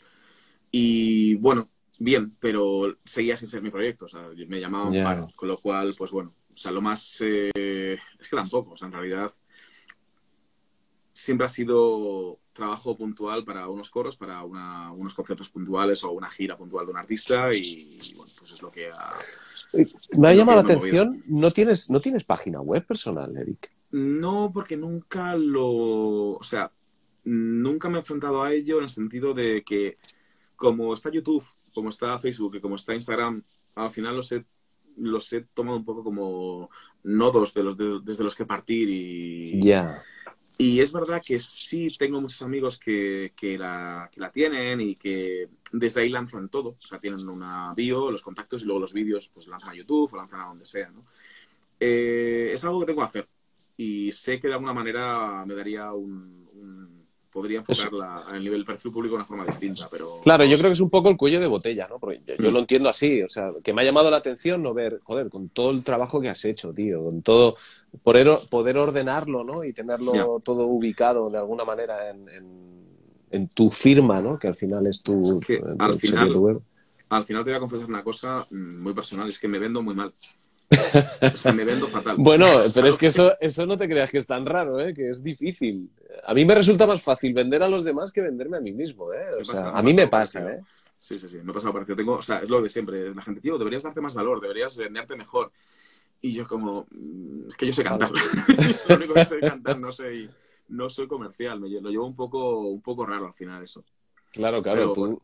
[0.70, 5.28] Y bueno, bien, pero seguía sin ser mi proyecto, o sea, me llamaban yeah.
[5.34, 7.22] con lo cual, pues bueno, o sea, lo más...
[7.22, 9.32] Eh, es que tampoco, o sea, en realidad
[11.14, 16.28] siempre ha sido trabajo puntual para unos coros, para una, unos conciertos puntuales o una
[16.28, 19.14] gira puntual de un artista y, y bueno, pues es lo que ha...
[20.18, 23.70] Me ha llamado la atención, ¿no tienes, ¿no tienes página web personal, Eric?
[23.92, 26.32] No, porque nunca lo...
[26.32, 26.72] O sea,
[27.24, 30.00] nunca me he enfrentado a ello en el sentido de que
[30.56, 33.44] como está YouTube, como está Facebook y como está Instagram,
[33.76, 34.44] al final los he,
[34.98, 36.70] los he tomado un poco como
[37.04, 39.62] nodos de los de, desde los que partir y...
[39.62, 39.62] Ya.
[39.62, 40.04] Yeah.
[40.60, 44.96] Y es verdad que sí tengo muchos amigos que, que, la, que la tienen y
[44.96, 46.70] que desde ahí lanzan todo.
[46.70, 50.12] O sea, tienen una bio, los contactos y luego los vídeos pues lanzan a YouTube
[50.12, 51.06] o lanzan a donde sea, ¿no?
[51.80, 53.28] Eh, es algo que tengo que hacer
[53.78, 56.50] y sé que de alguna manera me daría un...
[56.54, 56.97] un
[57.32, 60.20] podría enfocarla a nivel perfil público de una forma distinta, pero...
[60.24, 62.00] Claro, yo creo que es un poco el cuello de botella, ¿no?
[62.00, 64.74] Porque yo, yo lo entiendo así, o sea, que me ha llamado la atención no
[64.74, 67.58] ver, joder, con todo el trabajo que has hecho, tío, con todo
[68.04, 69.64] poder, poder ordenarlo, ¿no?
[69.64, 70.26] Y tenerlo yeah.
[70.44, 72.86] todo ubicado de alguna manera en, en,
[73.32, 74.38] en, tu firma, ¿no?
[74.38, 75.22] Que al final es tu...
[75.22, 76.62] Es que al, final, web.
[77.10, 79.96] al final te voy a confesar una cosa muy personal, es que me vendo muy
[79.96, 80.14] mal.
[80.70, 82.16] O sea, me vendo fatal.
[82.20, 84.94] Bueno, pero es que eso, eso no te creas que es tan raro, ¿eh?
[84.94, 85.90] que es difícil.
[86.26, 89.14] A mí me resulta más fácil vender a los demás que venderme a mí mismo.
[89.14, 89.26] ¿eh?
[89.40, 90.52] O sea, pasa, a mí me pasa.
[90.52, 90.62] ¿eh?
[91.00, 91.96] Sí, sí, sí, me pasa lo parecido.
[91.96, 93.14] Tengo, o sea, es lo de siempre.
[93.14, 95.52] La gente, tío, deberías darte más valor, deberías venderte mejor.
[96.22, 96.88] Y yo como,
[97.48, 98.12] es que yo sé cantar.
[98.90, 100.30] lo único que sé cantar, no sé,
[100.70, 101.60] no soy comercial.
[101.60, 103.84] Me lo llevo un poco, un poco raro al final eso.
[104.32, 104.80] Claro, claro.
[104.80, 105.22] Pero, tú, bueno.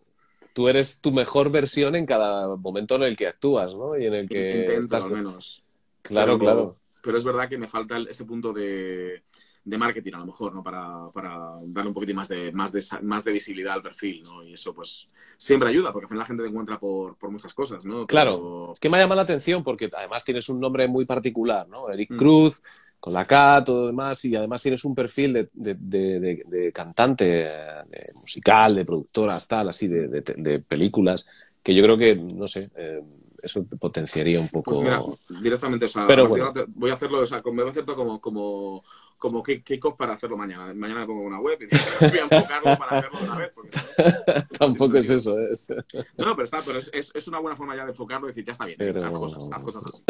[0.54, 3.98] Tú, eres tu mejor versión en cada momento en el que actúas, ¿no?
[3.98, 5.04] Y en el que Intento, estás...
[5.04, 5.64] al menos.
[6.02, 6.78] Claro, pero, claro.
[7.02, 9.24] Pero es verdad que me falta ese punto de,
[9.66, 10.64] de marketing a lo mejor, ¿no?
[10.64, 14.44] Para, para darle un poquito más de, más, de, más de visibilidad al perfil, ¿no?
[14.44, 15.08] Y eso pues
[15.38, 18.06] siempre ayuda, porque al final la gente te encuentra por, por muchas cosas, ¿no?
[18.06, 18.08] Pero...
[18.08, 21.90] Claro, es que me llama la atención porque además tienes un nombre muy particular, ¿no?
[21.90, 22.18] Eric mm.
[22.18, 22.62] Cruz,
[23.04, 27.26] con la K, todo demás, y además tienes un perfil de, de, de, de cantante,
[27.26, 31.28] de musical, de productoras, tal, así, de, películas,
[31.62, 32.70] que yo creo que, no sé...
[32.78, 33.02] Eh,
[33.42, 34.72] eso potenciaría un poco.
[34.72, 35.02] Pues mira,
[35.42, 36.54] directamente, o sea, Pero bueno.
[36.70, 37.86] voy a hacerlo, o sea, me voy a
[38.22, 38.86] como,
[39.24, 40.74] como kickoff para hacerlo mañana.
[40.74, 43.52] Mañana me pongo una web y voy a enfocarlo para hacerlo otra vez.
[43.56, 45.70] Porque, Tampoco es eso, es.
[46.18, 48.32] No, no, pero está, pero es, es, es, una buena forma ya de enfocarlo y
[48.32, 49.02] decir, ya está bien, pero...
[49.02, 50.04] haz cosas, haz cosas así.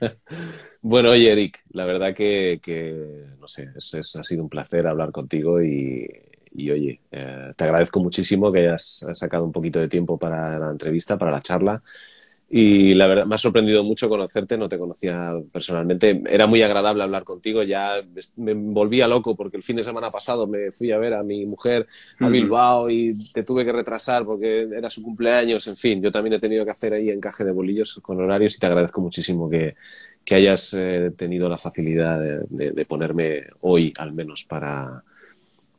[0.80, 4.86] bueno, oye, Eric, la verdad que, que no sé, es, es, ha sido un placer
[4.86, 6.08] hablar contigo y,
[6.50, 10.70] y oye, eh, te agradezco muchísimo que hayas sacado un poquito de tiempo para la
[10.70, 11.82] entrevista, para la charla.
[12.52, 16.20] Y la verdad, me ha sorprendido mucho conocerte, no te conocía personalmente.
[16.28, 18.02] Era muy agradable hablar contigo, ya
[18.38, 21.46] me volvía loco porque el fin de semana pasado me fui a ver a mi
[21.46, 21.86] mujer
[22.18, 26.32] a Bilbao y te tuve que retrasar porque era su cumpleaños, en fin, yo también
[26.34, 29.74] he tenido que hacer ahí encaje de bolillos con horarios y te agradezco muchísimo que,
[30.24, 35.04] que hayas eh, tenido la facilidad de, de, de ponerme hoy al menos para,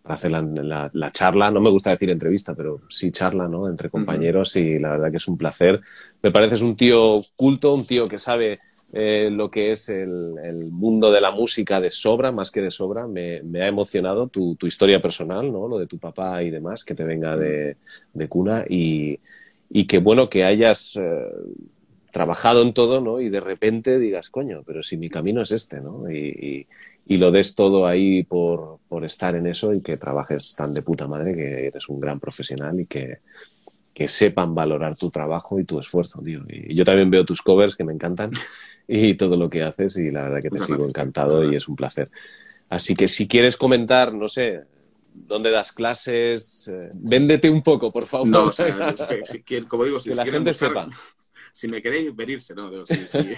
[0.01, 3.67] para hacer la, la, la, charla, no me gusta decir entrevista, pero sí charla, ¿no?
[3.67, 4.75] Entre compañeros uh -huh.
[4.75, 5.79] y la verdad que es un placer.
[6.23, 8.59] Me pareces un tío culto, un tío que sabe
[8.93, 12.71] eh, lo que es el, el, mundo de la música de sobra, más que de
[12.71, 13.07] sobra.
[13.07, 15.67] Me, me ha emocionado tu, tu, historia personal, ¿no?
[15.67, 17.77] Lo de tu papá y demás, que te venga de,
[18.13, 19.19] de cuna y,
[19.69, 21.25] y que bueno que hayas eh,
[22.11, 23.21] trabajado en todo, ¿no?
[23.21, 26.11] Y de repente digas, coño, pero si mi camino es este, ¿no?
[26.11, 26.67] Y, y,
[27.05, 30.81] y lo des todo ahí por, por, estar en eso y que trabajes tan de
[30.81, 33.17] puta madre que eres un gran profesional y que,
[33.93, 36.41] que sepan valorar tu trabajo y tu esfuerzo, tío.
[36.47, 38.31] Y yo también veo tus covers que me encantan
[38.87, 40.95] y todo lo que haces y la verdad que te Muchas sigo gracias.
[40.95, 42.09] encantado y es un placer.
[42.69, 44.61] Así que si quieres comentar, no sé,
[45.13, 48.27] dónde das clases, eh, véndete un poco, por favor.
[48.27, 50.89] No, o sea, es que, si, como digo, si que la gente buscar, sepa.
[51.53, 52.85] Si me queréis venirse, ¿no?
[52.85, 53.19] Sí, sí.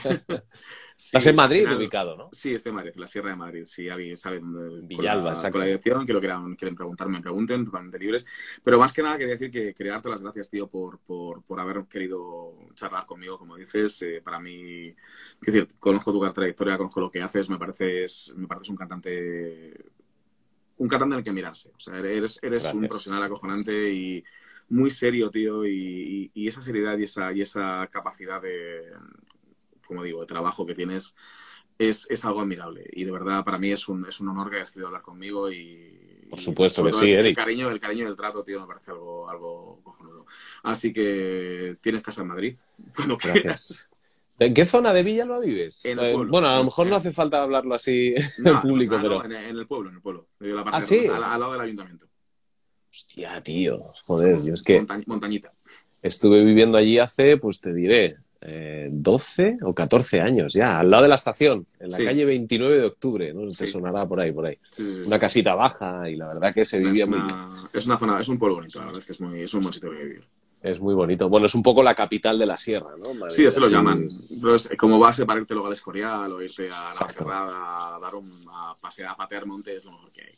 [0.98, 2.30] Estás en Madrid ubicado, ¿no?
[2.32, 3.64] Sí, estoy en Madrid, en la Sierra de Madrid.
[3.66, 4.40] Si alguien sabe
[4.84, 8.26] Villalba, con la, con la dirección, que lo quieran, quieren preguntarme, me pregunten, totalmente libres.
[8.64, 11.60] Pero más que nada quería decir que quería darte las gracias, tío, por, por, por
[11.60, 14.02] haber querido charlar conmigo, como dices.
[14.04, 14.96] Eh, para mí, es
[15.42, 19.74] decir, conozco tu trayectoria, conozco lo que haces, me pareces, me pareces un cantante
[20.78, 21.72] un cantante en el que mirarse.
[21.76, 24.24] O sea, eres, eres un profesional acojonante y
[24.74, 28.92] muy serio, tío, y, y, y, esa seriedad y esa, y esa capacidad de,
[29.86, 31.16] como digo, de trabajo que tienes
[31.78, 32.86] es, es algo admirable.
[32.94, 35.52] Y de verdad, para mí es un, es un honor que hayas querido hablar conmigo
[35.52, 37.36] y, Por supuesto que sí, el, el Eric.
[37.36, 40.26] cariño, el cariño del trato, tío, me parece algo, algo cojonudo.
[40.64, 42.58] Así que tienes casa en Madrid,
[42.96, 43.44] cuando quieras.
[43.44, 43.90] Gracias.
[44.40, 45.86] ¿En qué zona de Villalba vives?
[45.86, 46.32] En el Eh, pueblo.
[46.32, 49.26] bueno, a lo mejor no hace falta hablarlo así No, en público, no, pero...
[49.26, 50.30] en, en el pueblo, en el pueblo.
[50.40, 51.08] La parte ¿Ah, sí?
[51.08, 52.08] al, al lado del ayuntamiento.
[52.98, 53.92] Hostia, tío.
[54.06, 55.52] Joder, yo es que Monta- montañita.
[56.04, 61.02] estuve viviendo allí hace, pues te diré, eh, 12 o 14 años ya, al lado
[61.04, 62.06] de la estación, en la Sí.
[62.06, 63.48] calle 29 de octubre, ¿no?
[63.48, 63.68] Te Sí.
[63.68, 64.60] sonará por ahí, por ahí.
[64.70, 67.98] Sí, Una casita baja y la verdad que se vivía es, muy una, es una
[67.98, 69.90] zona, es un pueblo bonito, la verdad es que es, muy, es un buen sitio
[69.92, 70.24] que vivir.
[70.62, 71.28] Es muy bonito.
[71.30, 73.30] Bueno, es un poco la capital de la sierra, ¿no?
[73.30, 74.08] Sí, así lo llaman.
[74.42, 76.92] Pero es como base para irte luego al Escorial o irte a la.
[77.10, 80.36] Cerrada, a dar un a pasear, a patear monte es lo mejor que hay.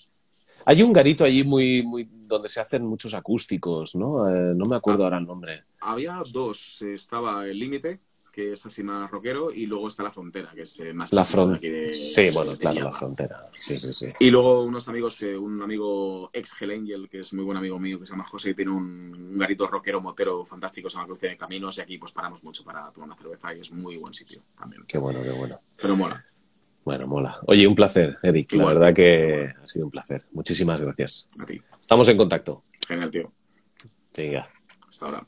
[0.65, 4.27] Hay un garito allí muy, muy donde se hacen muchos acústicos, ¿no?
[4.27, 5.05] Eh, no me acuerdo Ah.
[5.07, 5.63] ahora el nombre.
[5.81, 6.81] Había dos.
[6.81, 7.99] Estaba el límite,
[8.31, 11.23] que es así más rockero, y luego está la frontera, que es eh, más La
[11.23, 11.77] frontera.
[11.87, 13.45] de- Sí, bueno, de claro, la frontera.
[13.53, 14.07] Sí, sí, sí.
[14.19, 17.79] Y luego unos amigos, eh, un amigo ex Hell Angel, que es muy buen amigo
[17.79, 18.83] mío, que se llama José, y tiene un,
[19.15, 22.63] un garito rockero motero fantástico, se llama Cruce de Caminos, y aquí pues paramos mucho
[22.65, 24.83] para tomar una cerveza y es muy buen sitio también.
[24.87, 25.59] Qué bueno, qué bueno.
[25.81, 26.25] Pero mola.
[26.85, 27.39] Bueno, mola.
[27.47, 28.53] Oye, un placer, Eric.
[28.53, 30.23] La verdad que ha sido un placer.
[30.33, 31.27] Muchísimas gracias.
[31.39, 31.59] A ti.
[31.81, 32.63] Estamos en contacto.
[32.87, 33.33] Genial, tío.
[34.15, 34.47] Venga.
[34.87, 35.27] Hasta ahora.